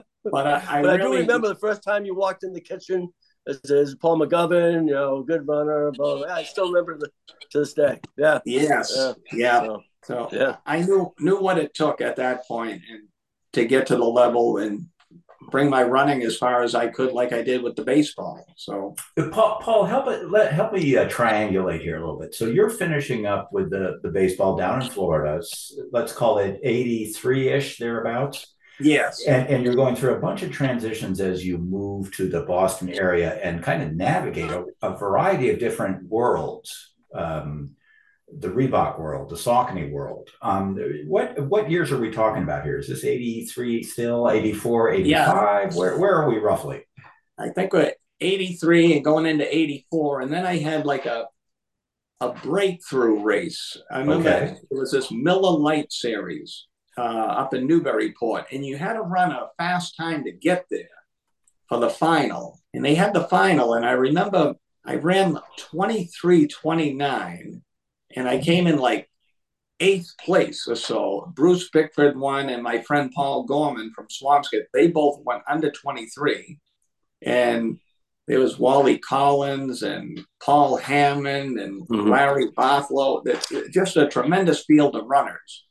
but 0.30 0.46
I, 0.46 0.78
I, 0.78 0.82
but 0.82 1.00
really, 1.00 1.18
I 1.18 1.20
do 1.20 1.26
remember 1.26 1.48
the 1.48 1.54
first 1.56 1.82
time 1.82 2.04
you 2.04 2.14
walked 2.14 2.44
in 2.44 2.52
the 2.52 2.60
kitchen 2.60 3.12
this 3.46 3.60
is 3.64 3.94
Paul 3.94 4.18
McGovern, 4.18 4.86
you 4.88 4.94
know, 4.94 5.22
good 5.22 5.46
runner. 5.46 5.92
But 5.96 6.30
I 6.30 6.44
still 6.44 6.68
remember 6.68 6.98
the, 6.98 7.08
to 7.50 7.58
this 7.58 7.74
day. 7.74 8.00
Yeah. 8.16 8.40
Yes. 8.44 8.92
Yeah. 8.96 9.12
yeah. 9.32 9.60
So, 9.60 9.82
so, 10.04 10.28
yeah, 10.32 10.56
I 10.66 10.82
knew 10.82 11.14
knew 11.18 11.40
what 11.40 11.58
it 11.58 11.72
took 11.72 12.02
at 12.02 12.16
that 12.16 12.46
point 12.46 12.82
and 12.90 13.08
to 13.54 13.64
get 13.64 13.86
to 13.86 13.96
the 13.96 14.04
level 14.04 14.58
and 14.58 14.86
bring 15.50 15.70
my 15.70 15.82
running 15.82 16.22
as 16.22 16.36
far 16.36 16.62
as 16.62 16.74
I 16.74 16.88
could, 16.88 17.12
like 17.12 17.32
I 17.32 17.40
did 17.40 17.62
with 17.62 17.74
the 17.76 17.84
baseball. 17.84 18.44
So, 18.56 18.96
Paul, 19.32 19.60
Paul 19.62 19.84
help 19.86 20.08
it. 20.08 20.30
Let 20.30 20.52
help 20.52 20.74
me 20.74 20.96
uh, 20.96 21.08
triangulate 21.08 21.80
here 21.80 21.96
a 21.96 22.00
little 22.00 22.18
bit. 22.18 22.34
So 22.34 22.46
you're 22.46 22.70
finishing 22.70 23.24
up 23.24 23.50
with 23.52 23.70
the 23.70 23.98
the 24.02 24.10
baseball 24.10 24.56
down 24.56 24.82
in 24.82 24.90
Florida. 24.90 25.42
Let's 25.90 26.12
call 26.12 26.38
it 26.38 26.60
eighty 26.62 27.10
three 27.10 27.48
ish 27.48 27.78
thereabouts. 27.78 28.53
Yes. 28.80 29.24
And, 29.26 29.48
and 29.48 29.64
you're 29.64 29.74
going 29.74 29.96
through 29.96 30.14
a 30.14 30.20
bunch 30.20 30.42
of 30.42 30.50
transitions 30.50 31.20
as 31.20 31.44
you 31.44 31.58
move 31.58 32.12
to 32.16 32.28
the 32.28 32.42
Boston 32.42 32.90
area 32.90 33.38
and 33.42 33.62
kind 33.62 33.82
of 33.82 33.94
navigate 33.94 34.50
a, 34.50 34.64
a 34.82 34.96
variety 34.96 35.50
of 35.50 35.58
different 35.58 36.08
worlds. 36.08 36.92
Um, 37.14 37.70
the 38.36 38.48
Reebok 38.48 38.98
world, 38.98 39.30
the 39.30 39.36
Saucony 39.36 39.92
world. 39.92 40.30
Um, 40.42 40.76
what 41.06 41.38
what 41.38 41.70
years 41.70 41.92
are 41.92 41.98
we 41.98 42.10
talking 42.10 42.42
about 42.42 42.64
here? 42.64 42.78
Is 42.78 42.88
this 42.88 43.04
83 43.04 43.82
still, 43.84 44.28
84, 44.28 44.90
85? 44.90 45.06
Yeah. 45.06 45.78
Where, 45.78 45.98
where 45.98 46.16
are 46.16 46.28
we 46.28 46.38
roughly? 46.38 46.84
I 47.38 47.50
think 47.50 47.72
we're 47.72 47.92
83 48.20 48.96
and 48.96 49.04
going 49.04 49.26
into 49.26 49.56
84. 49.56 50.22
And 50.22 50.32
then 50.32 50.46
I 50.46 50.58
had 50.58 50.84
like 50.84 51.06
a 51.06 51.26
a 52.20 52.32
breakthrough 52.32 53.22
race. 53.22 53.76
I 53.90 53.98
remember 53.98 54.30
okay. 54.30 54.56
it 54.70 54.74
was 54.74 54.92
this 54.92 55.10
Miller 55.10 55.58
Lite 55.58 55.92
series 55.92 56.66
uh, 56.96 57.00
up 57.00 57.54
in 57.54 57.66
Newburyport, 57.66 58.46
and 58.52 58.64
you 58.64 58.76
had 58.76 58.94
to 58.94 59.02
run 59.02 59.32
a 59.32 59.48
fast 59.58 59.96
time 59.96 60.24
to 60.24 60.32
get 60.32 60.66
there 60.70 60.88
for 61.68 61.78
the 61.78 61.90
final. 61.90 62.60
And 62.72 62.84
they 62.84 62.94
had 62.94 63.14
the 63.14 63.24
final, 63.24 63.74
and 63.74 63.84
I 63.84 63.92
remember 63.92 64.54
I 64.84 64.96
ran 64.96 65.38
23 65.58 66.46
29, 66.46 67.62
and 68.16 68.28
I 68.28 68.38
came 68.38 68.66
in 68.66 68.78
like 68.78 69.08
eighth 69.80 70.14
place 70.24 70.66
or 70.68 70.76
so. 70.76 71.32
Bruce 71.34 71.68
Bickford 71.70 72.16
won, 72.16 72.48
and 72.48 72.62
my 72.62 72.82
friend 72.82 73.10
Paul 73.14 73.44
Gorman 73.44 73.92
from 73.94 74.06
Swampscott, 74.08 74.64
they 74.72 74.88
both 74.88 75.20
went 75.24 75.42
under 75.48 75.70
23. 75.70 76.58
And 77.22 77.78
there 78.26 78.40
was 78.40 78.58
Wally 78.58 78.98
Collins 78.98 79.82
and 79.82 80.20
Paul 80.42 80.76
Hammond 80.76 81.58
and 81.58 81.86
mm-hmm. 81.86 82.10
Larry 82.10 82.50
Bothlow. 82.52 83.22
Just 83.70 83.96
a 83.96 84.08
tremendous 84.08 84.64
field 84.64 84.96
of 84.96 85.06
runners. 85.06 85.64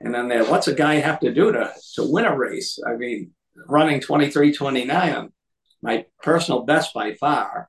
And 0.00 0.14
then 0.14 0.28
there, 0.28 0.44
what's 0.44 0.68
a 0.68 0.74
guy 0.74 0.96
have 0.96 1.20
to 1.20 1.32
do 1.32 1.52
to, 1.52 1.72
to 1.94 2.10
win 2.10 2.24
a 2.24 2.36
race? 2.36 2.78
I 2.86 2.94
mean, 2.94 3.32
running 3.66 4.00
23 4.00 4.52
29, 4.52 5.32
my 5.82 6.06
personal 6.22 6.64
best 6.64 6.94
by 6.94 7.14
far. 7.14 7.68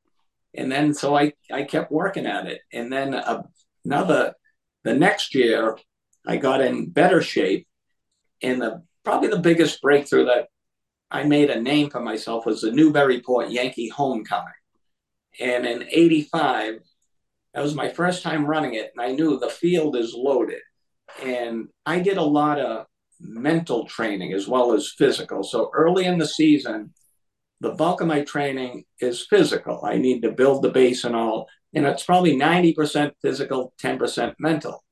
And 0.53 0.71
then 0.71 0.93
so 0.93 1.15
I, 1.15 1.33
I 1.51 1.63
kept 1.63 1.91
working 1.91 2.25
at 2.25 2.47
it. 2.47 2.61
And 2.73 2.91
then 2.91 3.13
uh, 3.13 3.43
another, 3.85 4.33
the 4.83 4.93
next 4.93 5.35
year, 5.35 5.77
I 6.27 6.37
got 6.37 6.61
in 6.61 6.89
better 6.89 7.21
shape. 7.21 7.67
And 8.41 8.61
the 8.61 8.83
probably 9.03 9.29
the 9.29 9.39
biggest 9.39 9.81
breakthrough 9.81 10.25
that 10.25 10.47
I 11.11 11.23
made 11.23 11.49
a 11.49 11.61
name 11.61 11.89
for 11.89 11.99
myself 11.99 12.45
was 12.45 12.61
the 12.61 12.71
Newburyport 12.71 13.49
Yankee 13.49 13.89
Homecoming. 13.89 14.53
And 15.39 15.65
in 15.65 15.87
85, 15.89 16.79
that 17.53 17.63
was 17.63 17.75
my 17.75 17.89
first 17.89 18.21
time 18.21 18.45
running 18.45 18.75
it. 18.75 18.91
And 18.95 19.03
I 19.03 19.13
knew 19.13 19.39
the 19.39 19.49
field 19.49 19.95
is 19.95 20.13
loaded. 20.13 20.61
And 21.23 21.67
I 21.85 21.99
did 21.99 22.17
a 22.17 22.23
lot 22.23 22.59
of 22.59 22.85
mental 23.19 23.85
training 23.85 24.33
as 24.33 24.47
well 24.47 24.73
as 24.73 24.93
physical. 24.97 25.43
So 25.43 25.69
early 25.73 26.05
in 26.05 26.17
the 26.17 26.27
season, 26.27 26.93
the 27.61 27.71
bulk 27.71 28.01
of 28.01 28.07
my 28.07 28.21
training 28.21 28.85
is 28.99 29.27
physical. 29.29 29.83
I 29.83 29.97
need 29.97 30.21
to 30.21 30.31
build 30.31 30.63
the 30.63 30.69
base 30.69 31.03
and 31.03 31.15
all. 31.15 31.47
And 31.73 31.85
it's 31.85 32.03
probably 32.03 32.35
90% 32.35 33.11
physical, 33.21 33.73
10% 33.81 34.35
mental. 34.39 34.83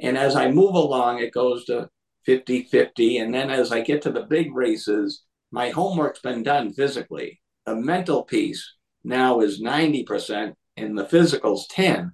And 0.00 0.18
as 0.18 0.36
I 0.36 0.50
move 0.50 0.74
along, 0.74 1.20
it 1.20 1.32
goes 1.32 1.64
to 1.66 1.88
50 2.26 2.64
50. 2.64 3.18
And 3.18 3.32
then 3.32 3.50
as 3.50 3.72
I 3.72 3.80
get 3.80 4.02
to 4.02 4.12
the 4.12 4.24
big 4.24 4.54
races, 4.54 5.22
my 5.52 5.70
homework's 5.70 6.20
been 6.20 6.42
done 6.42 6.72
physically. 6.72 7.40
The 7.64 7.76
mental 7.76 8.24
piece 8.24 8.74
now 9.04 9.40
is 9.40 9.62
90% 9.62 10.54
and 10.76 10.98
the 10.98 11.06
physical's 11.06 11.66
10. 11.68 12.12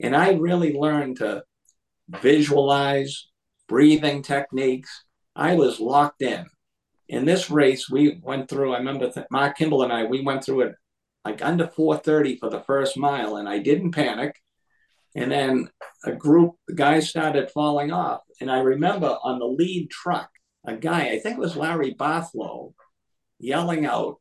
And 0.00 0.16
I 0.16 0.32
really 0.32 0.72
learned 0.72 1.16
to 1.16 1.42
visualize, 2.08 3.28
breathing 3.68 4.22
techniques. 4.22 5.04
I 5.36 5.54
was 5.54 5.80
locked 5.80 6.22
in. 6.22 6.46
In 7.08 7.24
this 7.24 7.50
race, 7.50 7.88
we 7.88 8.20
went 8.22 8.48
through, 8.48 8.74
I 8.74 8.78
remember 8.78 9.10
th- 9.10 9.26
Mark 9.30 9.56
Kimball 9.56 9.82
and 9.82 9.92
I, 9.92 10.04
we 10.04 10.22
went 10.22 10.44
through 10.44 10.62
it 10.62 10.74
like 11.24 11.44
under 11.44 11.66
430 11.66 12.36
for 12.36 12.48
the 12.48 12.60
first 12.60 12.96
mile, 12.96 13.36
and 13.36 13.48
I 13.48 13.58
didn't 13.58 13.92
panic. 13.92 14.34
And 15.14 15.30
then 15.30 15.68
a 16.04 16.12
group, 16.12 16.54
the 16.66 16.74
guys 16.74 17.08
started 17.08 17.50
falling 17.50 17.92
off. 17.92 18.20
And 18.40 18.50
I 18.50 18.60
remember 18.60 19.16
on 19.22 19.38
the 19.38 19.46
lead 19.46 19.90
truck, 19.90 20.30
a 20.66 20.76
guy, 20.76 21.08
I 21.08 21.18
think 21.18 21.36
it 21.36 21.40
was 21.40 21.56
Larry 21.56 21.94
Bothlow, 21.94 22.72
yelling 23.38 23.84
out, 23.84 24.16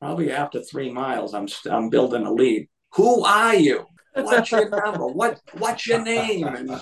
probably 0.00 0.30
after 0.30 0.62
three 0.62 0.92
miles, 0.92 1.34
I'm, 1.34 1.48
I'm 1.70 1.90
building 1.90 2.26
a 2.26 2.32
lead. 2.32 2.68
Who 2.94 3.24
are 3.24 3.54
you? 3.54 3.86
What's 4.14 4.50
your 4.50 4.68
number? 4.68 5.06
What 5.06 5.40
What's 5.58 5.86
your 5.86 6.02
name? 6.02 6.46
And, 6.46 6.80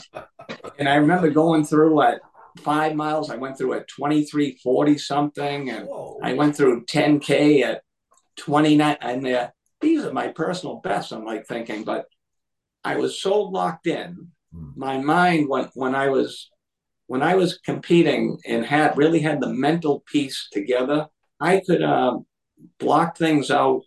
and 0.78 0.88
I 0.88 0.94
remember 0.96 1.30
going 1.30 1.64
through 1.64 2.02
at 2.02 2.20
five 2.58 2.94
miles. 2.94 3.30
I 3.30 3.36
went 3.36 3.58
through 3.58 3.74
at 3.74 3.88
twenty 3.88 4.24
three 4.24 4.58
forty 4.62 4.98
something, 4.98 5.70
and 5.70 5.86
Whoa. 5.86 6.18
I 6.22 6.32
went 6.34 6.56
through 6.56 6.84
ten 6.86 7.20
k 7.20 7.62
at 7.62 7.82
twenty 8.36 8.76
nine. 8.76 8.96
And 9.00 9.26
uh, 9.26 9.50
these 9.80 10.04
are 10.04 10.12
my 10.12 10.28
personal 10.28 10.76
bests. 10.76 11.12
I'm 11.12 11.24
like 11.24 11.46
thinking, 11.46 11.84
but 11.84 12.06
I 12.84 12.96
was 12.96 13.20
so 13.20 13.42
locked 13.42 13.86
in. 13.86 14.28
Hmm. 14.52 14.70
My 14.76 14.98
mind 14.98 15.48
when 15.48 15.68
when 15.74 15.94
I 15.94 16.08
was 16.08 16.50
when 17.06 17.22
I 17.22 17.34
was 17.34 17.58
competing 17.58 18.38
and 18.46 18.64
had 18.64 18.96
really 18.96 19.20
had 19.20 19.40
the 19.40 19.52
mental 19.52 20.02
piece 20.10 20.48
together, 20.52 21.06
I 21.40 21.62
could 21.66 21.82
um, 21.82 22.26
blocked 22.78 23.18
things 23.18 23.50
out. 23.50 23.82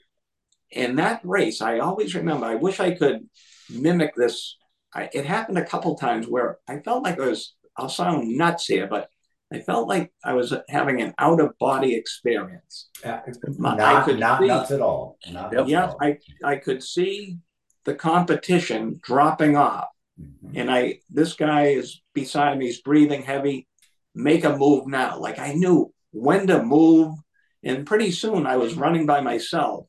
In 0.72 0.96
that 0.96 1.22
race, 1.24 1.62
I 1.62 1.80
always 1.80 2.16
remember, 2.16 2.46
I 2.46 2.56
wish 2.56 2.80
I 2.80 2.92
could 2.92 3.28
mimic 3.70 4.16
this. 4.16 4.58
I, 4.94 5.10
it 5.14 5.26
happened 5.26 5.58
a 5.58 5.66
couple 5.66 5.96
times 5.96 6.28
where 6.28 6.60
I 6.68 6.80
felt 6.80 7.04
like 7.04 7.20
I 7.20 7.28
was, 7.28 7.56
I'll 7.78 7.90
sound 7.90 8.38
nuts 8.38 8.68
here, 8.68 8.88
but 8.88 9.10
I 9.54 9.60
felt 9.60 9.88
like 9.88 10.14
I 10.24 10.34
was 10.34 10.54
having 10.70 11.02
an 11.02 11.14
out 11.18 11.42
of 11.42 11.58
body 11.60 11.96
experience. 11.96 12.90
Uh, 13.04 13.20
not, 13.58 13.82
I 13.82 14.04
could 14.04 14.20
not 14.20 14.40
see, 14.40 14.48
nuts 14.48 14.72
at 14.72 14.82
all. 14.82 15.18
Not 15.30 15.68
yeah, 15.68 15.88
all. 15.88 15.98
I, 16.02 16.18
I 16.44 16.56
could 16.56 16.82
see 16.82 17.38
the 17.84 17.96
competition 17.96 19.00
dropping 19.04 19.58
off. 19.58 19.88
Mm-hmm. 20.20 20.58
And 20.58 20.72
I, 20.72 21.00
this 21.10 21.34
guy 21.34 21.68
is 21.68 22.02
beside 22.14 22.58
me, 22.58 22.68
he's 22.68 22.82
breathing 22.82 23.24
heavy. 23.24 23.68
Make 24.16 24.44
a 24.46 24.56
move 24.56 24.88
now. 24.88 25.20
Like 25.20 25.40
I 25.40 25.54
knew 25.54 25.94
when 26.12 26.48
to 26.48 26.64
move. 26.64 27.16
And 27.64 27.86
pretty 27.86 28.12
soon 28.12 28.48
I 28.48 28.58
was 28.58 28.76
running 28.76 29.06
by 29.06 29.22
myself 29.22 29.88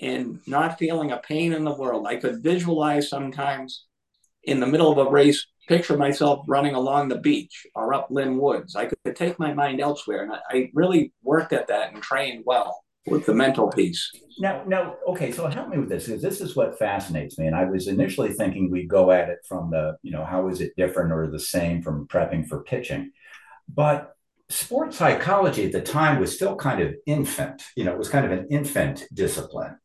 and 0.00 0.40
not 0.46 0.78
feeling 0.78 1.12
a 1.12 1.18
pain 1.18 1.52
in 1.52 1.64
the 1.64 1.74
world. 1.74 2.06
I 2.06 2.16
could 2.16 2.42
visualize 2.42 3.08
sometimes 3.08 3.86
in 4.44 4.60
the 4.60 4.66
middle 4.66 4.90
of 4.90 5.06
a 5.06 5.10
race, 5.10 5.46
picture 5.68 5.96
myself 5.96 6.44
running 6.46 6.74
along 6.74 7.08
the 7.08 7.18
beach 7.18 7.66
or 7.74 7.94
up 7.94 8.08
Lynn 8.10 8.38
Woods. 8.38 8.76
I 8.76 8.86
could 8.86 9.16
take 9.16 9.38
my 9.38 9.54
mind 9.54 9.80
elsewhere. 9.80 10.22
And 10.22 10.32
I 10.50 10.70
really 10.74 11.12
worked 11.22 11.52
at 11.52 11.68
that 11.68 11.94
and 11.94 12.02
trained 12.02 12.42
well 12.44 12.84
with 13.06 13.26
the 13.26 13.34
mental 13.34 13.70
piece. 13.70 14.10
Now, 14.38 14.62
now, 14.66 14.96
okay, 15.08 15.30
so 15.30 15.46
help 15.46 15.68
me 15.68 15.78
with 15.78 15.88
this 15.88 16.06
because 16.06 16.22
this 16.22 16.40
is 16.40 16.56
what 16.56 16.78
fascinates 16.78 17.38
me. 17.38 17.46
And 17.46 17.56
I 17.56 17.64
was 17.64 17.86
initially 17.86 18.32
thinking 18.32 18.70
we'd 18.70 18.88
go 18.88 19.10
at 19.10 19.28
it 19.28 19.38
from 19.48 19.70
the, 19.70 19.96
you 20.02 20.10
know, 20.10 20.24
how 20.24 20.48
is 20.48 20.60
it 20.60 20.76
different 20.76 21.12
or 21.12 21.30
the 21.30 21.40
same 21.40 21.82
from 21.82 22.06
prepping 22.08 22.46
for 22.46 22.62
pitching? 22.62 23.12
But 23.68 24.14
sports 24.48 24.98
psychology 24.98 25.66
at 25.66 25.72
the 25.72 25.80
time 25.80 26.20
was 26.20 26.34
still 26.34 26.56
kind 26.56 26.82
of 26.82 26.94
infant. 27.06 27.62
You 27.76 27.84
know, 27.84 27.92
it 27.92 27.98
was 27.98 28.08
kind 28.08 28.26
of 28.26 28.32
an 28.32 28.48
infant 28.50 29.04
discipline. 29.12 29.78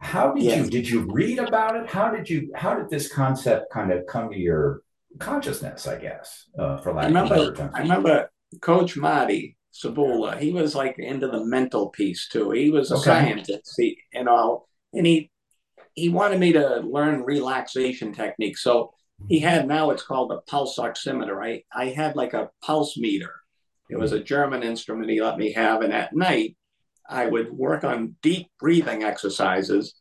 How 0.00 0.32
did 0.32 0.42
yes. 0.42 0.64
you 0.64 0.70
did 0.70 0.88
you 0.88 1.06
read 1.10 1.38
about 1.38 1.76
it? 1.76 1.88
How 1.88 2.10
did 2.10 2.28
you 2.28 2.50
how 2.54 2.74
did 2.74 2.88
this 2.88 3.12
concept 3.12 3.70
kind 3.70 3.92
of 3.92 4.06
come 4.06 4.30
to 4.30 4.38
your 4.38 4.82
consciousness? 5.18 5.86
I 5.86 5.98
guess 5.98 6.46
uh, 6.58 6.78
for 6.78 6.92
lack 6.92 7.04
I 7.04 7.08
remember, 7.08 7.34
of 7.34 7.54
better 7.54 7.70
I 7.74 7.80
remember 7.80 8.30
Coach 8.60 8.96
Marty 8.96 9.56
Sabula. 9.72 10.38
He 10.38 10.52
was 10.52 10.74
like 10.74 10.98
into 10.98 11.28
the 11.28 11.44
mental 11.44 11.90
piece 11.90 12.28
too. 12.28 12.50
He 12.50 12.70
was 12.70 12.90
a 12.90 12.94
okay. 12.94 13.04
scientist, 13.04 13.74
he, 13.76 13.98
and 14.14 14.28
all, 14.28 14.68
and 14.94 15.06
he 15.06 15.30
he 15.94 16.08
wanted 16.08 16.40
me 16.40 16.52
to 16.52 16.80
learn 16.80 17.22
relaxation 17.22 18.12
techniques. 18.12 18.62
So 18.62 18.94
he 19.28 19.38
had 19.38 19.68
now 19.68 19.90
it's 19.90 20.02
called 20.02 20.32
a 20.32 20.40
pulse 20.50 20.78
oximeter. 20.78 21.44
I 21.44 21.62
I 21.74 21.90
had 21.90 22.16
like 22.16 22.32
a 22.32 22.50
pulse 22.62 22.96
meter. 22.96 23.34
It 23.90 23.98
was 23.98 24.12
a 24.12 24.20
German 24.20 24.62
instrument 24.62 25.10
he 25.10 25.20
let 25.20 25.36
me 25.36 25.52
have, 25.52 25.82
and 25.82 25.92
at 25.92 26.14
night 26.14 26.56
I 27.10 27.26
would 27.26 27.52
work 27.52 27.84
on 27.84 28.16
deep 28.22 28.48
breathing 28.58 29.02
exercises 29.02 29.94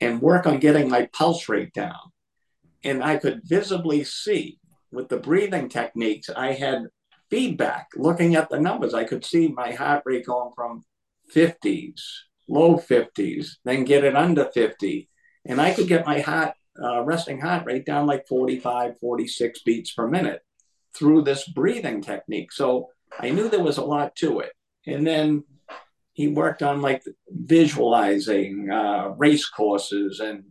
and 0.00 0.22
work 0.22 0.46
on 0.46 0.58
getting 0.58 0.88
my 0.88 1.08
pulse 1.12 1.48
rate 1.48 1.72
down. 1.72 2.12
And 2.82 3.02
I 3.02 3.16
could 3.16 3.42
visibly 3.44 4.04
see 4.04 4.58
with 4.92 5.08
the 5.08 5.16
breathing 5.16 5.68
techniques, 5.68 6.30
I 6.30 6.52
had 6.52 6.86
feedback 7.30 7.88
looking 7.96 8.36
at 8.36 8.48
the 8.48 8.60
numbers. 8.60 8.94
I 8.94 9.04
could 9.04 9.24
see 9.24 9.48
my 9.48 9.72
heart 9.72 10.02
rate 10.04 10.26
going 10.26 10.52
from 10.54 10.84
50s, 11.34 12.00
low 12.48 12.76
50s, 12.76 13.48
then 13.64 13.84
get 13.84 14.04
it 14.04 14.14
under 14.14 14.50
50. 14.52 15.08
And 15.46 15.60
I 15.60 15.72
could 15.72 15.88
get 15.88 16.06
my 16.06 16.20
heart, 16.20 16.52
uh, 16.82 17.02
resting 17.02 17.40
heart 17.40 17.66
rate 17.66 17.86
down 17.86 18.06
like 18.06 18.28
45, 18.28 18.98
46 18.98 19.62
beats 19.62 19.92
per 19.92 20.06
minute 20.06 20.42
through 20.94 21.22
this 21.22 21.48
breathing 21.48 22.00
technique. 22.00 22.52
So 22.52 22.88
I 23.18 23.30
knew 23.30 23.48
there 23.48 23.62
was 23.62 23.78
a 23.78 23.84
lot 23.84 24.14
to 24.16 24.40
it. 24.40 24.52
And 24.86 25.06
then 25.06 25.44
he 26.14 26.28
worked 26.28 26.62
on 26.62 26.80
like 26.80 27.02
visualizing 27.28 28.70
uh, 28.70 29.08
race 29.16 29.46
courses 29.46 30.20
and 30.20 30.44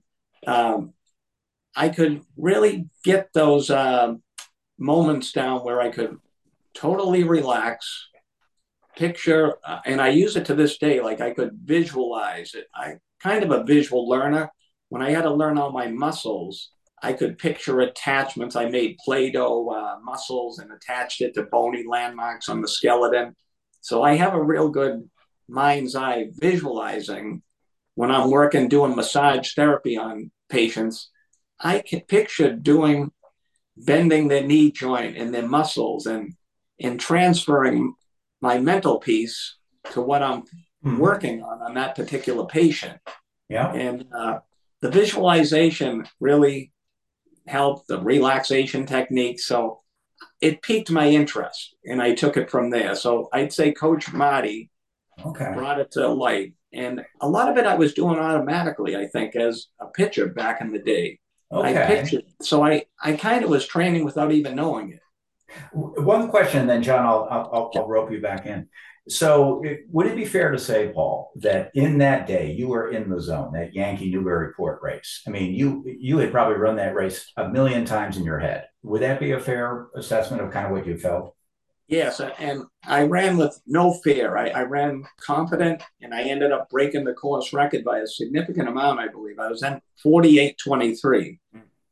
um, 0.45 0.93
I 1.76 1.89
could 1.89 2.22
really 2.38 2.89
get 3.03 3.30
those 3.34 3.70
uh, 3.70 4.14
moments 4.78 5.32
down 5.32 5.61
where 5.61 5.82
I 5.82 5.89
could 5.89 6.18
totally 6.74 7.24
relax, 7.24 8.09
picture, 8.95 9.55
uh, 9.66 9.80
and 9.86 9.99
I 9.99 10.09
use 10.09 10.36
it 10.36 10.45
to 10.45 10.55
this 10.55 10.78
day. 10.78 11.01
Like 11.01 11.22
I 11.22 11.32
could 11.32 11.51
visualize 11.64 12.53
it. 12.53 12.68
I 12.76 12.95
kind 13.22 13.43
of 13.43 13.51
a 13.51 13.64
visual 13.64 14.07
learner. 14.07 14.51
When 14.89 15.01
I 15.01 15.11
had 15.11 15.24
to 15.24 15.34
learn 15.34 15.57
all 15.57 15.72
my 15.72 15.88
muscles, 15.88 16.70
I 17.01 17.14
could 17.14 17.38
picture 17.39 17.82
attachments. 17.82 18.55
I 18.55 18.70
made 18.70 18.97
Play-Doh 19.03 19.70
uh, 19.70 19.95
muscles 20.03 20.59
and 20.59 20.72
attached 20.72 21.22
it 21.22 21.34
to 21.34 21.43
bony 21.43 21.84
landmarks 21.88 22.49
on 22.49 22.61
the 22.61 22.68
skeleton. 22.68 23.36
So 23.82 24.03
I 24.03 24.16
have 24.16 24.36
a 24.36 24.43
real 24.43 24.70
good 24.70 25.09
mind's 25.48 25.96
eye 25.96 26.28
visualizing 26.34 27.41
when 27.96 28.12
I'm 28.12 28.32
working 28.32 28.68
doing 28.68 28.96
massage 28.96 29.54
therapy 29.54 29.98
on 29.98 30.32
patients. 30.50 31.10
I 31.60 31.80
can 31.80 32.02
picture 32.02 32.54
doing 32.54 33.12
bending 33.78 34.28
their 34.28 34.44
knee 34.44 34.72
joint 34.72 35.18
and 35.18 35.34
their 35.34 35.48
muscles 35.48 36.06
and 36.06 36.34
and 36.80 37.00
transferring 37.00 37.94
my 38.41 38.60
mental 38.60 39.00
piece 39.00 39.58
to 39.91 40.02
what 40.02 40.22
I'm 40.22 40.41
mm-hmm. 40.41 40.98
working 40.98 41.44
on 41.44 41.62
on 41.62 41.74
that 41.76 41.96
particular 41.96 42.46
patient. 42.46 43.00
Yeah. 43.50 43.72
And 43.72 44.06
uh, 44.16 44.39
the 44.82 44.89
visualization 44.89 46.06
really 46.20 46.72
helped 47.48 47.88
the 47.88 48.00
relaxation 48.02 48.86
technique. 48.86 49.39
So 49.39 49.82
it 50.41 50.62
piqued 50.62 50.91
my 50.91 51.08
interest 51.10 51.76
and 51.86 52.02
I 52.02 52.16
took 52.16 52.38
it 52.38 52.50
from 52.50 52.70
there. 52.70 52.96
So 52.96 53.30
I'd 53.32 53.54
say 53.54 53.72
Coach 53.72 54.12
Marty 54.12 54.70
okay. 55.26 55.51
brought 55.53 55.80
it 55.80 55.91
to 55.91 56.07
light. 56.07 56.53
And 56.74 57.05
a 57.22 57.30
lot 57.30 57.49
of 57.49 57.57
it 57.57 57.66
I 57.66 57.76
was 57.76 57.93
doing 57.93 58.18
automatically, 58.18 58.95
I 58.95 59.07
think, 59.07 59.36
as 59.36 59.68
a 59.80 59.88
pitcher 59.88 60.28
back 60.28 60.61
in 60.61 60.72
the 60.72 60.80
day. 60.80 61.20
Okay. 61.51 61.84
I 61.84 61.86
pictured. 61.86 62.24
So 62.41 62.64
I, 62.64 62.86
I 63.01 63.14
kind 63.14 63.43
of 63.43 63.49
was 63.49 63.68
training 63.68 64.05
without 64.05 64.32
even 64.32 64.55
knowing 64.55 64.91
it. 64.91 64.99
One 65.72 66.30
question, 66.30 66.66
then 66.66 66.82
John, 66.82 67.05
I'll, 67.05 67.28
I'll, 67.30 67.72
I'll 67.76 67.88
rope 67.88 68.11
you 68.11 68.20
back 68.20 68.47
in. 68.47 68.68
So, 69.09 69.61
it, 69.64 69.82
would 69.91 70.07
it 70.07 70.16
be 70.16 70.24
fair 70.26 70.51
to 70.51 70.57
say, 70.57 70.89
Paul, 70.93 71.32
that 71.36 71.72
in 71.76 71.97
that 71.97 72.26
day 72.26 72.53
you 72.53 72.70
were 72.70 72.89
in 72.89 73.09
the 73.09 73.20
zone, 73.20 73.51
that 73.53 73.74
Yankee 73.74 74.09
Newburyport 74.09 74.82
race? 74.82 75.22
I 75.28 75.30
mean, 75.30 75.53
you 75.53 75.84
you 75.86 76.20
had 76.20 76.32
probably 76.32 76.55
run 76.55 76.78
that 76.78 76.95
race 76.95 77.30
a 77.36 77.49
million 77.49 77.84
times 77.84 78.16
in 78.16 78.24
your 78.24 78.39
head. 78.39 78.68
Would 78.84 79.01
that 79.01 79.20
be 79.20 79.32
a 79.32 79.41
fair 79.41 79.88
assessment 79.95 80.41
of 80.41 80.51
kind 80.51 80.68
of 80.68 80.72
what 80.72 80.88
you 80.88 80.97
felt? 80.97 81.33
Yes, 81.88 82.22
and 82.22 82.64
I 82.86 83.04
ran 83.04 83.38
with 83.38 83.60
no 83.68 83.94
fear. 83.94 84.38
I, 84.38 84.50
I 84.50 84.62
ran 84.64 85.04
confident, 85.20 85.84
and 86.02 86.14
I 86.14 86.24
ended 86.24 86.52
up 86.52 86.70
breaking 86.70 87.04
the 87.04 87.14
course 87.14 87.52
record 87.52 87.84
by 87.84 88.00
a 88.00 88.08
significant 88.08 88.70
amount. 88.70 89.00
I 89.00 89.10
believe 89.10 89.38
I 89.38 89.50
was 89.50 89.64
in 89.64 89.82
forty-eight 90.02 90.58
twenty-three, 90.58 91.40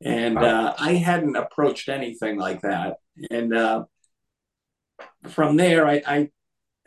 and 0.02 0.38
uh, 0.38 0.74
I 0.80 0.94
hadn't 0.94 1.36
approached 1.36 1.90
anything 1.90 2.38
like 2.38 2.62
that. 2.62 2.98
And 3.30 3.54
uh, 3.54 3.84
from 5.28 5.58
there, 5.58 5.86
I, 5.86 6.02
I 6.08 6.30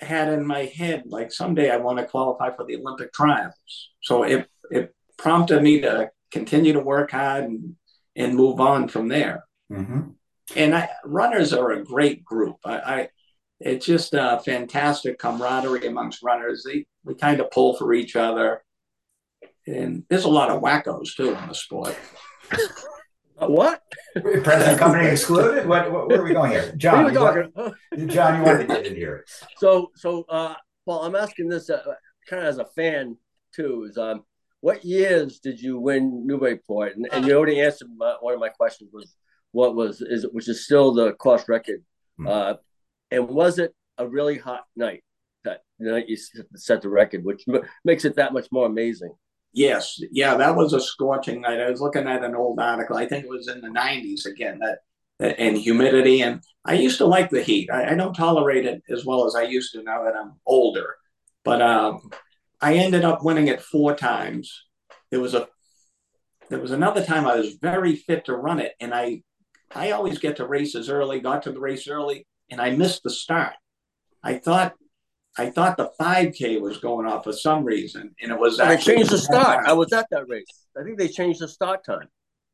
had 0.01 0.33
in 0.33 0.45
my 0.47 0.65
head 0.65 1.05
like 1.07 1.31
someday 1.31 1.71
I 1.71 1.77
want 1.77 1.99
to 1.99 2.07
qualify 2.07 2.57
for 2.57 2.65
the 2.65 2.77
Olympic 2.77 3.13
trials. 3.13 3.55
So 4.03 4.23
it 4.23 4.49
it 4.71 4.95
prompted 5.19 5.63
me 5.63 5.83
to 5.83 6.11
continue 6.31 6.73
to 6.73 6.81
work 6.81 7.11
hard 7.13 7.45
and 7.45 7.77
and 8.17 8.35
move 8.35 8.61
on 8.61 8.89
from 8.89 9.09
there. 9.09 9.45
Mm-hmm. 9.71 10.11
And 10.57 10.75
I, 10.75 10.91
runners 11.05 11.53
are 11.53 11.73
a 11.73 11.85
great 11.85 12.25
group. 12.25 12.57
I, 12.65 12.77
I 12.79 13.09
it's 13.61 13.87
just 13.87 14.15
a 14.15 14.41
fantastic 14.45 15.19
camaraderie 15.19 15.87
amongst 15.87 16.23
runners. 16.23 16.65
They 16.67 16.87
we 17.05 17.15
kind 17.15 17.41
of 17.41 17.51
pull 17.51 17.77
for 17.77 17.93
each 17.95 18.17
other, 18.17 18.63
and 19.67 20.05
there's 20.09 20.25
a 20.25 20.29
lot 20.29 20.51
of 20.51 20.63
wackos 20.63 21.17
too 21.17 21.35
in 21.35 21.49
the 21.49 21.55
sport. 21.55 21.97
what? 23.39 23.83
Present 24.15 24.79
company 24.79 25.09
excluded? 25.09 25.67
What, 25.67 25.91
what, 25.91 26.09
where 26.09 26.21
are 26.21 26.25
we 26.25 26.33
going 26.33 26.53
here? 26.53 26.73
John, 26.77 27.13
you 27.13 27.21
want, 27.21 27.55
John, 28.07 28.39
you 28.39 28.45
want 28.45 28.61
to 28.61 28.67
get 28.67 28.87
in 28.87 28.95
here. 28.95 29.25
So, 29.59 29.91
so, 29.95 30.25
uh, 30.29 30.55
well, 30.87 31.01
I'm 31.01 31.17
asking 31.17 31.49
this 31.49 31.71
uh, 31.71 31.83
kind 32.29 32.43
of 32.43 32.49
as 32.49 32.59
a 32.59 32.65
fan 32.65 33.17
too, 33.55 33.87
is 33.89 33.97
um, 33.97 34.25
what 34.61 34.85
years 34.85 35.39
did 35.41 35.61
you 35.61 35.79
win 35.79 36.27
Newburyport? 36.27 36.97
And, 36.97 37.07
and 37.13 37.27
you 37.27 37.37
already 37.37 37.61
answered 37.61 37.89
my, 37.97 38.17
one 38.21 38.35
of 38.35 38.41
my 38.41 38.49
questions 38.49 38.91
was 38.93 39.15
what 39.55 39.77
was, 39.77 40.01
is 40.01 40.27
which 40.33 40.49
is 40.49 40.65
still 40.65 40.93
the 40.93 41.13
course 41.13 41.45
record. 41.49 41.85
Mm-hmm. 42.19 42.29
Uh, 42.29 42.55
and 43.11 43.29
was 43.29 43.59
it 43.59 43.73
a 43.97 44.07
really 44.07 44.37
hot 44.37 44.65
night 44.75 45.05
that 45.45 45.63
night 45.79 46.09
you 46.09 46.17
set 46.57 46.83
the 46.83 46.89
record, 46.89 47.25
which 47.25 47.45
m- 47.49 47.63
makes 47.85 48.05
it 48.05 48.17
that 48.17 48.33
much 48.33 48.49
more 48.51 48.67
amazing? 48.67 49.15
Yes, 49.53 50.01
yeah, 50.11 50.37
that 50.37 50.57
was 50.57 50.73
a 50.73 50.81
scorching 50.81 51.41
night. 51.41 51.61
I 51.61 51.71
was 51.71 51.81
looking 51.81 52.09
at 52.09 52.25
an 52.25 52.35
old 52.35 52.59
article. 52.59 52.97
I 52.97 53.07
think 53.07 53.25
it 53.25 53.31
was 53.31 53.47
in 53.47 53.61
the 53.61 53.69
'90s 53.69 54.27
again. 54.27 54.59
That, 54.59 54.79
that 55.21 55.39
and 55.39 55.57
humidity, 55.57 56.23
and 56.23 56.43
I 56.65 56.75
used 56.75 56.99
to 56.99 57.07
like 57.07 57.31
the 57.31 57.43
heat. 57.43 57.71
I, 57.71 57.93
I, 57.93 57.95
don't 57.95 58.15
tolerate 58.15 58.67
it 58.67 58.83
as 58.91 59.05
well 59.05 59.25
as 59.27 59.37
I 59.37 59.43
used 59.43 59.73
to 59.75 59.83
now 59.85 60.03
that 60.03 60.17
I'm 60.17 60.33
older. 60.45 60.97
But 61.45 61.63
um, 61.63 62.11
I 62.61 62.75
ended 62.75 63.05
up 63.05 63.23
winning 63.23 63.47
it 63.47 63.63
four 63.63 63.95
times. 63.95 64.65
There 65.13 65.21
was 65.21 65.35
a 65.35 65.47
there 66.51 66.59
was 66.59 66.73
another 66.73 67.05
time 67.05 67.25
I 67.25 67.37
was 67.37 67.55
very 67.63 67.95
fit 67.95 68.25
to 68.25 68.35
run 68.35 68.59
it, 68.59 68.73
and 68.81 68.93
I 68.93 69.23
I 69.75 69.91
always 69.91 70.19
get 70.19 70.37
to 70.37 70.47
races 70.47 70.89
early. 70.89 71.21
Got 71.21 71.43
to 71.45 71.53
the 71.53 71.61
race 71.61 71.89
early, 71.89 72.27
and 72.51 72.61
I 72.61 72.71
missed 72.71 73.03
the 73.03 73.11
start. 73.11 73.55
I 74.23 74.35
thought 74.39 74.75
I 75.37 75.51
thought 75.51 75.77
the 75.77 75.91
5K 76.01 76.61
was 76.61 76.79
going 76.79 77.07
off 77.07 77.25
for 77.25 77.33
some 77.33 77.65
reason, 77.65 78.15
and 78.21 78.31
it 78.31 78.39
was. 78.39 78.61
Actually 78.61 78.95
they 78.95 78.99
changed 78.99 79.11
the 79.13 79.19
start. 79.19 79.67
I 79.67 79.73
was 79.73 79.93
at 79.93 80.07
that 80.11 80.29
race. 80.29 80.67
I 80.79 80.85
think 80.85 80.99
they 80.99 81.09
changed 81.09 81.41
the 81.41 81.49
start 81.49 81.85
time. 81.85 82.09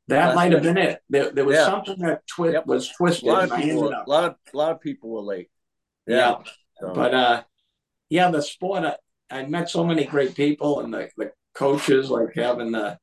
That 0.08 0.34
might 0.34 0.52
have 0.52 0.62
been 0.62 0.78
it. 0.78 1.00
There, 1.08 1.30
there 1.30 1.44
was 1.44 1.56
yeah. 1.56 1.66
something 1.66 1.98
that 2.00 2.26
twi- 2.26 2.52
yep. 2.52 2.66
was 2.66 2.88
twisted. 2.88 3.28
A 3.28 3.32
lot 3.32 3.50
of 3.50 3.58
people, 3.58 3.88
a 3.88 4.04
lot 4.08 4.24
of, 4.24 4.34
a 4.52 4.56
lot 4.56 4.72
of 4.72 4.80
people 4.80 5.10
were 5.10 5.20
late. 5.20 5.48
Yeah, 6.06 6.16
yeah. 6.16 6.36
So. 6.80 6.92
but 6.94 7.14
uh, 7.14 7.42
yeah, 8.08 8.30
the 8.30 8.42
sport. 8.42 8.84
I, 8.84 8.96
I, 9.30 9.46
met 9.46 9.70
so 9.70 9.84
many 9.84 10.04
great 10.04 10.34
people, 10.34 10.80
and 10.80 10.92
the, 10.92 11.10
the 11.16 11.32
coaches 11.54 12.10
like 12.10 12.34
having 12.34 12.72
the 12.72 12.98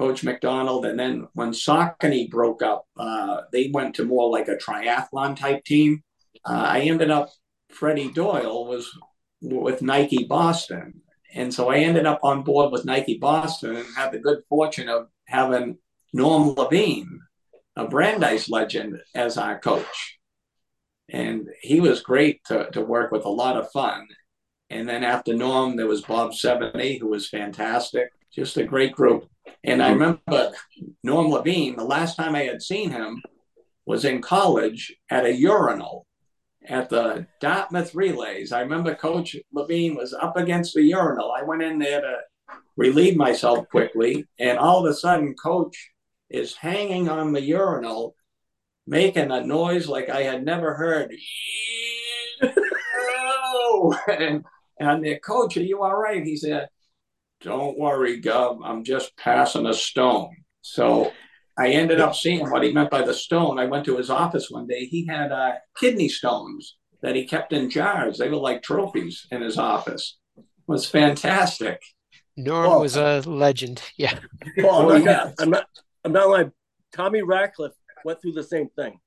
coach 0.00 0.24
McDonald, 0.24 0.86
and 0.86 0.98
then 0.98 1.28
when 1.34 1.50
Saucony 1.50 2.30
broke 2.30 2.62
up, 2.62 2.86
uh, 2.96 3.42
they 3.52 3.70
went 3.70 3.96
to 3.96 4.04
more 4.06 4.30
like 4.30 4.48
a 4.48 4.56
triathlon 4.56 5.36
type 5.36 5.62
team. 5.64 6.02
Uh, 6.42 6.64
I 6.68 6.80
ended 6.80 7.10
up. 7.10 7.28
Freddie 7.68 8.10
Doyle 8.10 8.66
was 8.66 8.90
with 9.42 9.82
Nike 9.82 10.24
Boston, 10.24 11.02
and 11.34 11.52
so 11.52 11.68
I 11.68 11.76
ended 11.76 12.06
up 12.06 12.20
on 12.22 12.42
board 12.42 12.72
with 12.72 12.86
Nike 12.86 13.18
Boston 13.18 13.76
and 13.76 13.86
had 13.94 14.10
the 14.10 14.18
good 14.18 14.38
fortune 14.48 14.88
of 14.88 15.08
having 15.26 15.76
Norm 16.14 16.54
Levine, 16.56 17.20
a 17.76 17.86
Brandeis 17.86 18.48
legend, 18.48 18.96
as 19.14 19.36
our 19.36 19.60
coach. 19.60 20.18
And 21.10 21.48
he 21.60 21.80
was 21.80 22.00
great 22.00 22.42
to, 22.46 22.70
to 22.72 22.80
work 22.80 23.12
with, 23.12 23.24
a 23.26 23.28
lot 23.28 23.56
of 23.56 23.70
fun. 23.70 24.08
And 24.70 24.88
then 24.88 25.04
after 25.04 25.34
Norm, 25.34 25.76
there 25.76 25.86
was 25.86 26.02
Bob 26.02 26.30
Sevene, 26.32 26.98
who 26.98 27.08
was 27.08 27.28
fantastic, 27.28 28.08
just 28.32 28.56
a 28.56 28.64
great 28.64 28.92
group. 28.92 29.28
And 29.64 29.82
I 29.82 29.90
remember 29.90 30.52
Norm 31.02 31.28
Levine, 31.28 31.76
the 31.76 31.84
last 31.84 32.16
time 32.16 32.34
I 32.34 32.44
had 32.44 32.62
seen 32.62 32.90
him 32.90 33.22
was 33.86 34.04
in 34.04 34.22
college 34.22 34.94
at 35.10 35.26
a 35.26 35.34
urinal 35.34 36.06
at 36.66 36.88
the 36.88 37.26
Dartmouth 37.40 37.94
relays. 37.94 38.52
I 38.52 38.60
remember 38.60 38.94
Coach 38.94 39.36
Levine 39.52 39.96
was 39.96 40.14
up 40.14 40.36
against 40.36 40.74
the 40.74 40.82
urinal. 40.82 41.32
I 41.32 41.42
went 41.42 41.62
in 41.62 41.78
there 41.78 42.00
to 42.00 42.16
relieve 42.76 43.16
myself 43.16 43.68
quickly, 43.68 44.26
and 44.38 44.58
all 44.58 44.84
of 44.84 44.90
a 44.90 44.94
sudden, 44.94 45.34
Coach 45.34 45.90
is 46.30 46.54
hanging 46.54 47.08
on 47.08 47.32
the 47.32 47.42
urinal, 47.42 48.14
making 48.86 49.30
a 49.30 49.44
noise 49.44 49.88
like 49.88 50.08
I 50.08 50.22
had 50.22 50.44
never 50.44 50.74
heard. 50.74 51.14
and, 54.08 54.44
and 54.78 55.04
the 55.04 55.18
coach, 55.18 55.56
are 55.56 55.62
you 55.62 55.82
all 55.82 55.96
right? 55.96 56.24
He 56.24 56.36
said, 56.36 56.68
Don't 57.40 57.78
worry, 57.78 58.20
Gov, 58.20 58.60
I'm 58.64 58.84
just 58.84 59.16
passing 59.16 59.66
a 59.66 59.74
stone. 59.74 60.30
So 60.60 61.12
I 61.58 61.68
ended 61.68 62.00
up 62.00 62.14
seeing 62.14 62.48
what 62.50 62.62
he 62.62 62.72
meant 62.72 62.90
by 62.90 63.02
the 63.02 63.14
stone. 63.14 63.58
I 63.58 63.66
went 63.66 63.84
to 63.86 63.96
his 63.96 64.10
office 64.10 64.50
one 64.50 64.66
day. 64.66 64.84
He 64.84 65.06
had 65.06 65.32
uh, 65.32 65.52
kidney 65.76 66.08
stones 66.08 66.76
that 67.02 67.16
he 67.16 67.26
kept 67.26 67.52
in 67.52 67.70
jars. 67.70 68.18
They 68.18 68.28
were 68.28 68.36
like 68.36 68.62
trophies 68.62 69.26
in 69.30 69.42
his 69.42 69.56
office. 69.56 70.18
It 70.36 70.44
was 70.66 70.86
fantastic. 70.86 71.80
Norm 72.36 72.80
was 72.80 72.96
a 72.96 73.20
legend. 73.26 73.82
Yeah. 73.96 74.18
Paul, 74.60 74.92
I'm, 74.92 75.04
not, 75.04 75.34
I'm, 75.38 75.50
not, 75.50 75.66
I'm 76.04 76.12
not 76.12 76.28
like 76.28 76.50
Tommy 76.94 77.22
Ratcliffe 77.22 77.74
went 78.04 78.20
through 78.20 78.32
the 78.32 78.42
same 78.42 78.68
thing. 78.70 78.98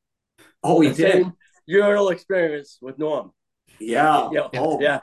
Oh, 0.63 0.81
he 0.81 0.89
the 0.89 0.95
did. 0.95 1.31
urinal 1.65 2.09
experience 2.09 2.77
with 2.81 2.97
Norm. 2.97 3.31
Yeah. 3.79 4.29
Yeah. 4.31 4.47
Oh. 4.55 4.79
Yeah. 4.81 4.99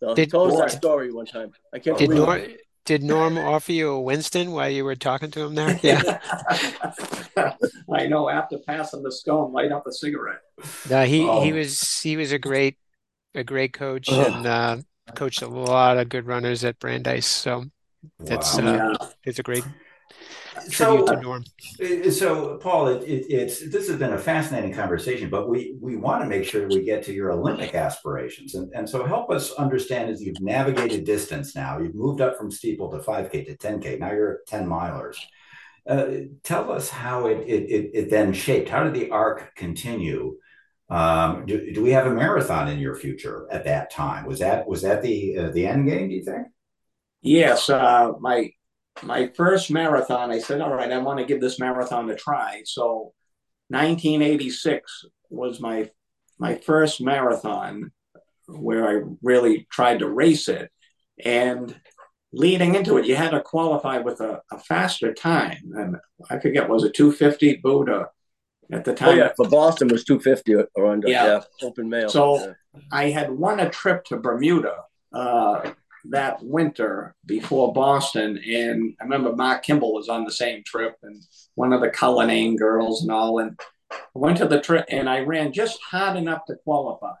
So 0.00 0.14
did, 0.14 0.30
told 0.30 0.52
us 0.52 0.58
that 0.58 0.78
story 0.78 1.12
one 1.12 1.26
time. 1.26 1.52
I 1.72 1.78
can't 1.78 1.98
did 1.98 2.10
believe 2.10 2.26
Norm, 2.26 2.38
it. 2.38 2.60
Did 2.84 3.02
Norm 3.02 3.38
offer 3.38 3.72
you 3.72 3.90
a 3.90 4.00
Winston 4.00 4.52
while 4.52 4.68
you 4.68 4.84
were 4.84 4.94
talking 4.94 5.30
to 5.32 5.40
him 5.42 5.54
there? 5.54 5.80
Yeah. 5.82 6.18
I 7.92 8.06
know. 8.06 8.28
After 8.28 8.58
passing 8.58 9.02
the 9.02 9.12
stone, 9.12 9.52
light 9.52 9.72
up 9.72 9.86
a 9.86 9.92
cigarette. 9.92 10.40
No, 10.90 11.04
he 11.04 11.22
oh. 11.22 11.42
he 11.42 11.52
was 11.52 12.00
he 12.00 12.16
was 12.16 12.32
a 12.32 12.38
great 12.38 12.76
a 13.34 13.44
great 13.44 13.72
coach 13.72 14.08
Ugh. 14.10 14.26
and 14.26 14.46
uh, 14.46 14.76
coached 15.14 15.42
a 15.42 15.46
lot 15.46 15.98
of 15.98 16.08
good 16.08 16.26
runners 16.26 16.64
at 16.64 16.78
Brandeis. 16.78 17.26
So 17.26 17.64
that's 18.18 18.56
wow. 18.58 18.66
uh, 18.66 18.96
yeah. 19.00 19.08
it's 19.24 19.38
a 19.38 19.42
great 19.42 19.64
so, 20.68 21.04
to 21.06 21.20
Norm. 21.20 21.44
Uh, 21.82 22.10
so, 22.10 22.56
Paul, 22.58 22.88
it, 22.88 23.02
it, 23.02 23.26
it's 23.28 23.60
this 23.60 23.88
has 23.88 23.98
been 23.98 24.12
a 24.12 24.18
fascinating 24.18 24.72
conversation, 24.72 25.30
but 25.30 25.48
we 25.48 25.76
we 25.80 25.96
want 25.96 26.22
to 26.22 26.28
make 26.28 26.44
sure 26.44 26.66
we 26.68 26.84
get 26.84 27.02
to 27.04 27.12
your 27.12 27.32
Olympic 27.32 27.74
aspirations, 27.74 28.54
and 28.54 28.72
and 28.74 28.88
so 28.88 29.04
help 29.04 29.30
us 29.30 29.52
understand 29.52 30.10
as 30.10 30.22
you've 30.22 30.40
navigated 30.40 31.04
distance 31.04 31.54
now, 31.54 31.78
you've 31.78 31.94
moved 31.94 32.20
up 32.20 32.36
from 32.36 32.50
steeple 32.50 32.90
to 32.90 32.98
5K 32.98 33.46
to 33.46 33.56
10K. 33.56 33.98
Now 33.98 34.12
you're 34.12 34.34
at 34.34 34.46
10 34.46 34.66
milers. 34.66 35.16
Uh, 35.88 36.06
tell 36.42 36.72
us 36.72 36.88
how 36.88 37.26
it, 37.26 37.38
it 37.46 37.90
it 37.92 38.10
then 38.10 38.32
shaped. 38.32 38.68
How 38.68 38.84
did 38.84 38.94
the 38.94 39.10
arc 39.10 39.54
continue? 39.54 40.38
Um, 40.88 41.46
do, 41.46 41.72
do 41.72 41.82
we 41.82 41.90
have 41.90 42.06
a 42.06 42.14
marathon 42.14 42.68
in 42.68 42.78
your 42.78 42.94
future 42.94 43.46
at 43.50 43.64
that 43.64 43.90
time? 43.90 44.26
Was 44.26 44.38
that 44.38 44.66
was 44.66 44.82
that 44.82 45.02
the 45.02 45.36
uh, 45.36 45.50
the 45.50 45.66
end 45.66 45.88
game? 45.88 46.08
Do 46.08 46.14
you 46.14 46.24
think? 46.24 46.46
Yes, 47.20 47.70
uh, 47.70 48.12
my 48.20 48.50
my 49.02 49.30
first 49.36 49.70
marathon, 49.70 50.30
I 50.30 50.38
said, 50.38 50.60
all 50.60 50.74
right, 50.74 50.92
I 50.92 50.98
want 50.98 51.18
to 51.18 51.24
give 51.24 51.40
this 51.40 51.58
marathon 51.58 52.08
a 52.10 52.14
try. 52.14 52.62
So 52.64 53.12
1986 53.68 55.06
was 55.30 55.60
my 55.60 55.90
my 56.38 56.56
first 56.56 57.00
marathon 57.00 57.92
where 58.46 58.88
I 58.88 59.02
really 59.22 59.66
tried 59.70 60.00
to 60.00 60.08
race 60.08 60.48
it. 60.48 60.70
And 61.24 61.74
leading 62.32 62.74
into 62.74 62.98
it, 62.98 63.06
you 63.06 63.16
had 63.16 63.30
to 63.30 63.40
qualify 63.40 63.98
with 63.98 64.20
a, 64.20 64.42
a 64.50 64.58
faster 64.58 65.14
time. 65.14 65.58
And 65.74 65.96
I 66.30 66.38
forget, 66.40 66.68
was 66.68 66.84
it 66.84 66.94
250 66.94 67.60
Buddha 67.62 68.08
at 68.72 68.84
the 68.84 68.94
time? 68.94 69.10
Oh, 69.10 69.14
yeah, 69.14 69.32
for 69.36 69.48
Boston 69.48 69.88
was 69.88 70.04
250 70.04 70.68
or 70.74 70.86
under. 70.86 71.08
Yeah, 71.08 71.26
yeah 71.26 71.40
open 71.62 71.88
mail. 71.88 72.08
So 72.08 72.38
yeah. 72.38 72.80
I 72.90 73.10
had 73.10 73.30
won 73.30 73.60
a 73.60 73.70
trip 73.70 74.04
to 74.06 74.18
Bermuda. 74.18 74.76
Uh, 75.12 75.70
that 76.10 76.42
winter 76.42 77.14
before 77.26 77.72
Boston. 77.72 78.38
And 78.46 78.94
I 79.00 79.04
remember 79.04 79.34
Mark 79.34 79.62
Kimball 79.62 79.94
was 79.94 80.08
on 80.08 80.24
the 80.24 80.32
same 80.32 80.62
trip 80.64 80.96
and 81.02 81.22
one 81.54 81.72
of 81.72 81.80
the 81.80 81.90
Cullinane 81.90 82.56
girls 82.56 83.02
and 83.02 83.10
all. 83.10 83.38
And 83.38 83.58
I 83.90 83.96
went 84.14 84.38
to 84.38 84.46
the 84.46 84.60
trip 84.60 84.86
and 84.88 85.08
I 85.08 85.20
ran 85.20 85.52
just 85.52 85.80
hard 85.82 86.16
enough 86.16 86.44
to 86.46 86.56
qualify. 86.64 87.14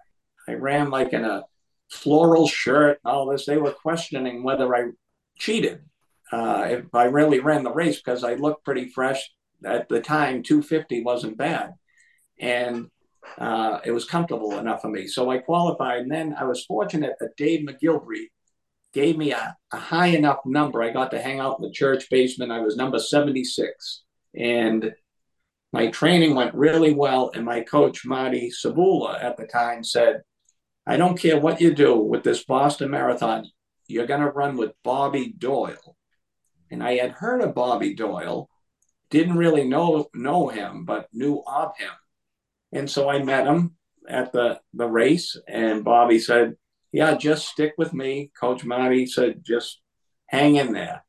I 0.48 0.54
ran 0.54 0.90
like 0.90 1.12
in 1.12 1.24
a 1.24 1.44
floral 1.90 2.46
shirt 2.46 2.98
and 3.04 3.12
all 3.12 3.26
this. 3.26 3.46
They 3.46 3.56
were 3.56 3.72
questioning 3.72 4.42
whether 4.42 4.74
I 4.74 4.90
cheated. 5.38 5.82
Uh, 6.32 6.66
if 6.68 6.94
I 6.94 7.04
really 7.04 7.38
ran 7.38 7.62
the 7.62 7.72
race 7.72 7.96
because 7.96 8.24
I 8.24 8.34
looked 8.34 8.64
pretty 8.64 8.88
fresh 8.88 9.30
at 9.64 9.88
the 9.88 10.00
time. 10.00 10.42
250 10.42 11.02
wasn't 11.02 11.38
bad. 11.38 11.74
And 12.40 12.90
uh, 13.38 13.80
it 13.84 13.92
was 13.92 14.04
comfortable 14.04 14.58
enough 14.58 14.82
for 14.82 14.88
me. 14.88 15.06
So 15.06 15.30
I 15.30 15.38
qualified. 15.38 16.02
And 16.02 16.10
then 16.10 16.34
I 16.38 16.44
was 16.44 16.64
fortunate 16.64 17.14
that 17.20 17.36
Dave 17.36 17.66
McGillivray 17.66 18.26
gave 18.94 19.18
me 19.18 19.32
a, 19.32 19.56
a, 19.72 19.76
high 19.76 20.06
enough 20.06 20.38
number. 20.46 20.82
I 20.82 20.90
got 20.90 21.10
to 21.10 21.20
hang 21.20 21.40
out 21.40 21.58
in 21.58 21.66
the 21.66 21.72
church 21.72 22.08
basement. 22.08 22.52
I 22.52 22.60
was 22.60 22.76
number 22.76 22.98
76. 22.98 24.02
And 24.34 24.92
my 25.72 25.88
training 25.88 26.34
went 26.34 26.54
really 26.54 26.94
well. 26.94 27.30
And 27.34 27.44
my 27.44 27.60
coach, 27.60 28.06
Marty 28.06 28.50
Sabula, 28.50 29.22
at 29.22 29.36
the 29.36 29.46
time 29.46 29.82
said, 29.84 30.22
I 30.86 30.96
don't 30.96 31.18
care 31.18 31.38
what 31.38 31.60
you 31.60 31.74
do 31.74 31.96
with 31.96 32.22
this 32.22 32.44
Boston 32.44 32.90
Marathon, 32.90 33.50
you're 33.88 34.06
going 34.06 34.20
to 34.20 34.30
run 34.30 34.56
with 34.56 34.72
Bobby 34.82 35.34
Doyle. 35.36 35.96
And 36.70 36.82
I 36.82 36.94
had 36.96 37.12
heard 37.12 37.42
of 37.42 37.54
Bobby 37.54 37.94
Doyle, 37.94 38.48
didn't 39.10 39.36
really 39.36 39.64
know, 39.64 40.08
know 40.14 40.48
him, 40.48 40.84
but 40.84 41.08
knew 41.12 41.42
of 41.46 41.76
him. 41.76 41.92
And 42.72 42.90
so 42.90 43.08
I 43.08 43.22
met 43.22 43.46
him 43.46 43.76
at 44.08 44.32
the, 44.32 44.60
the 44.72 44.86
race. 44.86 45.36
And 45.48 45.84
Bobby 45.84 46.18
said, 46.18 46.54
yeah, 46.94 47.16
just 47.16 47.48
stick 47.48 47.74
with 47.76 47.92
me. 47.92 48.30
Coach 48.38 48.64
Marty 48.64 49.04
said, 49.04 49.42
just 49.44 49.80
hang 50.26 50.54
in 50.54 50.72
there. 50.72 51.04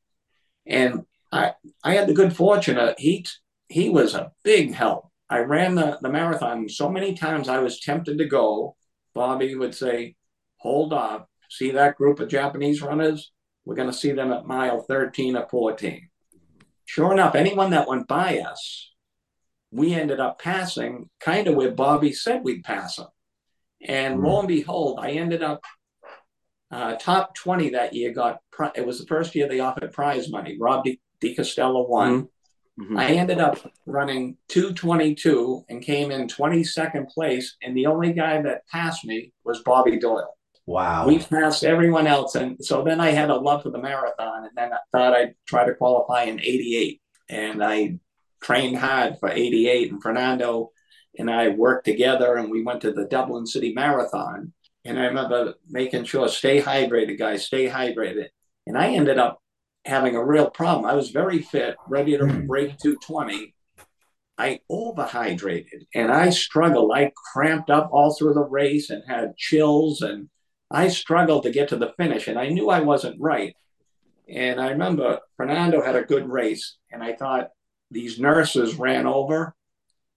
And 0.66 1.04
I, 1.32 1.54
I 1.84 1.94
had 1.94 2.08
the 2.08 2.14
good 2.16 2.36
fortune 2.36 2.80
of 2.80 2.96
he, 2.98 3.24
he 3.70 3.90
was 3.92 4.16
a 4.16 4.32
big 4.44 4.74
help. 4.74 5.12
I 5.30 5.42
ran 5.42 5.76
the, 5.76 6.00
the 6.02 6.10
marathon 6.10 6.68
so 6.70 6.90
many 6.90 7.14
times 7.14 7.48
I 7.48 7.60
was 7.60 7.80
tempted 7.80 8.18
to 8.18 8.26
go. 8.26 8.76
Bobby 9.14 9.54
would 9.54 9.76
say, 9.76 10.16
hold 10.58 10.92
up, 10.92 11.30
see 11.52 11.70
that 11.70 11.98
group 11.98 12.20
of 12.20 12.30
Japanese 12.30 12.82
runners? 12.82 13.32
We're 13.64 13.76
going 13.76 13.92
to 13.92 13.96
see 13.96 14.12
them 14.12 14.34
at 14.34 14.48
mile 14.48 14.82
13 14.82 15.38
or 15.38 15.48
14. 15.48 16.10
Sure 16.86 17.14
enough, 17.14 17.36
anyone 17.36 17.70
that 17.70 17.88
went 17.88 18.08
by 18.08 18.40
us, 18.40 18.92
we 19.70 19.94
ended 19.94 20.20
up 20.20 20.42
passing 20.42 21.12
kind 21.20 21.48
of 21.48 21.54
where 21.54 21.70
Bobby 21.70 22.12
said 22.12 22.44
we'd 22.44 22.64
pass 22.64 22.96
them. 22.96 23.10
And 23.88 24.22
lo 24.22 24.40
and 24.40 24.48
behold, 24.48 25.00
I 25.02 25.12
ended 25.12 25.44
up 25.44 25.64
uh, 26.72 26.96
top 26.96 27.36
20 27.36 27.70
that 27.70 27.94
year 27.94 28.12
got, 28.12 28.40
it 28.76 28.86
was 28.86 29.00
the 29.00 29.06
first 29.06 29.36
year 29.36 29.48
they 29.48 29.60
offered 29.60 29.92
prize 29.92 30.30
money. 30.30 30.58
Rob 30.60 30.84
de 30.84 31.00
Castella 31.24 31.88
won. 31.88 32.24
Mm-hmm. 32.24 32.84
mm-hmm. 32.84 32.98
I 32.98 33.08
ended 33.12 33.40
up 33.40 33.60
running 33.86 34.38
222 34.50 35.66
and 35.70 35.82
came 35.82 36.12
in 36.12 36.28
22nd 36.28 37.10
place. 37.10 37.56
And 37.62 37.76
the 37.78 37.86
only 37.86 38.14
guy 38.14 38.42
that 38.42 38.68
passed 38.68 39.06
me 39.06 39.34
was 39.44 39.62
Bobby 39.62 39.98
Doyle. 40.00 40.36
Wow. 40.66 41.08
We 41.08 41.20
passed 41.20 41.64
everyone 41.64 42.08
else. 42.08 42.36
And 42.36 42.58
so 42.64 42.84
then 42.84 43.00
I 43.00 43.12
had 43.12 43.30
a 43.30 43.36
love 43.36 43.64
for 43.64 43.70
the 43.70 43.82
marathon. 43.82 44.46
And 44.46 44.52
then 44.56 44.74
I 44.74 44.80
thought 44.92 45.14
I'd 45.14 45.36
try 45.48 45.66
to 45.66 45.76
qualify 45.76 46.24
in 46.24 46.40
88. 46.40 47.02
And 47.30 47.64
I 47.64 48.00
trained 48.42 48.78
hard 48.78 49.20
for 49.20 49.30
88. 49.30 49.92
And 49.92 50.02
Fernando 50.02 50.72
and 51.18 51.30
I 51.30 51.50
worked 51.50 51.86
together 51.86 52.36
and 52.36 52.50
we 52.50 52.64
went 52.64 52.82
to 52.82 52.92
the 52.92 53.06
Dublin 53.06 53.46
City 53.46 53.74
Marathon 53.74 54.54
And 54.84 55.00
I 55.00 55.06
remember 55.06 55.56
making 55.68 56.06
sure, 56.06 56.28
stay 56.28 56.62
hydrated, 56.62 57.18
guys, 57.18 57.46
stay 57.46 57.68
hydrated. 57.68 58.28
And 58.68 58.78
I 58.78 58.90
ended 58.90 59.18
up 59.18 59.42
having 59.86 60.16
a 60.16 60.24
real 60.24 60.50
problem. 60.50 60.86
I 60.86 60.94
was 60.94 61.12
very 61.12 61.42
fit, 61.42 61.76
ready 61.88 62.18
to 62.18 62.26
hmm. 62.26 62.48
break 62.48 62.78
220. 62.80 63.54
I 64.38 64.60
overhydrated 64.70 65.88
and 65.94 66.12
I 66.12 66.30
struggled. 66.30 66.92
I 66.94 67.12
cramped 67.16 67.70
up 67.70 67.90
all 67.94 68.14
through 68.14 68.34
the 68.34 68.44
race 68.44 68.90
and 68.90 69.02
had 69.08 69.38
chills 69.38 70.02
and 70.02 70.30
I 70.70 70.90
struggled 70.90 71.44
to 71.44 71.52
get 71.52 71.70
to 71.70 71.78
the 71.78 71.94
finish 71.98 72.28
and 72.28 72.38
I 72.38 72.50
knew 72.50 72.70
I 72.70 72.82
wasn't 72.82 73.22
right. 73.22 73.56
And 74.28 74.60
I 74.60 74.70
remember 74.70 75.20
Fernando 75.38 75.82
had 75.82 75.96
a 75.96 76.04
good 76.04 76.28
race 76.28 76.78
and 76.92 77.02
I 77.02 77.14
thought 77.14 77.50
these 77.92 78.20
nurses 78.20 78.76
ran 78.76 79.08
over. 79.08 79.56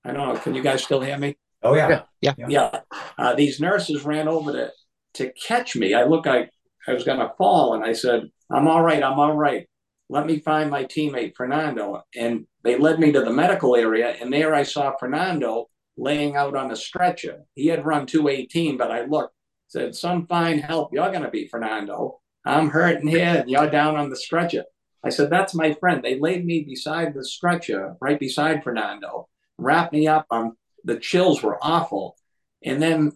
I 0.09 0.13
don't 0.13 0.35
know. 0.35 0.41
Can 0.41 0.55
you 0.55 0.63
guys 0.63 0.83
still 0.83 1.01
hear 1.01 1.19
me? 1.19 1.37
Oh 1.63 1.75
yeah. 1.75 2.03
Yeah. 2.21 2.35
Yeah. 2.39 2.47
yeah. 2.49 2.81
Uh, 3.19 3.35
these 3.35 3.61
nurses 3.61 4.05
ran 4.05 4.29
over 4.29 4.53
to, 4.53 4.73
to 5.15 5.33
catch 5.33 5.77
me. 5.77 5.95
I 5.95 6.05
look, 6.05 6.27
like 6.27 6.51
I 6.87 6.95
was 6.95 7.05
going 7.05 7.19
to 7.19 7.33
fall 7.37 7.75
and 7.75 7.85
I 7.85 7.93
said, 7.93 8.31
I'm 8.51 8.67
all 8.67 8.83
right. 8.83 9.03
I'm 9.03 9.19
all 9.19 9.35
right. 9.35 9.69
Let 10.09 10.27
me 10.27 10.39
find 10.39 10.71
my 10.71 10.85
teammate 10.85 11.37
Fernando. 11.37 12.03
And 12.17 12.47
they 12.65 12.79
led 12.79 12.99
me 12.99 13.13
to 13.13 13.21
the 13.21 13.33
medical 13.33 13.77
area, 13.77 14.17
and 14.21 14.33
there 14.33 14.55
I 14.55 14.63
saw 14.63 14.97
Fernando 14.99 15.69
laying 15.97 16.37
out 16.37 16.57
on 16.57 16.71
a 16.71 16.77
stretcher. 16.77 17.41
He 17.55 17.67
had 17.67 17.85
run 17.85 18.07
218, 18.07 18.77
but 18.77 18.91
I 18.91 19.05
looked, 19.05 19.35
said, 19.69 19.95
Some 19.95 20.27
fine 20.27 20.59
help 20.59 20.93
you're 20.93 21.11
going 21.11 21.23
to 21.23 21.31
be, 21.31 21.47
Fernando. 21.47 22.21
I'm 22.45 22.71
hurting 22.71 23.09
here, 23.09 23.41
and 23.41 23.51
you're 23.51 23.71
down 23.71 23.97
on 23.97 24.09
the 24.09 24.17
stretcher. 24.17 24.65
I 25.05 25.11
said, 25.11 25.31
That's 25.31 25.55
my 25.55 25.75
friend. 25.75 26.03
They 26.03 26.19
laid 26.19 26.45
me 26.47 26.63
beside 26.63 27.15
the 27.15 27.25
stretcher, 27.25 27.97
right 28.01 28.19
beside 28.19 28.65
Fernando, 28.65 29.29
wrapped 29.59 29.93
me 29.93 30.07
up. 30.07 30.27
Um, 30.31 30.57
the 30.85 30.99
chills 30.99 31.43
were 31.43 31.59
awful. 31.63 32.17
And 32.65 32.81
then 32.81 33.13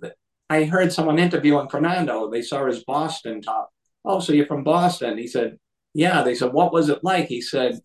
I 0.50 0.64
heard 0.64 0.92
someone 0.92 1.18
interviewing 1.18 1.68
Fernando. 1.68 2.30
They 2.30 2.42
saw 2.42 2.66
his 2.66 2.84
Boston 2.84 3.40
top. 3.40 3.70
Oh, 4.04 4.20
so 4.20 4.32
you're 4.32 4.46
from 4.46 4.64
Boston? 4.64 5.16
He 5.16 5.26
said, 5.26 5.58
Yeah. 5.94 6.22
They 6.22 6.34
said, 6.34 6.52
What 6.52 6.72
was 6.72 6.88
it 6.88 7.02
like? 7.02 7.26
He 7.26 7.40
said, 7.40 7.80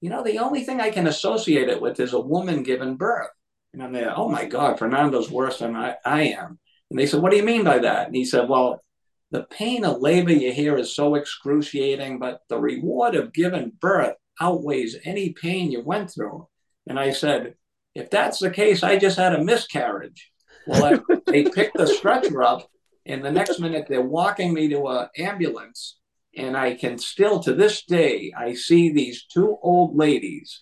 You 0.00 0.10
know, 0.10 0.22
the 0.22 0.38
only 0.38 0.62
thing 0.62 0.80
I 0.80 0.90
can 0.90 1.06
associate 1.06 1.68
it 1.68 1.80
with 1.80 1.98
is 2.00 2.12
a 2.12 2.20
woman 2.20 2.62
giving 2.62 2.96
birth. 2.96 3.30
And 3.72 3.82
I'm 3.82 3.92
there, 3.92 4.12
Oh 4.16 4.28
my 4.28 4.44
God, 4.44 4.78
Fernando's 4.78 5.30
worse 5.30 5.58
than 5.58 5.74
I, 5.74 5.96
I 6.04 6.22
am. 6.22 6.58
And 6.90 6.98
they 6.98 7.06
said, 7.06 7.20
What 7.20 7.30
do 7.30 7.36
you 7.36 7.44
mean 7.44 7.64
by 7.64 7.78
that? 7.78 8.06
And 8.06 8.14
he 8.14 8.24
said, 8.24 8.48
Well, 8.48 8.80
the 9.30 9.44
pain 9.50 9.84
of 9.84 10.00
labor 10.00 10.32
you 10.32 10.52
hear 10.52 10.76
is 10.76 10.94
so 10.94 11.16
excruciating, 11.16 12.20
but 12.20 12.42
the 12.48 12.58
reward 12.58 13.16
of 13.16 13.32
giving 13.32 13.72
birth 13.80 14.14
outweighs 14.40 14.96
any 15.04 15.30
pain 15.30 15.72
you 15.72 15.80
went 15.80 16.12
through. 16.12 16.46
And 16.86 17.00
I 17.00 17.10
said, 17.10 17.54
If 17.94 18.10
that's 18.10 18.38
the 18.38 18.50
case, 18.50 18.82
I 18.82 18.96
just 18.98 19.16
had 19.16 19.34
a 19.34 19.44
miscarriage. 19.44 20.30
Well, 20.66 20.84
I, 20.84 21.16
they 21.26 21.44
picked 21.44 21.76
the 21.76 21.86
stretcher 21.86 22.42
up, 22.42 22.68
and 23.06 23.24
the 23.24 23.30
next 23.30 23.60
minute 23.60 23.86
they're 23.88 24.02
walking 24.02 24.52
me 24.52 24.68
to 24.68 24.86
an 24.88 25.08
ambulance. 25.16 25.98
And 26.36 26.56
I 26.56 26.74
can 26.74 26.98
still, 26.98 27.38
to 27.40 27.54
this 27.54 27.84
day, 27.84 28.32
I 28.36 28.54
see 28.54 28.90
these 28.90 29.24
two 29.24 29.56
old 29.62 29.96
ladies 29.96 30.60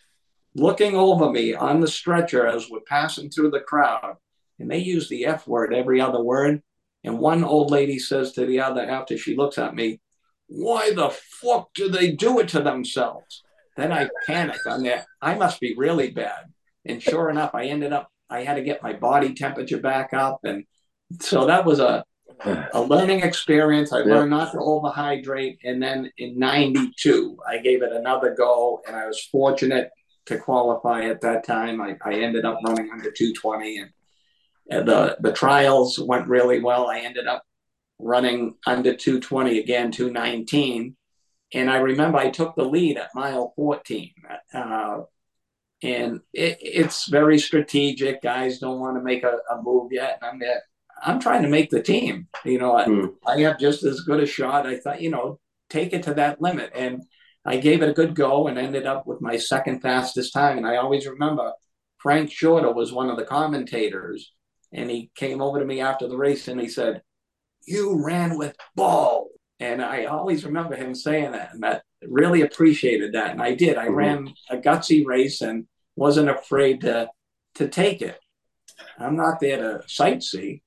looking 0.55 0.95
over 0.95 1.31
me 1.31 1.55
on 1.55 1.81
the 1.81 1.89
stretcher 1.89 2.47
as 2.47 2.69
we're 2.69 2.81
passing 2.81 3.31
through 3.31 3.51
the 3.51 3.61
crowd. 3.61 4.17
And 4.59 4.71
they 4.71 4.79
use 4.79 5.09
the 5.09 5.25
F 5.25 5.47
word 5.47 5.73
every 5.73 6.01
other 6.01 6.23
word. 6.23 6.63
And 7.05 7.19
one 7.19 7.43
old 7.43 7.71
lady 7.71 7.99
says 7.99 8.33
to 8.33 8.47
the 8.47 8.61
other 8.61 8.83
after 8.83 9.17
she 9.17 9.35
looks 9.35 9.59
at 9.59 9.75
me, 9.75 10.01
Why 10.47 10.93
the 10.93 11.11
fuck 11.11 11.73
do 11.75 11.89
they 11.89 12.13
do 12.13 12.39
it 12.39 12.49
to 12.49 12.61
themselves? 12.61 13.43
Then 13.77 13.93
I 13.93 14.09
panic. 14.27 14.61
I'm 14.67 14.83
there. 14.83 15.07
I 15.21 15.35
must 15.35 15.59
be 15.59 15.75
really 15.75 16.11
bad. 16.11 16.53
And 16.85 17.03
sure 17.03 17.31
enough, 17.31 17.55
I 17.55 17.67
ended 17.67 17.93
up 17.93 18.13
I 18.33 18.45
had 18.45 18.55
to 18.55 18.63
get 18.63 18.83
my 18.83 18.95
body 18.95 19.35
temperature 19.35 19.79
back 19.79 20.15
up. 20.15 20.41
And 20.45 20.65
so 21.21 21.47
that 21.47 21.67
was 21.67 21.81
a, 21.81 22.03
a 22.73 22.81
learning 22.81 23.21
experience. 23.21 23.93
I 23.93 23.99
yeah. 23.99 24.07
learned 24.07 24.31
not 24.31 24.53
to 24.53 24.59
overhydrate. 24.59 25.59
And 25.65 25.83
then 25.83 26.11
in 26.17 26.39
92, 26.39 27.37
I 27.47 27.59
gave 27.59 27.83
it 27.83 27.93
another 27.93 28.35
go. 28.35 28.81
And 28.87 28.97
I 28.97 29.07
was 29.07 29.23
fortunate 29.31 29.91
to 30.27 30.39
qualify 30.39 31.05
at 31.05 31.21
that 31.21 31.45
time. 31.45 31.81
I, 31.83 31.97
I 32.03 32.15
ended 32.15 32.47
up 32.47 32.59
running 32.65 32.91
under 32.91 33.11
220 33.11 33.79
and, 33.79 33.91
and 34.71 34.89
the, 34.89 35.19
the 35.21 35.33
trials 35.33 35.99
went 35.99 36.27
really 36.27 36.61
well. 36.61 36.89
I 36.89 37.01
ended 37.01 37.27
up 37.27 37.43
running 37.99 38.55
under 38.67 38.97
220 38.97 39.59
again, 39.59 39.93
219. 39.93 40.97
And 41.55 41.71
I 41.71 41.77
remember 41.77 42.17
I 42.17 42.31
took 42.31 42.57
the 42.57 42.65
lead 42.65 42.97
at 42.97 43.15
mile 43.15 43.53
14. 43.57 44.11
Uh, 44.55 45.01
and 45.83 46.21
it, 46.33 46.59
it's 46.61 47.09
very 47.09 47.39
strategic. 47.39 48.23
Guys 48.23 48.59
don't 48.59 48.81
want 48.81 48.97
to 48.97 49.03
make 49.03 49.25
a, 49.25 49.39
a 49.51 49.63
move 49.63 49.93
yet, 49.93 50.19
and 50.21 50.31
I'm 50.31 50.39
there. 50.39 50.63
I'm 51.05 51.19
trying 51.19 51.43
to 51.43 51.49
make 51.49 51.71
the 51.71 51.83
team. 51.83 52.29
You 52.45 52.59
know, 52.59 52.75
mm. 52.75 53.15
I, 53.27 53.33
I 53.33 53.41
have 53.41 53.59
just 53.59 53.83
as 53.83 54.01
good 54.01 54.21
a 54.21 54.27
shot. 54.27 54.67
I 54.67 54.79
thought, 54.79 55.03
you 55.03 55.11
know, 55.11 55.41
take 55.69 55.93
it 55.93 56.05
to 56.05 56.15
that 56.15 56.41
limit, 56.41 56.71
and 56.75 57.03
I 57.45 57.57
gave 57.57 57.83
it 57.83 57.89
a 57.89 57.95
good 57.95 58.15
go 58.15 58.47
and 58.47 58.59
ended 58.59 58.87
up 58.87 59.07
with 59.07 59.21
my 59.21 59.37
second 59.37 59.81
fastest 59.81 60.33
time. 60.33 60.59
And 60.59 60.67
I 60.67 60.77
always 60.77 61.07
remember 61.07 61.53
Frank 61.99 62.31
Shorter 62.31 62.73
was 62.73 62.93
one 62.93 63.11
of 63.11 63.17
the 63.17 63.25
commentators, 63.25 64.33
and 64.73 64.91
he 64.91 65.11
came 65.17 65.43
over 65.43 65.59
to 65.59 65.65
me 65.65 65.81
after 65.81 66.07
the 66.09 66.17
race 66.17 66.49
and 66.49 66.61
he 66.61 66.69
said, 66.69 67.03
"You 67.67 68.05
ran 68.05 68.39
with 68.39 68.57
ball." 68.77 69.29
And 69.59 69.81
I 69.81 70.07
always 70.07 70.45
remember 70.45 70.75
him 70.75 70.95
saying 70.95 71.33
that, 71.33 71.55
and 71.55 71.63
that 71.63 71.83
really 72.03 72.43
appreciated 72.43 73.13
that. 73.15 73.31
And 73.31 73.43
I 73.43 73.55
did. 73.55 73.77
I 73.77 73.87
mm-hmm. 73.87 73.95
ran 73.95 74.35
a 74.51 74.57
gutsy 74.57 75.05
race, 75.05 75.41
and 75.41 75.67
wasn't 75.97 76.31
afraid 76.31 76.81
to 76.83 77.09
to 77.57 77.69
take 77.69 78.03
it. 78.03 78.19
I'm 78.99 79.17
not 79.17 79.41
there 79.41 79.59
to 79.59 79.85
sightsee. 79.87 80.63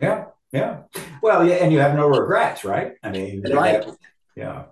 Yeah, 0.00 0.26
yeah. 0.52 0.82
Well, 1.22 1.46
yeah, 1.46 1.56
and 1.56 1.72
you 1.72 1.78
have 1.78 1.96
no 1.96 2.08
regrets, 2.08 2.64
right? 2.64 2.94
I 3.02 3.10
mean, 3.10 3.42
right. 3.52 3.84
Yeah. 4.36 4.64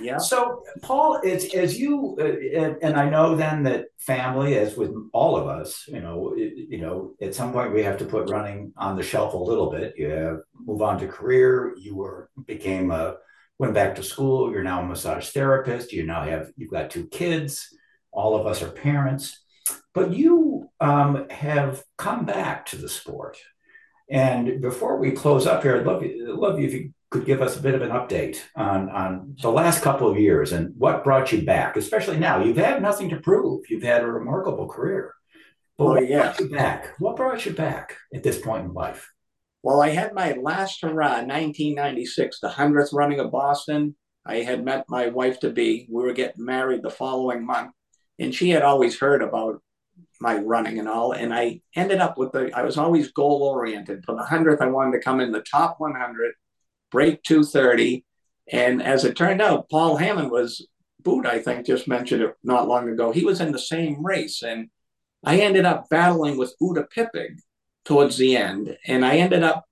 Yeah. 0.00 0.18
So, 0.18 0.62
Paul, 0.82 1.20
as 1.24 1.54
as 1.54 1.78
you 1.78 2.16
uh, 2.18 2.86
and 2.86 2.96
I 2.96 3.08
know 3.10 3.36
then 3.36 3.62
that 3.64 3.86
family, 3.98 4.56
as 4.58 4.76
with 4.76 4.92
all 5.12 5.36
of 5.36 5.46
us, 5.46 5.84
you 5.86 6.00
know, 6.00 6.34
it, 6.36 6.54
you 6.70 6.78
know, 6.78 7.14
at 7.20 7.34
some 7.34 7.52
point 7.52 7.74
we 7.74 7.82
have 7.82 7.98
to 7.98 8.06
put 8.06 8.30
running 8.30 8.72
on 8.76 8.96
the 8.96 9.02
shelf 9.02 9.34
a 9.34 9.36
little 9.36 9.70
bit. 9.70 9.94
You 9.98 10.08
have 10.08 10.38
move 10.54 10.80
on 10.80 10.98
to 11.00 11.06
career. 11.06 11.74
You 11.78 11.94
were 11.94 12.30
became 12.46 12.90
a 12.90 13.16
went 13.58 13.74
back 13.74 13.94
to 13.96 14.02
school. 14.02 14.50
You're 14.50 14.62
now 14.62 14.80
a 14.80 14.86
massage 14.86 15.28
therapist. 15.28 15.92
You 15.92 16.06
now 16.06 16.22
have 16.24 16.50
you've 16.56 16.70
got 16.70 16.90
two 16.90 17.06
kids 17.08 17.68
all 18.12 18.36
of 18.36 18.46
us 18.46 18.62
are 18.62 18.70
parents, 18.70 19.40
but 19.94 20.12
you 20.12 20.70
um, 20.80 21.28
have 21.30 21.82
come 21.96 22.24
back 22.24 22.66
to 22.66 22.76
the 22.76 22.88
sport. 22.88 23.38
And 24.10 24.60
before 24.60 24.98
we 24.98 25.12
close 25.12 25.46
up 25.46 25.62
here, 25.62 25.76
I'd 25.76 25.86
love, 25.86 26.02
you, 26.02 26.36
love 26.36 26.58
you 26.58 26.66
if 26.66 26.74
you 26.74 26.92
could 27.10 27.24
give 27.24 27.42
us 27.42 27.56
a 27.56 27.62
bit 27.62 27.74
of 27.74 27.82
an 27.82 27.90
update 27.90 28.38
on, 28.56 28.88
on 28.88 29.36
the 29.40 29.50
last 29.50 29.82
couple 29.82 30.08
of 30.08 30.18
years 30.18 30.52
and 30.52 30.74
what 30.76 31.04
brought 31.04 31.32
you 31.32 31.42
back, 31.42 31.76
especially 31.76 32.18
now. 32.18 32.42
You've 32.42 32.56
had 32.56 32.82
nothing 32.82 33.08
to 33.10 33.20
prove. 33.20 33.68
You've 33.68 33.82
had 33.82 34.02
a 34.02 34.06
remarkable 34.06 34.68
career. 34.68 35.14
But 35.76 35.84
oh, 35.84 35.88
what 35.94 36.08
yeah. 36.08 36.22
brought 36.22 36.40
you 36.40 36.48
back? 36.50 36.94
What 36.98 37.16
brought 37.16 37.46
you 37.46 37.52
back 37.52 37.96
at 38.14 38.22
this 38.22 38.38
point 38.38 38.64
in 38.64 38.74
life? 38.74 39.10
Well, 39.62 39.82
I 39.82 39.90
had 39.90 40.14
my 40.14 40.32
last 40.32 40.80
hurrah 40.82 41.20
in 41.20 41.28
1996, 41.28 42.40
the 42.40 42.48
100th 42.48 42.92
running 42.92 43.20
of 43.20 43.30
Boston. 43.30 43.96
I 44.24 44.36
had 44.36 44.64
met 44.64 44.84
my 44.88 45.08
wife 45.08 45.40
to 45.40 45.50
be. 45.50 45.86
We 45.90 46.02
were 46.02 46.12
getting 46.12 46.44
married 46.44 46.82
the 46.82 46.90
following 46.90 47.44
month 47.44 47.72
and 48.20 48.34
she 48.34 48.50
had 48.50 48.62
always 48.62 49.00
heard 49.00 49.22
about 49.22 49.62
my 50.20 50.36
running 50.36 50.78
and 50.78 50.86
all. 50.86 51.12
And 51.12 51.32
I 51.32 51.62
ended 51.74 51.98
up 51.98 52.18
with 52.18 52.32
the, 52.32 52.52
I 52.54 52.62
was 52.62 52.76
always 52.76 53.10
goal 53.10 53.42
oriented. 53.42 54.04
For 54.04 54.14
the 54.14 54.22
100th, 54.22 54.60
I 54.60 54.66
wanted 54.66 54.92
to 54.92 55.02
come 55.02 55.20
in 55.20 55.32
the 55.32 55.40
top 55.40 55.80
100, 55.80 56.34
break 56.92 57.22
230. 57.22 58.04
And 58.52 58.82
as 58.82 59.04
it 59.04 59.16
turned 59.16 59.40
out, 59.40 59.70
Paul 59.70 59.96
Hammond 59.96 60.30
was, 60.30 60.66
Boot, 61.02 61.24
I 61.24 61.40
think, 61.40 61.64
just 61.64 61.88
mentioned 61.88 62.22
it 62.22 62.34
not 62.44 62.68
long 62.68 62.90
ago. 62.90 63.10
He 63.10 63.24
was 63.24 63.40
in 63.40 63.52
the 63.52 63.58
same 63.58 64.04
race. 64.04 64.42
And 64.42 64.68
I 65.24 65.40
ended 65.40 65.64
up 65.64 65.88
battling 65.88 66.36
with 66.36 66.54
Uta 66.60 66.86
Pippig 66.94 67.38
towards 67.86 68.18
the 68.18 68.36
end. 68.36 68.76
And 68.86 69.02
I 69.02 69.16
ended 69.16 69.42
up 69.42 69.64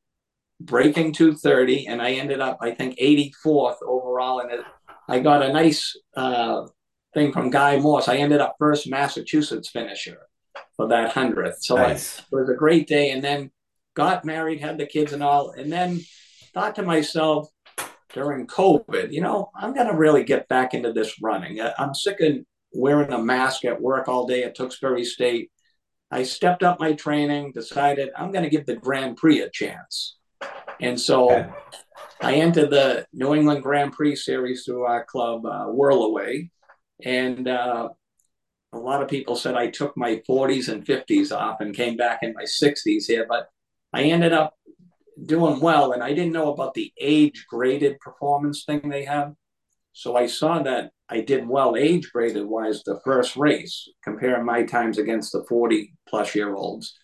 breaking 0.59 1.13
230 1.13 1.87
and 1.87 2.01
I 2.01 2.13
ended 2.13 2.41
up, 2.41 2.59
I 2.63 2.71
think, 2.71 2.99
84th 2.99 3.77
overall. 3.87 4.41
And 4.41 4.65
I 5.07 5.21
got 5.21 5.43
a 5.43 5.53
nice 5.53 5.95
uh, 6.17 6.67
thing 7.19 7.33
from 7.33 7.51
Guy 7.51 7.79
Morse. 7.79 8.09
I 8.09 8.17
ended 8.17 8.41
up 8.41 8.57
first 8.59 8.89
Massachusetts 8.89 9.69
finisher 9.71 10.29
for 10.77 10.89
that 10.89 11.13
hundredth. 11.13 11.63
So 11.63 11.77
nice. 11.77 12.21
I, 12.21 12.23
it 12.33 12.37
was 12.41 12.49
a 12.49 12.55
great 12.55 12.87
day. 12.87 13.11
And 13.11 13.23
then 13.23 13.51
got 13.95 14.25
married, 14.25 14.61
had 14.61 14.79
the 14.79 14.87
kids 14.87 15.13
and 15.13 15.23
all, 15.23 15.51
and 15.51 15.73
then 15.73 16.01
thought 16.55 16.77
to 16.77 16.83
myself 16.83 17.49
during 18.15 18.47
COVID, 18.47 19.13
you 19.13 19.21
know, 19.21 19.51
I'm 19.55 19.75
going 19.75 19.89
to 19.89 19.97
really 19.97 20.25
get 20.25 20.49
back 20.49 20.75
into 20.75 20.93
this 20.93 21.21
running. 21.21 21.61
I'm 21.79 21.95
sick 21.95 22.21
of 22.21 22.37
wearing 22.73 23.13
a 23.13 23.19
mask 23.19 23.65
at 23.65 23.81
work 23.81 24.09
all 24.09 24.27
day 24.27 24.45
at 24.45 24.55
Tewksbury 24.55 25.05
State. 25.05 25.51
I 26.11 26.23
stepped 26.23 26.63
up 26.63 26.81
my 26.81 26.95
training, 26.95 27.53
decided 27.53 28.11
I'm 28.17 28.33
going 28.33 28.45
to 28.45 28.51
give 28.51 28.65
the 28.65 28.77
Grand 28.77 29.17
Prix 29.17 29.41
a 29.43 29.51
chance. 29.51 30.17
And 30.81 30.99
so. 30.99 31.53
I 32.21 32.35
entered 32.35 32.71
the 32.71 33.07
New 33.13 33.33
England 33.35 33.63
Grand 33.63 33.93
Prix 33.93 34.17
series 34.17 34.65
through 34.65 34.83
our 34.85 35.05
club, 35.05 35.47
uh, 35.47 35.67
Whirlaway. 35.67 36.51
And 37.05 37.49
uh, 37.49 37.91
a 38.73 38.79
lot 38.79 39.03
of 39.03 39.09
people 39.09 39.37
said 39.37 39.55
I 39.55 39.71
took 39.71 39.97
my 39.97 40.23
40s 40.29 40.69
and 40.69 40.85
50s 40.85 41.37
off 41.37 41.61
and 41.61 41.75
came 41.75 41.97
back 41.97 42.21
in 42.23 42.35
my 42.35 42.45
60s 42.45 43.07
here, 43.07 43.27
but 43.29 43.49
I 43.93 44.05
ended 44.05 44.33
up 44.33 44.55
doing 45.25 45.61
well, 45.61 45.93
and 45.93 46.03
I 46.03 46.13
didn't 46.13 46.33
know 46.33 46.53
about 46.53 46.75
the 46.75 46.93
age 47.01 47.47
graded 47.49 47.99
performance 48.01 48.65
thing 48.65 48.89
they 48.89 49.05
have. 49.05 49.35
So 49.93 50.17
I 50.17 50.27
saw 50.27 50.63
that 50.63 50.93
I 51.09 51.23
did 51.23 51.49
well 51.49 51.75
age 51.77 52.11
graded 52.13 52.47
wise 52.47 52.83
the 52.85 53.01
first 53.05 53.37
race, 53.37 53.89
comparing 54.05 54.45
my 54.45 54.63
times 54.65 54.99
against 54.99 55.33
the 55.33 55.45
40 55.49 55.95
plus 56.09 56.35
year 56.35 56.55
olds. 56.55 56.95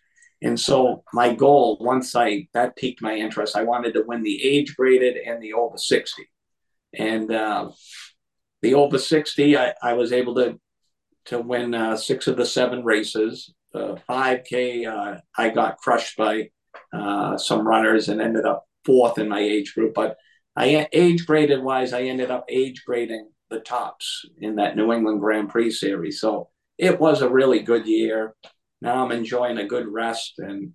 And 0.42 0.61
so 0.61 1.03
my 1.12 1.34
goal, 1.34 1.78
once 1.80 2.14
I 2.14 2.49
that 2.53 2.76
piqued 2.76 3.01
my 3.01 3.14
interest, 3.14 3.57
I 3.57 3.62
wanted 3.62 3.95
to 3.95 4.05
win 4.07 4.22
the 4.22 4.45
age 4.45 4.76
graded 4.76 5.16
and 5.16 5.42
the 5.42 5.55
over 5.55 5.78
60. 5.78 6.22
And 6.97 7.32
uh, 7.32 7.70
the 8.64 8.74
over 8.74 8.98
60, 8.98 9.58
I, 9.58 9.74
I 9.82 9.92
was 9.92 10.12
able 10.12 10.34
to 10.36 10.58
to 11.26 11.38
win 11.38 11.74
uh, 11.74 11.96
six 11.96 12.26
of 12.26 12.36
the 12.36 12.44
seven 12.44 12.82
races. 12.84 13.54
The 13.72 13.98
5K, 14.08 14.86
uh, 14.86 15.20
I 15.38 15.48
got 15.50 15.78
crushed 15.78 16.16
by 16.16 16.50
uh, 16.92 17.38
some 17.38 17.66
runners 17.66 18.08
and 18.08 18.20
ended 18.20 18.44
up 18.44 18.64
fourth 18.84 19.18
in 19.18 19.28
my 19.28 19.40
age 19.40 19.74
group. 19.74 19.94
But 19.94 20.16
I 20.56 20.86
age 20.92 21.26
graded 21.26 21.62
wise, 21.62 21.92
I 21.92 22.02
ended 22.02 22.30
up 22.30 22.44
age 22.48 22.82
grading 22.86 23.30
the 23.50 23.60
tops 23.60 24.24
in 24.38 24.56
that 24.56 24.76
New 24.76 24.92
England 24.92 25.20
Grand 25.20 25.48
Prix 25.48 25.70
series. 25.70 26.20
So 26.20 26.48
it 26.76 27.00
was 27.00 27.22
a 27.22 27.28
really 27.28 27.60
good 27.60 27.86
year. 27.86 28.34
Now 28.82 29.04
I'm 29.04 29.12
enjoying 29.12 29.58
a 29.58 29.66
good 29.66 29.88
rest 29.88 30.34
and 30.38 30.72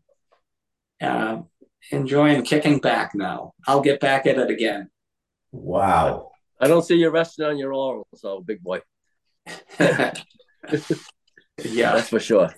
uh, 1.01 1.41
enjoying 1.91 2.43
kicking 2.43 2.79
back 2.79 3.13
now. 3.13 3.53
I'll 3.67 3.81
get 3.81 3.99
back 3.99 4.25
at 4.25 4.39
it 4.39 4.49
again. 4.49 4.89
Wow. 5.51 6.29
I 6.59 6.67
don't 6.67 6.83
see 6.83 6.95
you 6.95 7.09
resting 7.09 7.45
on 7.45 7.57
your 7.57 7.73
laurels, 7.73 8.07
so 8.15 8.41
big 8.41 8.61
boy. 8.61 8.81
yeah, 9.79 10.13
that's 11.63 12.09
for 12.09 12.19
sure. 12.19 12.53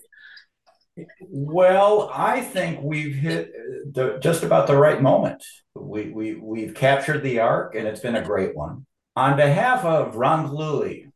Well, 1.21 2.09
I 2.13 2.41
think 2.41 2.81
we've 2.81 3.15
hit 3.15 3.53
the, 3.93 4.17
just 4.19 4.43
about 4.43 4.67
the 4.67 4.75
right 4.75 5.01
moment. 5.01 5.43
We, 5.75 6.09
we, 6.09 6.35
we've 6.35 6.73
captured 6.73 7.21
the 7.21 7.39
arc, 7.39 7.75
and 7.75 7.87
it's 7.87 8.01
been 8.01 8.15
a 8.15 8.23
great 8.23 8.55
one. 8.55 8.85
On 9.15 9.35
behalf 9.35 9.85
of 9.85 10.15
Ron 10.15 10.47
Galuli 10.47 11.11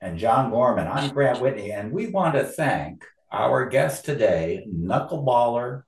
and 0.00 0.18
John 0.18 0.50
Gorman, 0.50 0.86
I'm 0.86 1.12
Grant 1.12 1.40
Whitney, 1.40 1.72
and 1.72 1.92
we 1.92 2.08
want 2.08 2.34
to 2.34 2.44
thank 2.44 3.04
our 3.30 3.66
guest 3.66 4.04
today, 4.04 4.66
knuckleballer, 4.72 5.82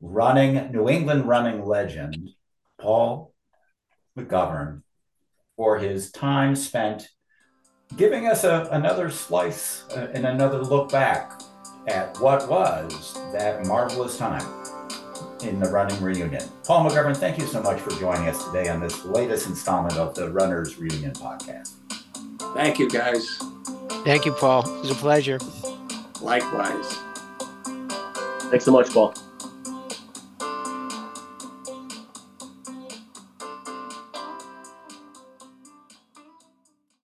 running 0.00 0.72
New 0.72 0.88
England 0.88 1.26
running 1.28 1.64
legend, 1.64 2.30
Paul 2.80 3.32
McGovern, 4.18 4.82
for 5.56 5.78
his 5.78 6.10
time 6.10 6.54
spent 6.56 7.08
giving 7.96 8.26
us 8.26 8.44
a, 8.44 8.68
another 8.72 9.10
slice 9.10 9.84
uh, 9.90 10.10
and 10.14 10.26
another 10.26 10.58
look 10.58 10.90
back 10.90 11.40
at 11.86 12.18
what 12.18 12.48
was 12.48 13.14
that 13.32 13.66
marvelous 13.66 14.16
time 14.16 14.46
in 15.42 15.60
the 15.60 15.68
running 15.70 16.00
reunion. 16.02 16.42
Paul 16.64 16.88
McGovern, 16.88 17.16
thank 17.16 17.38
you 17.38 17.46
so 17.46 17.62
much 17.62 17.80
for 17.80 17.90
joining 18.00 18.28
us 18.28 18.44
today 18.46 18.68
on 18.68 18.80
this 18.80 19.04
latest 19.04 19.46
installment 19.46 19.96
of 19.96 20.14
the 20.14 20.30
Runners 20.32 20.78
Reunion 20.78 21.12
podcast. 21.12 21.72
Thank 22.54 22.78
you, 22.78 22.88
guys. 22.88 23.38
Thank 24.04 24.24
you, 24.24 24.32
Paul. 24.32 24.68
It 24.68 24.80
was 24.80 24.90
a 24.90 24.94
pleasure. 24.94 25.38
Likewise. 26.20 26.98
Thanks 28.50 28.64
so 28.64 28.72
much, 28.72 28.90
Paul. 28.90 29.14